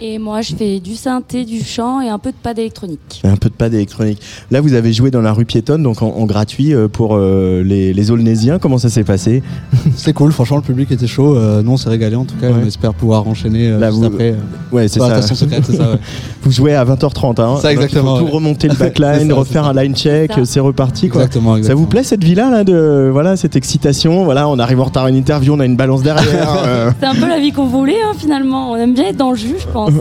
Et 0.00 0.18
moi, 0.18 0.40
je 0.42 0.54
fais 0.54 0.80
du 0.80 0.94
synthé, 0.94 1.44
du 1.44 1.62
chant 1.62 2.00
et 2.00 2.08
un 2.08 2.18
peu 2.18 2.32
de 2.32 2.36
pad 2.36 2.58
électronique. 2.58 3.20
Un 3.24 3.36
peu 3.36 3.49
de 3.60 3.64
pad 3.66 3.74
électronique. 3.74 4.20
Là, 4.50 4.60
vous 4.60 4.72
avez 4.74 4.92
joué 4.92 5.10
dans 5.10 5.20
la 5.20 5.32
rue 5.32 5.44
piétonne, 5.44 5.82
donc 5.82 6.02
en, 6.02 6.08
en 6.08 6.24
gratuit 6.26 6.72
euh, 6.74 6.88
pour 6.88 7.16
euh, 7.16 7.62
les, 7.64 7.92
les 7.92 8.10
Aulnésiens. 8.10 8.58
Comment 8.58 8.78
ça 8.78 8.88
s'est 8.88 9.04
passé 9.04 9.42
C'était 9.96 10.12
cool, 10.12 10.32
franchement, 10.32 10.56
le 10.56 10.62
public 10.62 10.90
était 10.90 11.06
chaud. 11.06 11.36
Euh, 11.36 11.62
nous, 11.62 11.72
on 11.72 11.76
s'est 11.76 11.88
régalé 11.90 12.16
en 12.16 12.24
tout 12.24 12.36
cas. 12.40 12.48
Ouais. 12.48 12.60
On 12.62 12.66
espère 12.66 12.94
pouvoir 12.94 13.26
enchaîner 13.28 13.68
euh, 13.68 13.78
Là, 13.78 13.88
juste 13.90 14.00
vous- 14.00 14.06
après. 14.06 14.34
Ouais, 14.72 14.88
c'est 14.88 14.98
ça. 15.00 15.06
station 15.18 15.34
secrète, 15.34 15.64
c'est 15.66 15.76
ça. 15.76 15.90
ouais. 15.90 15.98
Vous 16.42 16.50
jouez 16.52 16.74
à 16.74 16.84
20h30. 16.84 17.40
Hein. 17.40 17.58
Ça, 17.60 17.70
exactement, 17.72 18.14
Donc, 18.14 18.16
il 18.16 18.20
faut 18.20 18.26
tout 18.30 18.34
remonter 18.34 18.68
le 18.68 18.74
backline, 18.74 19.28
ça, 19.28 19.34
refaire 19.34 19.64
un 19.66 19.74
line 19.74 19.94
check, 19.94 20.32
C'est 20.44 20.60
reparti. 20.60 21.08
Quoi. 21.08 21.22
Exactement, 21.24 21.62
Ça 21.62 21.74
vous 21.74 21.86
plaît 21.86 22.02
cette 22.02 22.24
vie-là, 22.24 22.50
là, 22.50 22.64
de 22.64 23.10
voilà, 23.12 23.36
cette 23.36 23.56
excitation? 23.56 24.24
Voilà, 24.24 24.48
on 24.48 24.58
arrive 24.58 24.80
en 24.80 24.84
retard 24.84 25.04
à 25.04 25.10
une 25.10 25.16
interview, 25.16 25.52
on 25.54 25.60
a 25.60 25.66
une 25.66 25.76
balance 25.76 26.02
derrière. 26.02 26.56
euh, 26.66 26.90
C'est 27.00 27.06
un 27.06 27.14
peu 27.14 27.28
la 27.28 27.38
vie 27.38 27.52
qu'on 27.52 27.66
voulait, 27.66 28.00
hein, 28.02 28.12
finalement. 28.16 28.70
On 28.72 28.76
aime 28.76 28.94
bien 28.94 29.08
être 29.08 29.16
dans 29.16 29.30
le 29.32 29.36
jus, 29.36 29.56
je 29.58 29.66
pense. 29.68 29.92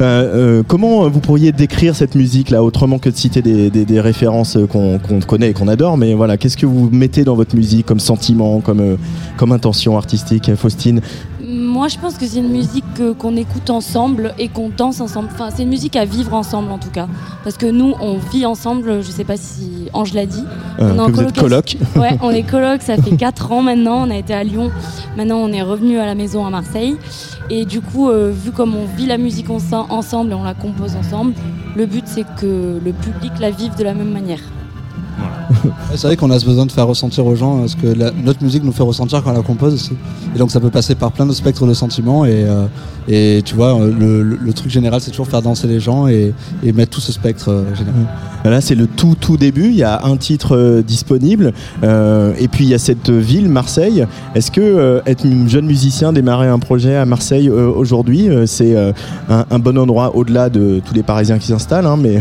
Euh, 0.00 0.60
euh, 0.60 0.62
comment 0.66 1.08
vous 1.08 1.18
pourriez 1.18 1.50
décrire 1.50 1.96
cette 1.96 2.14
musique 2.14 2.50
là 2.50 2.62
autrement 2.62 2.98
que 2.98 3.10
de 3.10 3.16
citer 3.16 3.42
des, 3.42 4.00
références 4.00 4.56
euh, 4.56 4.66
qu'on 4.66 5.20
connaît 5.26 5.50
et 5.50 5.52
qu'on 5.52 5.66
adore 5.66 5.96
mais 5.96 6.14
voilà 6.14 6.36
qu'est-ce 6.36 6.56
que 6.56 6.66
vous 6.66 6.88
mettez 6.90 7.24
dans 7.24 7.34
votre 7.34 7.56
musique 7.56 7.86
comme 7.86 7.98
sentiment 7.98 8.60
comme 8.60 9.52
intention 9.52 9.96
artistique 9.96 10.54
Faustine? 10.54 11.00
Moi, 11.68 11.88
je 11.88 11.98
pense 11.98 12.16
que 12.16 12.26
c'est 12.26 12.38
une 12.38 12.48
musique 12.48 12.84
que- 12.94 13.12
qu'on 13.12 13.36
écoute 13.36 13.68
ensemble 13.70 14.34
et 14.38 14.48
qu'on 14.48 14.70
danse 14.74 15.00
ensemble. 15.00 15.28
Enfin, 15.32 15.50
c'est 15.54 15.62
une 15.64 15.68
musique 15.68 15.96
à 15.96 16.04
vivre 16.04 16.32
ensemble, 16.34 16.72
en 16.72 16.78
tout 16.78 16.90
cas. 16.90 17.06
Parce 17.44 17.56
que 17.56 17.66
nous, 17.66 17.94
on 18.00 18.16
vit 18.32 18.46
ensemble. 18.46 19.02
Je 19.02 19.10
sais 19.10 19.24
pas 19.24 19.36
si 19.36 19.88
Ange 19.92 20.14
l'a 20.14 20.24
dit. 20.26 20.42
Euh, 20.80 20.92
On 20.94 20.96
est 20.96 21.00
en 21.00 21.06
que 21.06 21.12
vous 21.12 21.20
êtes 21.22 21.34
colocation. 21.38 21.78
coloc. 21.92 21.96
Ouais, 22.12 22.18
on 22.22 22.30
est 22.30 22.42
coloc. 22.54 22.82
Ça 22.82 22.96
fait 22.96 23.16
4 23.16 23.52
ans 23.52 23.62
maintenant. 23.62 24.06
On 24.06 24.10
a 24.10 24.16
été 24.16 24.32
à 24.34 24.42
Lyon. 24.44 24.70
Maintenant, 25.16 25.36
on 25.38 25.52
est 25.52 25.62
revenu 25.62 25.98
à 25.98 26.06
la 26.06 26.14
maison 26.14 26.46
à 26.46 26.50
Marseille. 26.50 26.96
Et 27.50 27.64
du 27.64 27.80
coup, 27.80 28.08
euh, 28.08 28.32
vu 28.34 28.50
comme 28.50 28.74
on 28.74 28.86
vit 28.96 29.06
la 29.06 29.18
musique 29.18 29.50
ense- 29.50 29.72
ensemble 29.90 30.32
et 30.32 30.34
on 30.34 30.44
la 30.44 30.54
compose 30.54 30.96
ensemble, 30.96 31.34
le 31.76 31.86
but 31.86 32.04
c'est 32.06 32.24
que 32.40 32.78
le 32.84 32.92
public 32.92 33.32
la 33.40 33.50
vive 33.50 33.74
de 33.76 33.84
la 33.84 33.94
même 33.94 34.10
manière. 34.10 34.40
C'est 35.94 36.06
vrai 36.06 36.16
qu'on 36.16 36.30
a 36.30 36.38
ce 36.38 36.44
besoin 36.44 36.66
de 36.66 36.72
faire 36.72 36.86
ressentir 36.86 37.26
aux 37.26 37.36
gens 37.36 37.62
euh, 37.62 37.66
ce 37.66 37.76
que 37.76 37.94
notre 38.22 38.42
musique 38.42 38.64
nous 38.64 38.72
fait 38.72 38.82
ressentir 38.82 39.22
quand 39.22 39.30
on 39.30 39.34
la 39.34 39.42
compose 39.42 39.74
aussi. 39.74 39.92
Et 40.34 40.38
donc 40.38 40.50
ça 40.50 40.60
peut 40.60 40.70
passer 40.70 40.94
par 40.94 41.12
plein 41.12 41.26
de 41.26 41.32
spectres 41.32 41.66
de 41.66 41.74
sentiments. 41.74 42.24
Et, 42.24 42.44
euh, 43.10 43.40
tu 43.42 43.54
vois, 43.54 43.80
euh, 43.80 44.36
le, 44.40 44.52
truc 44.52 44.70
général, 44.70 45.00
c'est 45.00 45.10
toujours 45.10 45.28
faire 45.28 45.42
danser 45.42 45.66
les 45.66 45.80
gens 45.80 46.08
et, 46.08 46.34
et 46.62 46.72
mettre 46.72 46.90
tout 46.90 47.00
ce 47.00 47.12
spectre 47.12 47.50
euh, 47.50 47.74
général. 47.74 48.06
Là, 48.44 48.60
c'est 48.60 48.74
le 48.74 48.86
tout 48.86 49.16
tout 49.18 49.36
début. 49.36 49.68
Il 49.68 49.76
y 49.76 49.82
a 49.82 50.04
un 50.04 50.16
titre 50.16 50.82
disponible, 50.86 51.52
et 51.82 52.48
puis 52.48 52.64
il 52.64 52.70
y 52.70 52.74
a 52.74 52.78
cette 52.78 53.10
ville, 53.10 53.48
Marseille. 53.48 54.06
Est-ce 54.34 54.50
que 54.50 55.02
être 55.06 55.26
un 55.26 55.48
jeune 55.48 55.66
musicien, 55.66 56.12
démarrer 56.12 56.46
un 56.46 56.60
projet 56.60 56.94
à 56.94 57.04
Marseille 57.04 57.50
aujourd'hui, 57.50 58.28
c'est 58.46 58.76
un, 59.28 59.58
bon 59.58 59.76
endroit 59.76 60.16
au-delà 60.16 60.50
de 60.50 60.80
tous 60.84 60.94
les 60.94 61.02
Parisiens 61.02 61.38
qui 61.38 61.48
s'installent, 61.48 61.86
hein, 61.86 61.98
mais 62.00 62.20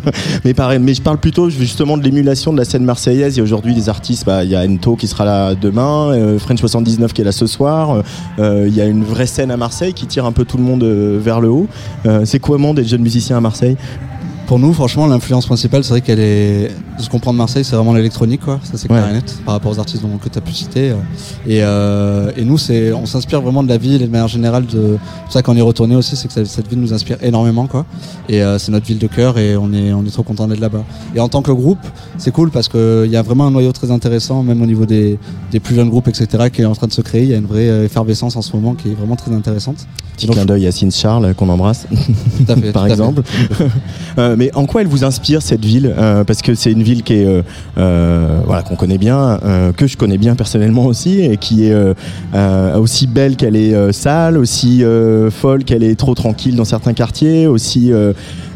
mais. 0.44 0.54
Mais 0.78 0.94
je 0.94 1.02
parle 1.02 1.18
plutôt 1.18 1.48
justement 1.48 1.96
de 1.96 2.04
l'émulation 2.04 2.52
de 2.52 2.58
la 2.58 2.63
scène 2.64 2.84
marseillaise. 2.84 3.34
Il 3.34 3.38
y 3.38 3.40
a 3.40 3.42
aujourd'hui 3.42 3.74
des 3.74 3.88
artistes. 3.88 4.24
bah, 4.26 4.44
il 4.44 4.50
y 4.50 4.56
a 4.56 4.64
Ento 4.64 4.96
qui 4.96 5.06
sera 5.06 5.24
là 5.24 5.54
demain, 5.54 6.12
euh, 6.12 6.38
French 6.38 6.60
79 6.60 7.12
qui 7.12 7.22
est 7.22 7.24
là 7.24 7.32
ce 7.32 7.46
soir. 7.46 8.02
Euh, 8.38 8.64
il 8.68 8.74
y 8.74 8.80
a 8.80 8.86
une 8.86 9.04
vraie 9.04 9.26
scène 9.26 9.50
à 9.50 9.56
Marseille 9.56 9.94
qui 9.94 10.06
tire 10.06 10.24
un 10.24 10.32
peu 10.32 10.44
tout 10.44 10.56
le 10.56 10.62
monde 10.62 10.82
euh, 10.82 11.18
vers 11.20 11.40
le 11.40 11.48
haut. 11.48 11.66
Euh, 12.06 12.24
c'est 12.24 12.38
comment 12.38 12.74
d'être 12.74 12.88
jeune 12.88 13.02
musicien 13.02 13.36
à 13.36 13.40
Marseille? 13.40 13.76
Pour 14.46 14.58
nous, 14.58 14.74
franchement, 14.74 15.06
l'influence 15.06 15.46
principale, 15.46 15.84
c'est 15.84 15.90
vrai 15.90 16.00
qu'elle 16.02 16.20
est. 16.20 16.70
De 16.98 17.02
ce 17.02 17.08
qu'on 17.08 17.18
prend 17.18 17.32
de 17.32 17.38
Marseille, 17.38 17.64
c'est 17.64 17.74
vraiment 17.74 17.94
l'électronique, 17.94 18.42
quoi. 18.42 18.60
Ça, 18.62 18.72
c'est 18.76 18.86
clair 18.88 19.08
et 19.08 19.14
net 19.14 19.34
par 19.44 19.54
rapport 19.54 19.72
aux 19.72 19.78
artistes 19.80 20.02
dont- 20.02 20.18
que 20.18 20.28
tu 20.28 20.38
as 20.38 20.42
pu 20.42 20.52
citer. 20.52 20.90
Et, 21.46 21.62
euh, 21.62 22.30
et 22.36 22.44
nous, 22.44 22.56
c'est, 22.58 22.92
on 22.92 23.06
s'inspire 23.06 23.40
vraiment 23.40 23.62
de 23.62 23.68
la 23.68 23.78
ville 23.78 24.02
et 24.02 24.06
de 24.06 24.10
manière 24.12 24.28
générale. 24.28 24.66
De... 24.66 24.98
C'est 25.28 25.32
ça 25.34 25.42
qu'on 25.42 25.56
est 25.56 25.60
retourné 25.62 25.96
aussi, 25.96 26.14
c'est 26.14 26.28
que 26.28 26.44
cette 26.44 26.68
ville 26.68 26.78
nous 26.80 26.92
inspire 26.92 27.16
énormément, 27.22 27.66
quoi. 27.66 27.84
Et 28.28 28.42
euh, 28.42 28.58
c'est 28.58 28.70
notre 28.70 28.86
ville 28.86 28.98
de 28.98 29.06
cœur 29.06 29.38
et 29.38 29.56
on 29.56 29.72
est, 29.72 29.92
on 29.92 30.04
est 30.04 30.10
trop 30.10 30.22
content 30.22 30.46
d'être 30.46 30.60
là-bas. 30.60 30.84
Et 31.16 31.20
en 31.20 31.28
tant 31.28 31.42
que 31.42 31.50
groupe, 31.50 31.78
c'est 32.18 32.30
cool 32.30 32.50
parce 32.50 32.68
qu'il 32.68 33.08
y 33.10 33.16
a 33.16 33.22
vraiment 33.22 33.46
un 33.46 33.50
noyau 33.50 33.72
très 33.72 33.90
intéressant, 33.90 34.42
même 34.42 34.62
au 34.62 34.66
niveau 34.66 34.84
des, 34.86 35.18
des 35.50 35.58
plus 35.60 35.74
jeunes 35.74 35.88
groupes, 35.90 36.06
etc., 36.08 36.50
qui 36.52 36.62
est 36.62 36.66
en 36.66 36.74
train 36.74 36.86
de 36.86 36.92
se 36.92 37.00
créer. 37.00 37.22
Il 37.22 37.28
y 37.30 37.34
a 37.34 37.38
une 37.38 37.46
vraie 37.46 37.68
euh, 37.70 37.84
effervescence 37.86 38.36
en 38.36 38.42
ce 38.42 38.54
moment 38.54 38.74
qui 38.74 38.90
est 38.90 38.94
vraiment 38.94 39.16
très 39.16 39.32
intéressante. 39.32 39.86
Petit 40.16 40.28
clin 40.28 40.44
d'œil 40.44 40.66
à 40.68 40.70
Cine 40.72 40.92
Charles 40.92 41.24
euh, 41.24 41.32
qu'on 41.34 41.48
embrasse, 41.48 41.86
fait, 42.46 42.72
par 42.72 42.86
exemple. 42.86 43.22
Euh, 44.34 44.36
mais 44.36 44.50
en 44.54 44.66
quoi 44.66 44.82
elle 44.82 44.86
vous 44.88 45.04
inspire 45.04 45.42
cette 45.42 45.64
ville 45.64 45.94
Euh, 45.96 46.24
Parce 46.24 46.42
que 46.42 46.54
c'est 46.54 46.72
une 46.72 46.82
ville 46.82 47.02
qui 47.02 47.14
est 47.14 47.42
euh, 47.78 48.40
voilà 48.46 48.62
qu'on 48.62 48.76
connaît 48.76 48.98
bien, 48.98 49.38
que 49.76 49.86
je 49.86 49.96
connais 49.96 50.18
bien 50.18 50.34
personnellement 50.34 50.86
aussi, 50.86 51.20
et 51.20 51.36
qui 51.36 51.66
est 51.66 51.74
aussi 52.76 53.06
belle 53.06 53.36
qu'elle 53.36 53.56
est 53.56 53.92
sale, 53.92 54.36
aussi 54.38 54.82
folle 55.30 55.64
qu'elle 55.64 55.82
est 55.82 55.94
trop 55.94 56.14
tranquille 56.14 56.56
dans 56.56 56.64
certains 56.64 56.92
quartiers, 56.92 57.46
aussi. 57.46 57.92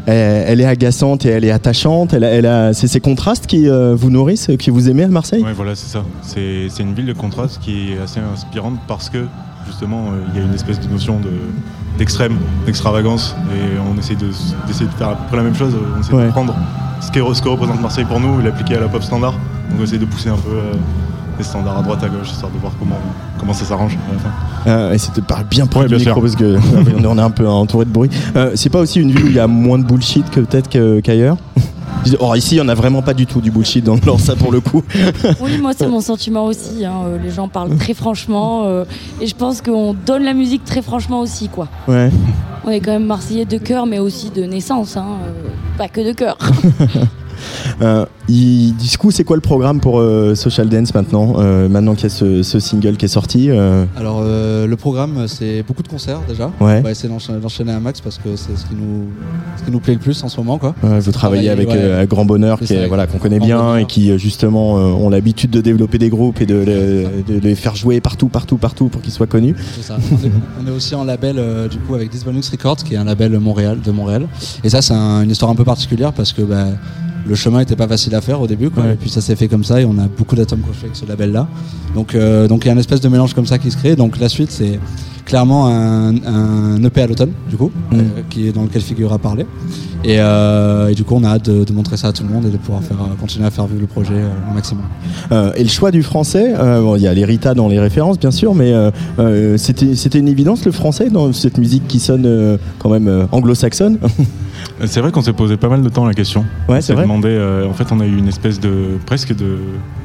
elle, 0.05 0.61
est 0.61 0.65
agaçante 0.65 1.25
et 1.25 1.29
elle 1.29 1.45
est 1.45 1.51
attachante. 1.51 2.13
Elle, 2.13 2.23
elle 2.23 2.45
a, 2.45 2.73
c'est 2.73 2.87
ces 2.87 2.99
contrastes 2.99 3.47
qui 3.47 3.67
vous 3.67 4.09
nourrissent, 4.09 4.49
que 4.57 4.71
vous 4.71 4.89
aimez 4.89 5.03
à 5.03 5.07
Marseille? 5.07 5.43
Ouais, 5.43 5.53
voilà, 5.53 5.75
c'est 5.75 5.87
ça. 5.89 6.03
C'est 6.21 6.83
une 6.83 6.93
ville 6.93 7.07
de 7.07 7.13
contraste 7.13 7.59
qui 7.61 7.93
est 7.93 8.01
assez 8.03 8.19
inspirante 8.19 8.79
parce 8.87 9.09
que 9.09 9.25
justement, 9.67 10.05
il 10.33 10.39
y 10.39 10.43
a 10.43 10.45
une 10.45 10.53
espèce 10.53 10.79
de 10.79 10.87
notion 10.87 11.19
de 11.19 11.31
d'extrême, 11.99 12.37
d'extravagance, 12.65 13.35
et 13.53 13.77
on 13.79 13.97
essaie 13.99 14.15
de 14.15 14.27
d'essayer 14.65 14.87
de 14.87 14.93
faire 14.93 15.09
à 15.09 15.15
peu 15.15 15.23
près 15.27 15.37
la 15.37 15.43
même 15.43 15.55
chose. 15.55 15.75
On 15.95 15.99
essaie 16.01 16.13
Ouais. 16.13 16.25
de 16.25 16.31
prendre 16.31 16.55
ce, 17.01 17.11
qui 17.11 17.19
est- 17.19 17.33
ce 17.33 17.41
que 17.41 17.49
représente 17.49 17.79
Marseille 17.81 18.05
pour 18.05 18.19
nous 18.19 18.39
et 18.39 18.43
l'appliquer 18.43 18.75
à 18.77 18.79
la 18.79 18.87
pop 18.87 19.03
standard. 19.03 19.33
Donc 19.33 19.79
on 19.79 19.83
essaie 19.83 19.97
de 19.99 20.05
pousser 20.05 20.29
un 20.29 20.37
peu 20.37 20.49
euh, 20.51 20.73
les 21.37 21.43
standards 21.43 21.77
à 21.77 21.81
droite 21.83 22.03
à 22.03 22.07
gauche, 22.09 22.29
histoire 22.31 22.51
de 22.51 22.57
voir 22.57 22.71
comment 22.79 22.97
comment 23.37 23.53
ça 23.53 23.63
s'arrange 23.65 23.97
à 24.09 24.13
la 24.13 24.19
fin. 24.19 24.29
Euh, 24.67 24.93
et 24.93 24.97
c'est 24.97 25.15
de 25.15 25.21
parler 25.21 25.45
bien 25.49 25.65
près 25.67 25.81
Ouais, 25.81 25.85
du 25.87 25.95
bien 25.95 26.05
micro 26.13 26.27
sûr. 26.27 26.35
parce 26.35 26.35
que 26.35 27.05
on 27.07 27.17
est 27.17 27.21
un 27.21 27.29
peu 27.29 27.47
entouré 27.47 27.85
de 27.85 27.91
bruit. 27.91 28.09
Euh, 28.35 28.51
c'est 28.55 28.69
pas 28.69 28.79
aussi 28.79 28.99
une 28.99 29.11
ville 29.11 29.25
où 29.25 29.27
il 29.27 29.35
y 29.35 29.39
a 29.39 29.47
moins 29.47 29.77
de 29.77 29.83
bullshit 29.83 30.29
que 30.29 30.39
peut-être 30.41 30.69
que- 30.69 30.99
qu'ailleurs? 31.01 31.37
Or 32.19 32.35
ici, 32.35 32.55
il 32.55 32.57
y 32.57 32.61
en 32.61 32.67
a 32.69 32.73
vraiment 32.75 33.01
pas 33.01 33.13
du 33.13 33.25
tout 33.25 33.41
du 33.41 33.51
bullshit 33.51 33.83
dans 33.83 33.97
dans 33.97 34.17
ça 34.17 34.35
pour 34.35 34.51
le 34.51 34.61
coup. 34.61 34.83
Oui, 35.41 35.57
moi 35.59 35.71
c'est 35.77 35.87
mon 35.87 36.01
sentiment 36.11 36.45
aussi. 36.45 36.85
hein. 36.85 36.93
Euh, 37.05 37.17
Les 37.23 37.29
gens 37.31 37.47
parlent 37.47 37.75
très 37.77 37.93
franchement 37.93 38.63
euh, 38.65 38.85
et 39.21 39.27
je 39.27 39.35
pense 39.35 39.61
qu'on 39.61 39.93
donne 39.93 40.23
la 40.23 40.33
musique 40.33 40.63
très 40.65 40.81
franchement 40.81 41.19
aussi, 41.19 41.49
quoi. 41.49 41.67
Ouais. 41.87 42.09
On 42.65 42.69
est 42.71 42.79
quand 42.79 42.91
même 42.91 43.05
marseillais 43.05 43.45
de 43.45 43.57
cœur, 43.57 43.85
mais 43.85 43.99
aussi 43.99 44.29
de 44.31 44.43
naissance, 44.43 44.97
hein, 44.97 45.05
euh, 45.27 45.49
pas 45.77 45.87
que 45.87 46.01
de 46.05 46.11
cœur. 46.13 46.37
Euh, 47.81 48.05
il- 48.27 48.75
du 48.75 48.97
coup, 48.97 49.11
c'est 49.11 49.23
quoi 49.23 49.35
le 49.37 49.41
programme 49.41 49.79
pour 49.79 49.99
euh, 49.99 50.35
Social 50.35 50.69
Dance 50.69 50.93
maintenant 50.93 51.35
Euh, 51.37 51.67
Maintenant 51.69 51.93
qu'il 51.95 52.03
y 52.03 52.07
a 52.07 52.09
ce, 52.09 52.43
ce 52.43 52.59
single 52.59 52.97
qui 52.97 53.05
est 53.05 53.09
sorti 53.09 53.49
euh, 53.49 53.85
Alors 53.97 54.21
le 54.23 54.75
programme 54.75 55.27
c'est 55.27 55.63
beaucoup 55.63 55.83
de 55.83 55.87
concerts 55.87 56.21
déjà. 56.27 56.51
Ouais. 56.59 56.77
On 56.79 56.81
va 56.81 56.91
essayer 56.91 57.09
d'enchaîner 57.09 57.71
un 57.71 57.79
max 57.79 58.01
parce 58.01 58.17
que 58.17 58.35
c'est 58.35 58.55
ce 58.57 58.65
qui 58.65 58.75
nous 58.75 59.07
ce 59.57 59.63
qui 59.63 59.71
nous 59.71 59.79
plaît 59.79 59.93
le 59.93 59.99
plus 59.99 60.23
en 60.23 60.29
ce 60.29 60.37
moment 60.37 60.57
quoi. 60.57 60.75
Vous 60.81 61.11
travaillez 61.11 61.49
avec 61.49 61.69
ouais. 61.69 62.05
Grand 62.07 62.25
Bonheur, 62.25 62.59
qui 62.59 62.73
est, 62.73 62.87
voilà, 62.87 63.07
qu'on 63.07 63.17
connaît 63.17 63.39
bien 63.39 63.57
Bonheur. 63.57 63.77
et 63.77 63.85
qui 63.85 64.17
justement 64.17 64.73
ont 64.75 65.09
l'habitude 65.09 65.51
de 65.51 65.61
développer 65.61 65.97
des 65.97 66.09
groupes 66.09 66.41
et 66.41 66.45
de, 66.45 66.55
le- 66.55 67.33
de 67.33 67.39
les 67.39 67.55
faire 67.55 67.75
jouer 67.75 67.99
partout, 68.01 68.27
partout, 68.27 68.57
partout 68.57 68.87
pour 68.87 69.01
qu'ils 69.01 69.13
soient 69.13 69.27
connus. 69.27 69.55
Ça. 69.81 69.97
On 70.11 70.25
est, 70.25 70.31
on 70.63 70.67
est 70.67 70.75
aussi 70.75 70.95
en 70.95 71.03
label 71.03 71.41
du 71.69 71.77
coup 71.79 71.95
avec 71.95 72.09
Disbonus 72.09 72.49
Records 72.49 72.77
qui 72.77 72.93
est 72.93 72.97
un 72.97 73.03
label 73.05 73.37
Montréal 73.39 73.79
de 73.83 73.91
Montréal. 73.91 74.27
Et 74.63 74.69
ça 74.69 74.81
c'est 74.81 74.93
un- 74.93 75.23
une 75.23 75.31
histoire 75.31 75.51
un 75.51 75.55
peu 75.55 75.63
particulière 75.65 76.13
parce 76.13 76.33
que 76.33 76.41
bah, 76.41 76.65
le 77.27 77.35
chemin 77.35 77.59
était 77.59 77.75
pas 77.75 77.87
facile 77.87 78.15
à 78.15 78.21
faire 78.21 78.41
au 78.41 78.47
début 78.47 78.69
quoi. 78.69 78.83
Ouais. 78.83 78.93
Et 78.93 78.95
puis 78.95 79.09
ça 79.09 79.21
s'est 79.21 79.35
fait 79.35 79.47
comme 79.47 79.63
ça 79.63 79.79
et 79.81 79.85
on 79.85 79.97
a 79.99 80.07
beaucoup 80.07 80.35
d'atomes 80.35 80.61
crochés 80.61 80.85
avec 80.85 80.95
ce 80.95 81.05
label 81.05 81.31
là. 81.31 81.47
Donc 81.95 82.15
euh, 82.15 82.47
donc 82.47 82.63
il 82.63 82.67
y 82.67 82.69
a 82.69 82.73
une 82.73 82.79
espèce 82.79 83.01
de 83.01 83.09
mélange 83.09 83.33
comme 83.33 83.45
ça 83.45 83.57
qui 83.57 83.69
se 83.71 83.77
crée. 83.77 83.95
Donc 83.95 84.19
la 84.19 84.29
suite 84.29 84.51
c'est 84.51 84.79
clairement 85.25 85.67
un, 85.67 86.15
un 86.25 86.83
EP 86.83 87.01
à 87.01 87.07
l'automne 87.07 87.31
du 87.49 87.55
coup 87.57 87.71
Mm. 87.91 87.95
euh, 87.97 88.01
qui 88.29 88.47
est 88.47 88.51
dans 88.51 88.63
lequel 88.63 88.81
figure 88.81 89.13
à 89.13 89.19
parler. 89.19 89.45
Et, 90.05 90.15
euh, 90.19 90.87
et 90.87 90.95
du 90.95 91.03
coup 91.03 91.15
on 91.15 91.23
a 91.25 91.29
hâte 91.31 91.49
de, 91.49 91.65
de 91.65 91.73
montrer 91.73 91.97
ça 91.97 92.07
à 92.07 92.13
tout 92.13 92.23
le 92.23 92.29
monde 92.29 92.45
et 92.45 92.49
de 92.49 92.55
pouvoir 92.57 92.81
faire 92.81 92.97
euh, 93.01 93.15
continuer 93.19 93.45
à 93.45 93.51
faire 93.51 93.67
vivre 93.67 93.81
le 93.81 93.87
projet 93.87 94.13
euh, 94.13 94.29
au 94.49 94.53
maximum. 94.53 94.85
Euh, 95.31 95.51
et 95.57 95.63
le 95.63 95.69
choix 95.69 95.91
du 95.91 96.03
français, 96.03 96.53
euh, 96.57 96.81
bon, 96.81 96.95
il 96.95 97.01
y 97.01 97.07
a 97.07 97.13
les 97.13 97.25
Rita 97.25 97.53
dans 97.53 97.67
les 97.67 97.79
références 97.79 98.17
bien 98.17 98.31
sûr, 98.31 98.55
mais 98.55 98.73
c'était 99.57 100.19
une 100.19 100.27
évidence 100.29 100.65
le 100.65 100.71
français 100.71 101.09
dans 101.09 101.33
cette 101.33 101.57
musique 101.57 101.87
qui 101.87 101.99
sonne 101.99 102.25
euh, 102.25 102.57
quand 102.79 102.89
même 102.89 103.07
euh, 103.07 103.25
anglo-saxonne. 103.31 103.97
C'est 104.85 104.99
vrai 105.01 105.11
qu'on 105.11 105.21
s'est 105.21 105.33
posé 105.33 105.55
pas 105.57 105.69
mal 105.69 105.81
de 105.81 105.89
temps 105.89 106.05
la 106.05 106.13
question. 106.13 106.41
Ouais, 106.41 106.45
on 106.67 106.73
c'est 106.75 106.81
s'est 106.87 106.93
vrai. 106.93 107.03
demandé, 107.03 107.29
euh, 107.29 107.67
en 107.67 107.73
fait, 107.73 107.91
on 107.91 107.99
a 108.01 108.05
eu 108.05 108.17
une 108.17 108.27
espèce 108.27 108.59
de 108.59 108.97
presque 109.05 109.33
de, 109.35 109.57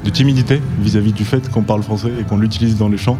de 0.03 0.09
timidité 0.09 0.61
vis-à-vis 0.81 1.11
du 1.13 1.23
fait 1.25 1.49
qu'on 1.49 1.61
parle 1.63 1.83
français 1.83 2.09
et 2.19 2.23
qu'on 2.23 2.37
l'utilise 2.37 2.77
dans 2.77 2.87
les 2.89 2.97
chants. 2.97 3.17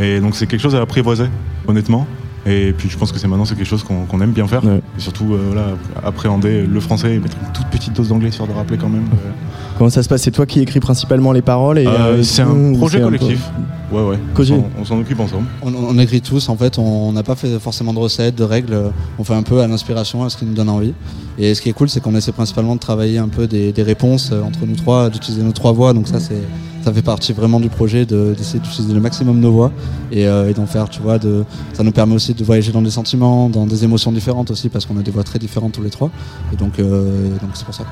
Et 0.00 0.20
donc 0.20 0.34
c'est 0.34 0.46
quelque 0.46 0.60
chose 0.60 0.74
à 0.74 0.80
apprivoiser, 0.80 1.26
honnêtement. 1.68 2.06
Et 2.44 2.72
puis 2.76 2.88
je 2.88 2.96
pense 2.98 3.12
que 3.12 3.18
c'est 3.18 3.28
maintenant 3.28 3.44
c'est 3.44 3.54
quelque 3.54 3.66
chose 3.68 3.84
qu'on 3.84 4.20
aime 4.20 4.32
bien 4.32 4.46
faire. 4.48 4.62
Et 4.64 4.80
surtout 5.00 5.32
euh, 5.34 5.38
voilà, 5.52 5.66
appréhender 6.04 6.66
le 6.66 6.80
français 6.80 7.14
et 7.14 7.18
mettre 7.18 7.36
une 7.40 7.52
toute 7.52 7.66
petite 7.68 7.92
dose 7.94 8.08
d'anglais 8.08 8.30
sur 8.32 8.46
de 8.46 8.52
rappeler 8.52 8.78
quand 8.78 8.88
même. 8.88 9.04
euh. 9.12 9.30
Comment 9.78 9.90
ça 9.90 10.02
se 10.02 10.08
passe? 10.08 10.22
C'est 10.22 10.30
toi 10.32 10.44
qui 10.46 10.60
écris 10.60 10.80
principalement 10.80 11.32
les 11.32 11.42
paroles 11.42 11.78
et 11.78 11.86
Euh, 11.86 12.22
c'est 12.22 12.42
un 12.42 12.72
projet 12.74 13.00
collectif. 13.00 13.50
Ouais 13.92 14.02
ouais. 14.02 14.18
On 14.30 14.34
s'en- 14.62 14.68
On 14.80 14.84
s'en 14.84 14.98
occupe 14.98 15.20
ensemble. 15.20 15.46
On, 15.62 15.72
on 15.74 15.98
écrit 15.98 16.20
tous, 16.22 16.48
en 16.48 16.56
fait, 16.56 16.78
on 16.78 17.12
n'a 17.12 17.22
pas 17.22 17.34
fait 17.36 17.58
forcément 17.58 17.92
de 17.92 17.98
recettes, 17.98 18.34
de 18.34 18.44
règles, 18.44 18.76
on 19.18 19.24
fait 19.24 19.34
un 19.34 19.42
peu 19.42 19.60
à 19.60 19.66
l'inspiration, 19.68 20.24
à 20.24 20.30
ce 20.30 20.36
qui 20.38 20.44
nous 20.46 20.54
donne 20.54 20.70
envie. 20.70 20.94
Et 21.38 21.54
ce 21.54 21.60
qui 21.60 21.68
est 21.68 21.72
cool, 21.72 21.88
c'est 21.90 22.00
qu'on 22.00 22.14
essaie 22.14 22.32
principalement 22.32 22.74
de 22.74 22.80
travailler 22.80 23.18
un 23.18 23.28
peu 23.28 23.46
des, 23.46 23.72
des 23.72 23.82
réponses 23.82 24.30
euh, 24.32 24.42
entre 24.42 24.60
nous 24.66 24.76
trois, 24.76 25.10
d'utiliser 25.10 25.42
nos 25.42 25.52
trois 25.52 25.72
voix, 25.72 25.92
donc 25.92 26.08
ça 26.08 26.20
c'est 26.20 26.40
ça 26.84 26.92
fait 26.92 27.00
partie 27.02 27.32
vraiment 27.32 27.60
du 27.60 27.68
projet 27.68 28.04
de- 28.06 28.34
d'essayer 28.36 28.58
d'utiliser 28.58 28.92
le 28.92 28.98
maximum 29.00 29.38
nos 29.38 29.52
voix 29.52 29.70
et, 30.10 30.26
euh, 30.26 30.50
et 30.50 30.52
d'en 30.52 30.66
faire, 30.66 30.88
tu 30.88 31.00
vois, 31.00 31.16
de, 31.20 31.44
ça 31.74 31.84
nous 31.84 31.92
permet 31.92 32.14
aussi 32.16 32.34
de 32.34 32.42
voyager 32.42 32.72
dans 32.72 32.82
des 32.82 32.90
sentiments, 32.90 33.48
dans 33.48 33.66
des 33.66 33.84
émotions 33.84 34.10
différentes 34.10 34.50
aussi, 34.50 34.68
parce 34.68 34.84
qu'on 34.84 34.98
a 34.98 35.02
des 35.02 35.12
voix 35.12 35.22
très 35.22 35.38
différentes 35.38 35.72
tous 35.72 35.82
les 35.82 35.90
trois. 35.90 36.10
Et 36.52 36.56
donc 36.56 36.78
euh, 36.80 37.28
donc 37.40 37.50
c'est 37.54 37.64
pour 37.64 37.74
ça. 37.74 37.84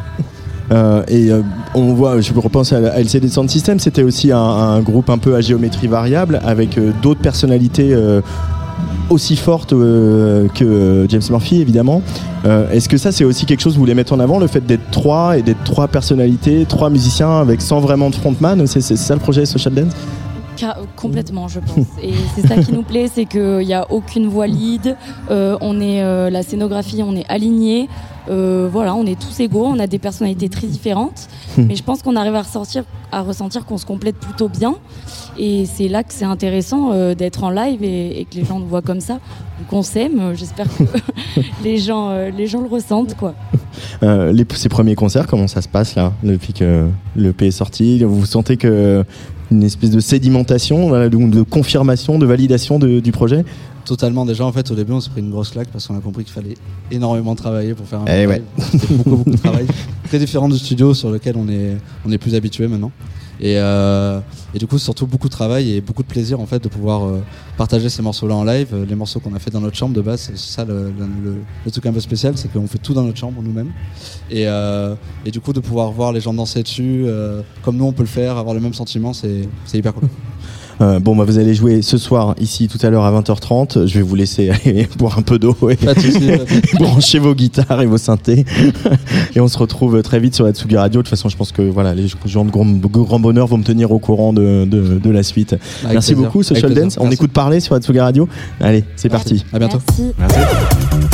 Euh, 0.72 1.02
et 1.08 1.30
euh, 1.30 1.42
on 1.74 1.94
voit, 1.94 2.20
je 2.20 2.32
repense 2.32 2.72
à 2.72 2.78
LCD 3.00 3.28
Sound 3.28 3.50
System, 3.50 3.78
c'était 3.80 4.02
aussi 4.04 4.30
un, 4.30 4.38
un 4.38 4.80
groupe 4.80 5.10
un 5.10 5.18
peu 5.18 5.34
à 5.34 5.40
géométrie 5.40 5.88
variable 5.88 6.40
avec 6.44 6.78
euh, 6.78 6.92
d'autres 7.02 7.20
personnalités 7.20 7.94
aussi 9.10 9.36
fortes 9.36 9.72
euh, 9.72 10.46
que 10.54 11.06
James 11.08 11.22
Murphy 11.30 11.60
évidemment. 11.60 12.02
Euh, 12.44 12.70
Est-ce 12.70 12.88
que 12.88 12.96
ça 12.96 13.12
c'est 13.12 13.24
aussi 13.24 13.44
quelque 13.44 13.60
chose 13.60 13.72
que 13.72 13.78
vous 13.78 13.82
voulez 13.82 13.94
mettre 13.94 14.12
en 14.12 14.20
avant, 14.20 14.38
le 14.38 14.46
fait 14.46 14.64
d'être 14.64 14.90
trois 14.90 15.36
et 15.36 15.42
d'être 15.42 15.64
trois 15.64 15.88
personnalités, 15.88 16.64
trois 16.68 16.90
musiciens 16.90 17.38
avec 17.40 17.60
sans 17.60 17.80
vraiment 17.80 18.10
de 18.10 18.14
frontman 18.14 18.66
C'est 18.66 18.80
ça 18.80 19.14
le 19.14 19.20
projet 19.20 19.44
Social 19.46 19.74
Dance? 19.74 19.92
Complètement, 20.94 21.48
je 21.48 21.58
pense. 21.60 21.86
Et 22.02 22.12
c'est 22.34 22.46
ça 22.46 22.56
qui 22.56 22.72
nous 22.72 22.82
plaît, 22.82 23.08
c'est 23.12 23.24
qu'il 23.24 23.66
n'y 23.66 23.72
a 23.72 23.90
aucune 23.90 24.28
voix 24.28 24.46
lead. 24.46 24.94
euh, 25.30 25.56
on 25.62 25.80
est 25.80 26.30
la 26.30 26.42
scénographie, 26.42 27.02
on 27.02 27.16
est 27.16 27.24
aligné. 27.28 27.88
Euh, 28.30 28.68
voilà, 28.70 28.94
on 28.94 29.04
est 29.06 29.18
tous 29.20 29.40
égaux, 29.40 29.66
on 29.66 29.78
a 29.80 29.86
des 29.86 29.98
personnalités 29.98 30.48
très 30.48 30.66
différentes. 30.68 31.28
Hmm. 31.58 31.64
Mais 31.68 31.74
je 31.76 31.82
pense 31.82 32.02
qu'on 32.02 32.14
arrive 32.16 32.34
à 32.36 32.42
ressortir, 32.42 32.84
à 33.10 33.22
ressentir 33.22 33.64
qu'on 33.66 33.76
se 33.78 33.84
complète 33.86 34.16
plutôt 34.16 34.48
bien. 34.48 34.74
Et 35.38 35.66
c'est 35.66 35.88
là 35.88 36.02
que 36.04 36.12
c'est 36.12 36.24
intéressant 36.24 36.92
euh, 36.92 37.14
d'être 37.14 37.42
en 37.44 37.50
live 37.50 37.82
et, 37.82 38.20
et 38.20 38.24
que 38.24 38.36
les 38.36 38.44
gens 38.44 38.60
nous 38.60 38.66
voient 38.66 38.82
comme 38.82 39.00
ça, 39.00 39.18
qu'on 39.68 39.82
s'aime. 39.82 40.34
J'espère 40.34 40.66
que 40.76 40.84
les 41.64 41.78
gens, 41.78 42.10
euh, 42.10 42.30
les 42.30 42.46
gens 42.46 42.60
le 42.60 42.68
ressentent, 42.68 43.16
quoi. 43.16 43.34
Euh, 44.02 44.32
les, 44.32 44.46
ces 44.54 44.68
premiers 44.68 44.94
concerts, 44.94 45.26
comment 45.26 45.48
ça 45.48 45.62
se 45.62 45.68
passe 45.68 45.94
là 45.96 46.12
depuis 46.22 46.52
que 46.52 46.86
le 47.16 47.32
P 47.32 47.48
est 47.48 47.50
sorti? 47.50 48.04
Vous 48.04 48.26
sentez 48.26 48.56
que 48.56 49.04
une 49.50 49.64
espèce 49.64 49.90
de 49.90 49.98
sédimentation, 49.98 50.90
de, 50.90 51.08
de 51.08 51.42
confirmation, 51.42 52.18
de 52.20 52.26
validation 52.26 52.78
de- 52.78 53.00
du 53.00 53.10
projet? 53.10 53.44
Totalement. 53.84 54.24
Déjà, 54.26 54.44
en 54.44 54.52
fait, 54.52 54.70
au 54.70 54.74
début, 54.74 54.92
on 54.92 55.00
s'est 55.00 55.10
pris 55.10 55.20
une 55.20 55.30
grosse 55.30 55.50
claque 55.50 55.68
parce 55.68 55.86
qu'on 55.86 55.96
a 55.96 56.00
compris 56.00 56.24
qu'il 56.24 56.32
fallait 56.32 56.54
énormément 56.90 57.34
travailler 57.34 57.74
pour 57.74 57.86
faire 57.86 58.00
un 58.00 58.06
Eh 58.06 58.26
ouais. 58.26 58.42
C'était 58.58 58.94
beaucoup, 58.94 59.16
beaucoup 59.16 59.30
de 59.30 59.36
travail. 59.36 59.66
Très 60.08 60.18
différent 60.18 60.48
du 60.48 60.58
studio 60.58 60.94
sur 60.94 61.10
lequel 61.10 61.36
on 61.36 61.48
est, 61.48 61.76
on 62.06 62.12
est 62.12 62.18
plus 62.18 62.34
habitué 62.34 62.68
maintenant. 62.68 62.90
Et, 63.42 63.54
euh, 63.56 64.20
et 64.54 64.58
du 64.58 64.66
coup, 64.66 64.76
surtout 64.78 65.06
beaucoup 65.06 65.28
de 65.28 65.32
travail 65.32 65.72
et 65.72 65.80
beaucoup 65.80 66.02
de 66.02 66.08
plaisir 66.08 66.40
en 66.40 66.46
fait 66.46 66.62
de 66.62 66.68
pouvoir 66.68 67.04
euh, 67.06 67.22
partager 67.56 67.88
ces 67.88 68.02
morceaux-là 68.02 68.34
en 68.34 68.44
live. 68.44 68.84
Les 68.86 68.94
morceaux 68.94 69.18
qu'on 69.18 69.34
a 69.34 69.38
fait 69.38 69.50
dans 69.50 69.62
notre 69.62 69.76
chambre 69.78 69.94
de 69.94 70.02
base, 70.02 70.20
c'est 70.20 70.36
ça 70.36 70.66
le, 70.66 70.92
le- 71.64 71.70
truc 71.70 71.86
un 71.86 71.92
peu 71.92 72.00
spécial, 72.00 72.36
c'est 72.36 72.52
qu'on 72.52 72.66
fait 72.66 72.76
tout 72.78 72.92
dans 72.92 73.02
notre 73.02 73.16
chambre 73.18 73.40
nous-mêmes. 73.42 73.72
Et, 74.30 74.46
euh, 74.46 74.94
et 75.24 75.30
du 75.30 75.40
coup, 75.40 75.54
de 75.54 75.60
pouvoir 75.60 75.90
voir 75.90 76.12
les 76.12 76.20
gens 76.20 76.34
danser 76.34 76.62
dessus, 76.62 77.06
comme 77.62 77.76
nous 77.78 77.86
on 77.86 77.92
peut 77.92 78.02
le 78.02 78.08
faire, 78.08 78.36
avoir 78.36 78.54
le 78.54 78.60
même 78.60 78.74
sentiment, 78.74 79.14
c'est 79.14 79.48
hyper 79.72 79.94
cool. 79.94 80.08
Euh, 80.80 80.98
bon, 80.98 81.14
bah, 81.14 81.24
vous 81.24 81.38
allez 81.38 81.54
jouer 81.54 81.82
ce 81.82 81.98
soir 81.98 82.34
ici 82.40 82.66
tout 82.68 82.78
à 82.84 82.90
l'heure 82.90 83.04
à 83.04 83.12
20h30. 83.20 83.86
Je 83.86 83.94
vais 83.98 84.02
vous 84.02 84.14
laisser 84.14 84.50
aller 84.64 84.88
boire 84.98 85.18
un 85.18 85.22
peu 85.22 85.38
d'eau 85.38 85.54
et 85.68 85.76
Pas 85.76 85.94
de 85.94 86.00
soucis, 86.00 86.18
pas 86.30 86.36
de 86.44 86.48
soucis. 86.48 86.76
brancher 86.78 87.18
vos 87.18 87.34
guitares 87.34 87.82
et 87.82 87.86
vos 87.86 87.98
synthés. 87.98 88.44
et 89.34 89.40
on 89.40 89.48
se 89.48 89.58
retrouve 89.58 90.00
très 90.02 90.20
vite 90.20 90.34
sur 90.34 90.44
la 90.44 90.52
Tsugi 90.52 90.76
Radio. 90.76 91.00
De 91.00 91.04
toute 91.04 91.10
façon, 91.10 91.28
je 91.28 91.36
pense 91.36 91.52
que 91.52 91.62
voilà, 91.62 91.94
les 91.94 92.06
gens 92.24 92.44
de 92.44 92.50
grand, 92.50 92.64
grand 92.66 93.20
bonheur 93.20 93.46
vont 93.46 93.58
me 93.58 93.64
tenir 93.64 93.90
au 93.92 93.98
courant 93.98 94.32
de, 94.32 94.64
de- 94.64 94.98
de 94.98 95.10
la 95.10 95.22
suite. 95.22 95.52
Avec 95.82 95.92
Merci 95.94 96.12
plaisir. 96.12 96.26
beaucoup, 96.28 96.42
Social 96.42 96.64
Avec 96.64 96.74
plaisir. 96.76 96.82
Dance. 96.84 96.96
On 96.98 97.02
Merci. 97.04 97.14
écoute 97.16 97.32
parler 97.32 97.60
sur 97.60 97.74
la 97.74 97.80
Tsugi 97.80 98.00
Radio. 98.00 98.28
Allez, 98.60 98.84
c'est 98.96 99.08
parti. 99.10 99.44
À 99.52 99.58
bientôt. 99.58 99.78
Merci. 100.18 101.09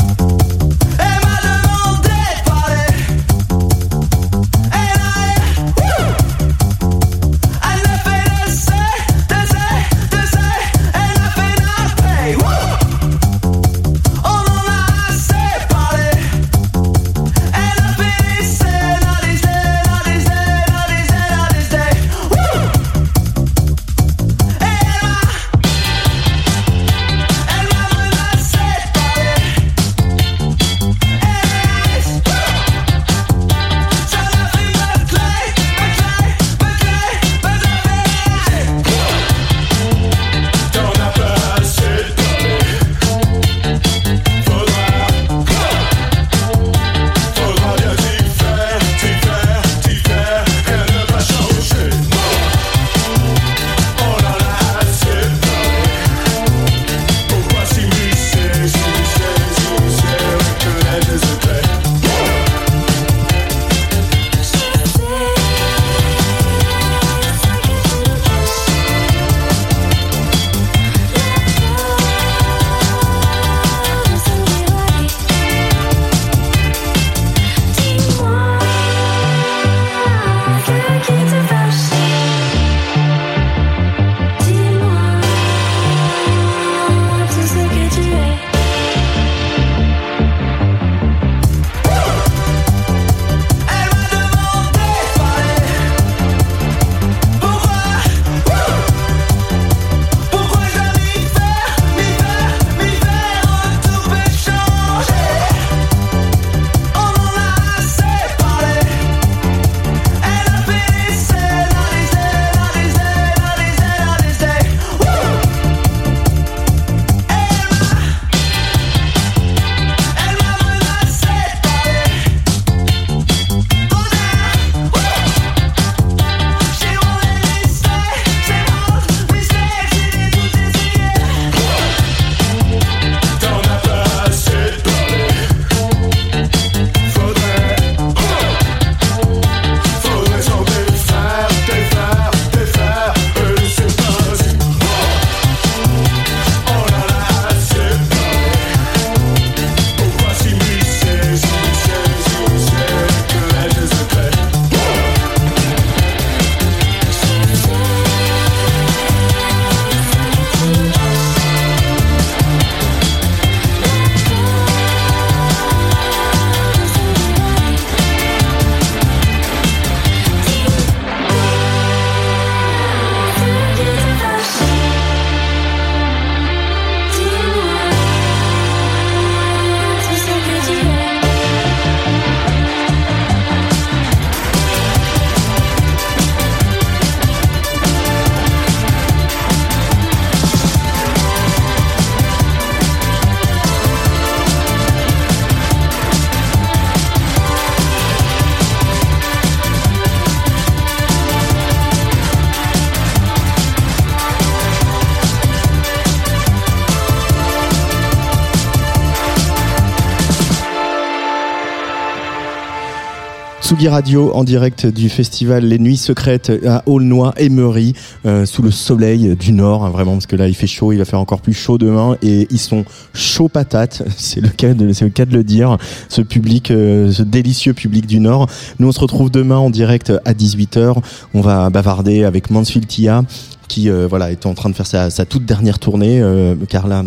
Tsugi 213.77 213.89
Radio 213.89 214.33
en 214.33 214.43
direct 214.43 214.87
du 214.87 215.11
festival 215.11 215.63
Les 215.67 215.79
Nuits 215.79 215.99
Secrètes 215.99 216.51
à 216.67 216.83
Aulnoy 216.87 217.35
et 217.37 217.51
Meury, 217.51 217.93
euh, 218.25 218.47
sous 218.47 218.63
le 218.63 218.71
soleil 218.71 219.37
du 219.37 219.53
Nord, 219.53 219.85
hein, 219.85 219.91
vraiment, 219.91 220.13
parce 220.13 220.25
que 220.25 220.35
là 220.35 220.49
il 220.49 220.55
fait 220.55 220.67
chaud, 220.67 220.93
il 220.93 220.99
va 220.99 221.05
faire 221.05 221.21
encore 221.21 221.43
plus 221.43 221.53
chaud 221.53 221.77
demain, 221.77 222.17
et 222.23 222.47
ils 222.51 222.59
sont 222.59 222.87
chauds 223.13 223.51
patates, 223.51 224.03
c'est 224.17 224.41
le 224.41 224.49
cas 224.49 224.73
de, 224.73 225.37
le 225.37 225.45
dire, 225.45 225.77
ce 226.09 226.23
public, 226.23 226.71
euh, 226.71 227.13
ce 227.13 227.23
délicieux 227.23 227.75
public 227.75 228.07
du 228.07 228.19
Nord. 228.19 228.49
Nous 228.79 228.89
on 228.89 228.93
se 228.93 229.01
retrouve 229.01 229.31
demain 229.31 229.59
en 229.59 229.69
direct 229.69 230.11
à 230.25 230.33
18h, 230.33 230.97
on 231.35 231.43
va 231.43 231.69
bavarder 231.69 232.25
avec 232.25 232.49
Mansfield 232.49 232.87
Tia, 232.87 233.25
qui 233.69 233.91
euh, 233.91 234.07
voilà 234.09 234.33
est 234.33 234.47
en 234.47 234.55
train 234.55 234.71
de 234.71 234.75
faire 234.75 234.87
sa, 234.87 235.11
toute 235.27 235.45
dernière 235.45 235.79
tournée, 235.79 236.23
car 236.71 236.89
là 236.89 237.05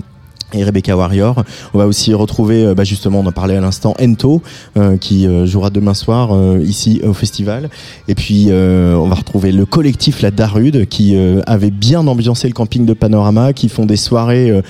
et 0.54 0.64
Rebecca 0.64 0.96
Warrior. 0.96 1.44
On 1.74 1.78
va 1.78 1.88
aussi 1.88 2.14
retrouver, 2.14 2.66
euh, 2.66 2.74
bah 2.74 2.84
justement, 2.84 3.20
on 3.20 3.26
en 3.26 3.32
parlait 3.32 3.56
à 3.56 3.62
l'instant, 3.62 3.96
Ento, 4.02 4.42
euh, 4.78 4.98
qui 4.98 5.28
euh, 5.28 5.46
jouera 5.46 5.70
demain 5.70 5.94
soir 5.94 6.30
euh, 6.32 6.60
ici 6.64 7.02
au 7.04 7.14
festival. 7.14 7.70
Et 8.08 8.16
puis, 8.16 8.48
euh, 8.50 8.96
on 8.96 9.08
va 9.08 9.16
retrouver 9.16 9.52
le 9.52 9.66
collectif 9.66 10.22
La 10.22 10.32
Darude, 10.32 10.88
qui 10.88 11.16
euh, 11.16 11.42
avait 11.46 11.72
bien 11.72 12.06
ambiancé 12.08 12.48
le 12.48 12.54
camping 12.54 12.86
de 12.86 12.94
Panorama, 12.94 13.54
qui 13.54 13.70
font 13.70 13.86
des 13.86 13.98
soirées 13.98 14.62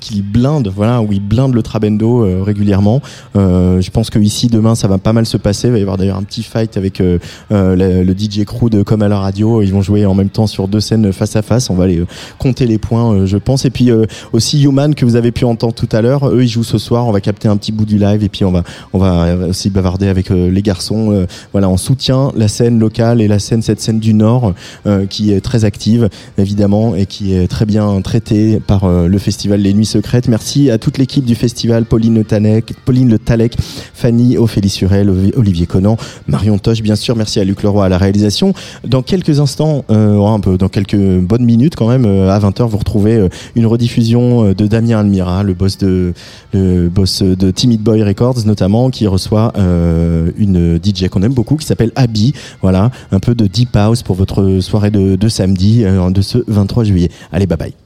qui 0.00 0.22
blindent, 0.22 0.70
voilà, 0.74 1.00
où 1.00 1.12
ils 1.12 1.20
blindent 1.20 1.54
le 1.54 1.62
Trabendo 1.62 2.42
régulièrement. 2.42 3.00
Je 3.34 3.90
pense 3.90 4.10
que 4.10 4.18
ici 4.18 4.48
demain, 4.48 4.74
ça 4.74 4.88
va 4.88 4.98
pas 4.98 5.12
mal 5.12 5.26
se 5.26 5.36
passer. 5.36 5.68
Il 5.68 5.72
va 5.72 5.78
y 5.78 5.82
avoir 5.82 5.96
d'ailleurs 5.96 6.16
un 6.16 6.22
petit 6.22 6.42
fight 6.42 6.76
avec 6.76 6.98
le, 6.98 7.18
le 7.50 8.14
DJ 8.16 8.44
crew 8.44 8.68
de 8.70 8.82
Comme 8.82 9.02
à 9.02 9.08
la 9.08 9.18
radio. 9.18 9.62
Ils 9.62 9.72
vont 9.72 9.82
jouer 9.82 10.06
en 10.06 10.14
même 10.14 10.28
temps 10.28 10.46
sur 10.46 10.68
deux 10.68 10.80
scènes 10.80 11.12
face 11.12 11.36
à 11.36 11.42
face. 11.42 11.70
On 11.70 11.74
va 11.74 11.84
euh, 11.84 12.04
compter 12.38 12.66
les 12.66 12.78
points, 12.78 13.26
je 13.26 13.36
pense. 13.36 13.64
Et 13.64 13.70
puis 13.70 13.90
aussi 14.32 14.62
Human 14.62 14.94
que 14.96 15.04
vous 15.04 15.16
avez 15.16 15.30
pu 15.32 15.44
entendre 15.44 15.74
tout 15.74 15.88
à 15.92 16.02
l'heure. 16.02 16.28
Eux, 16.28 16.42
ils 16.42 16.48
jouent 16.48 16.64
ce 16.64 16.78
soir. 16.78 17.06
On 17.06 17.12
va 17.12 17.20
capter 17.20 17.48
un 17.48 17.56
petit 17.56 17.72
bout 17.72 17.84
du 17.84 17.98
live 17.98 18.24
et 18.24 18.28
puis 18.28 18.44
on 18.44 18.50
va 18.52 18.64
on 18.92 18.98
va 18.98 19.36
aussi 19.48 19.70
bavarder 19.70 20.08
avec 20.08 20.30
euh, 20.30 20.50
les 20.50 20.62
garçons. 20.62 21.12
euh, 21.12 21.26
voilà, 21.52 21.68
on 21.68 21.76
soutient 21.76 22.32
la 22.36 22.48
scène 22.48 22.78
locale 22.78 23.20
et 23.20 23.28
la 23.28 23.38
scène 23.38 23.62
cette 23.62 23.80
scène 23.80 24.00
du 24.00 24.14
Nord 24.14 24.54
euh, 24.86 25.06
qui 25.06 25.32
est 25.32 25.40
très 25.40 25.64
active 25.64 26.08
évidemment 26.38 26.94
et 26.94 27.06
qui 27.06 27.34
est 27.34 27.46
très 27.46 27.66
bien 27.66 28.00
traitée 28.00 28.60
par 28.66 28.84
euh, 28.84 29.06
le 29.06 29.18
festival 29.18 29.60
Les 29.60 29.74
Nuits 29.74 29.86
Secrètes. 29.86 30.28
Merci 30.28 30.70
à 30.70 30.78
toute 30.78 30.98
l'équipe 30.98 31.24
du 31.24 31.34
festival, 31.34 31.84
Pauline 31.84 32.14
Le 32.14 32.24
Talec, 32.24 32.72
Pauline 32.84 33.08
Le 33.08 33.18
Talec, 33.18 33.56
Fanny, 33.94 34.36
Ophélie 34.36 34.68
Surel, 34.68 35.12
Olivier 35.36 35.66
Conan, 35.66 35.96
Marion 36.26 36.58
Toche, 36.58 36.82
bien 36.82 36.96
sûr. 36.96 37.16
Merci 37.16 37.40
à 37.40 37.44
Luc 37.44 37.62
Leroy 37.62 37.84
à 37.84 37.88
la 37.88 37.98
réalisation. 37.98 38.54
Dans 38.86 39.02
quelques 39.02 39.40
instants, 39.40 39.84
euh, 39.90 40.20
un 40.26 40.40
peu, 40.40 40.56
dans 40.58 40.68
quelques 40.68 40.96
bonnes 40.96 41.44
minutes 41.44 41.76
quand 41.76 41.88
même, 41.88 42.04
euh, 42.04 42.30
à 42.30 42.38
20h, 42.38 42.66
vous 42.68 42.78
retrouvez 42.78 43.16
euh, 43.16 43.28
une 43.54 43.66
rediffusion 43.66 44.46
euh, 44.46 44.54
de 44.54 44.66
Damien 44.66 44.85
Almira, 44.94 45.42
le 45.42 45.54
boss 45.54 45.78
de 45.78 46.12
le 46.52 46.88
boss 46.88 47.22
de 47.22 47.50
Timid 47.50 47.80
Boy 47.80 48.02
Records 48.02 48.44
notamment, 48.46 48.90
qui 48.90 49.06
reçoit 49.06 49.52
euh, 49.56 50.30
une 50.36 50.78
DJ 50.82 51.08
qu'on 51.08 51.22
aime 51.22 51.34
beaucoup, 51.34 51.56
qui 51.56 51.66
s'appelle 51.66 51.92
Abby. 51.96 52.32
Voilà, 52.62 52.90
un 53.12 53.20
peu 53.20 53.34
de 53.34 53.46
deep 53.46 53.74
house 53.76 54.02
pour 54.02 54.16
votre 54.16 54.60
soirée 54.60 54.90
de, 54.90 55.16
de 55.16 55.28
samedi, 55.28 55.84
euh, 55.84 56.10
de 56.10 56.20
ce 56.20 56.38
23 56.46 56.84
juillet. 56.84 57.10
Allez, 57.32 57.46
bye 57.46 57.58
bye. 57.58 57.85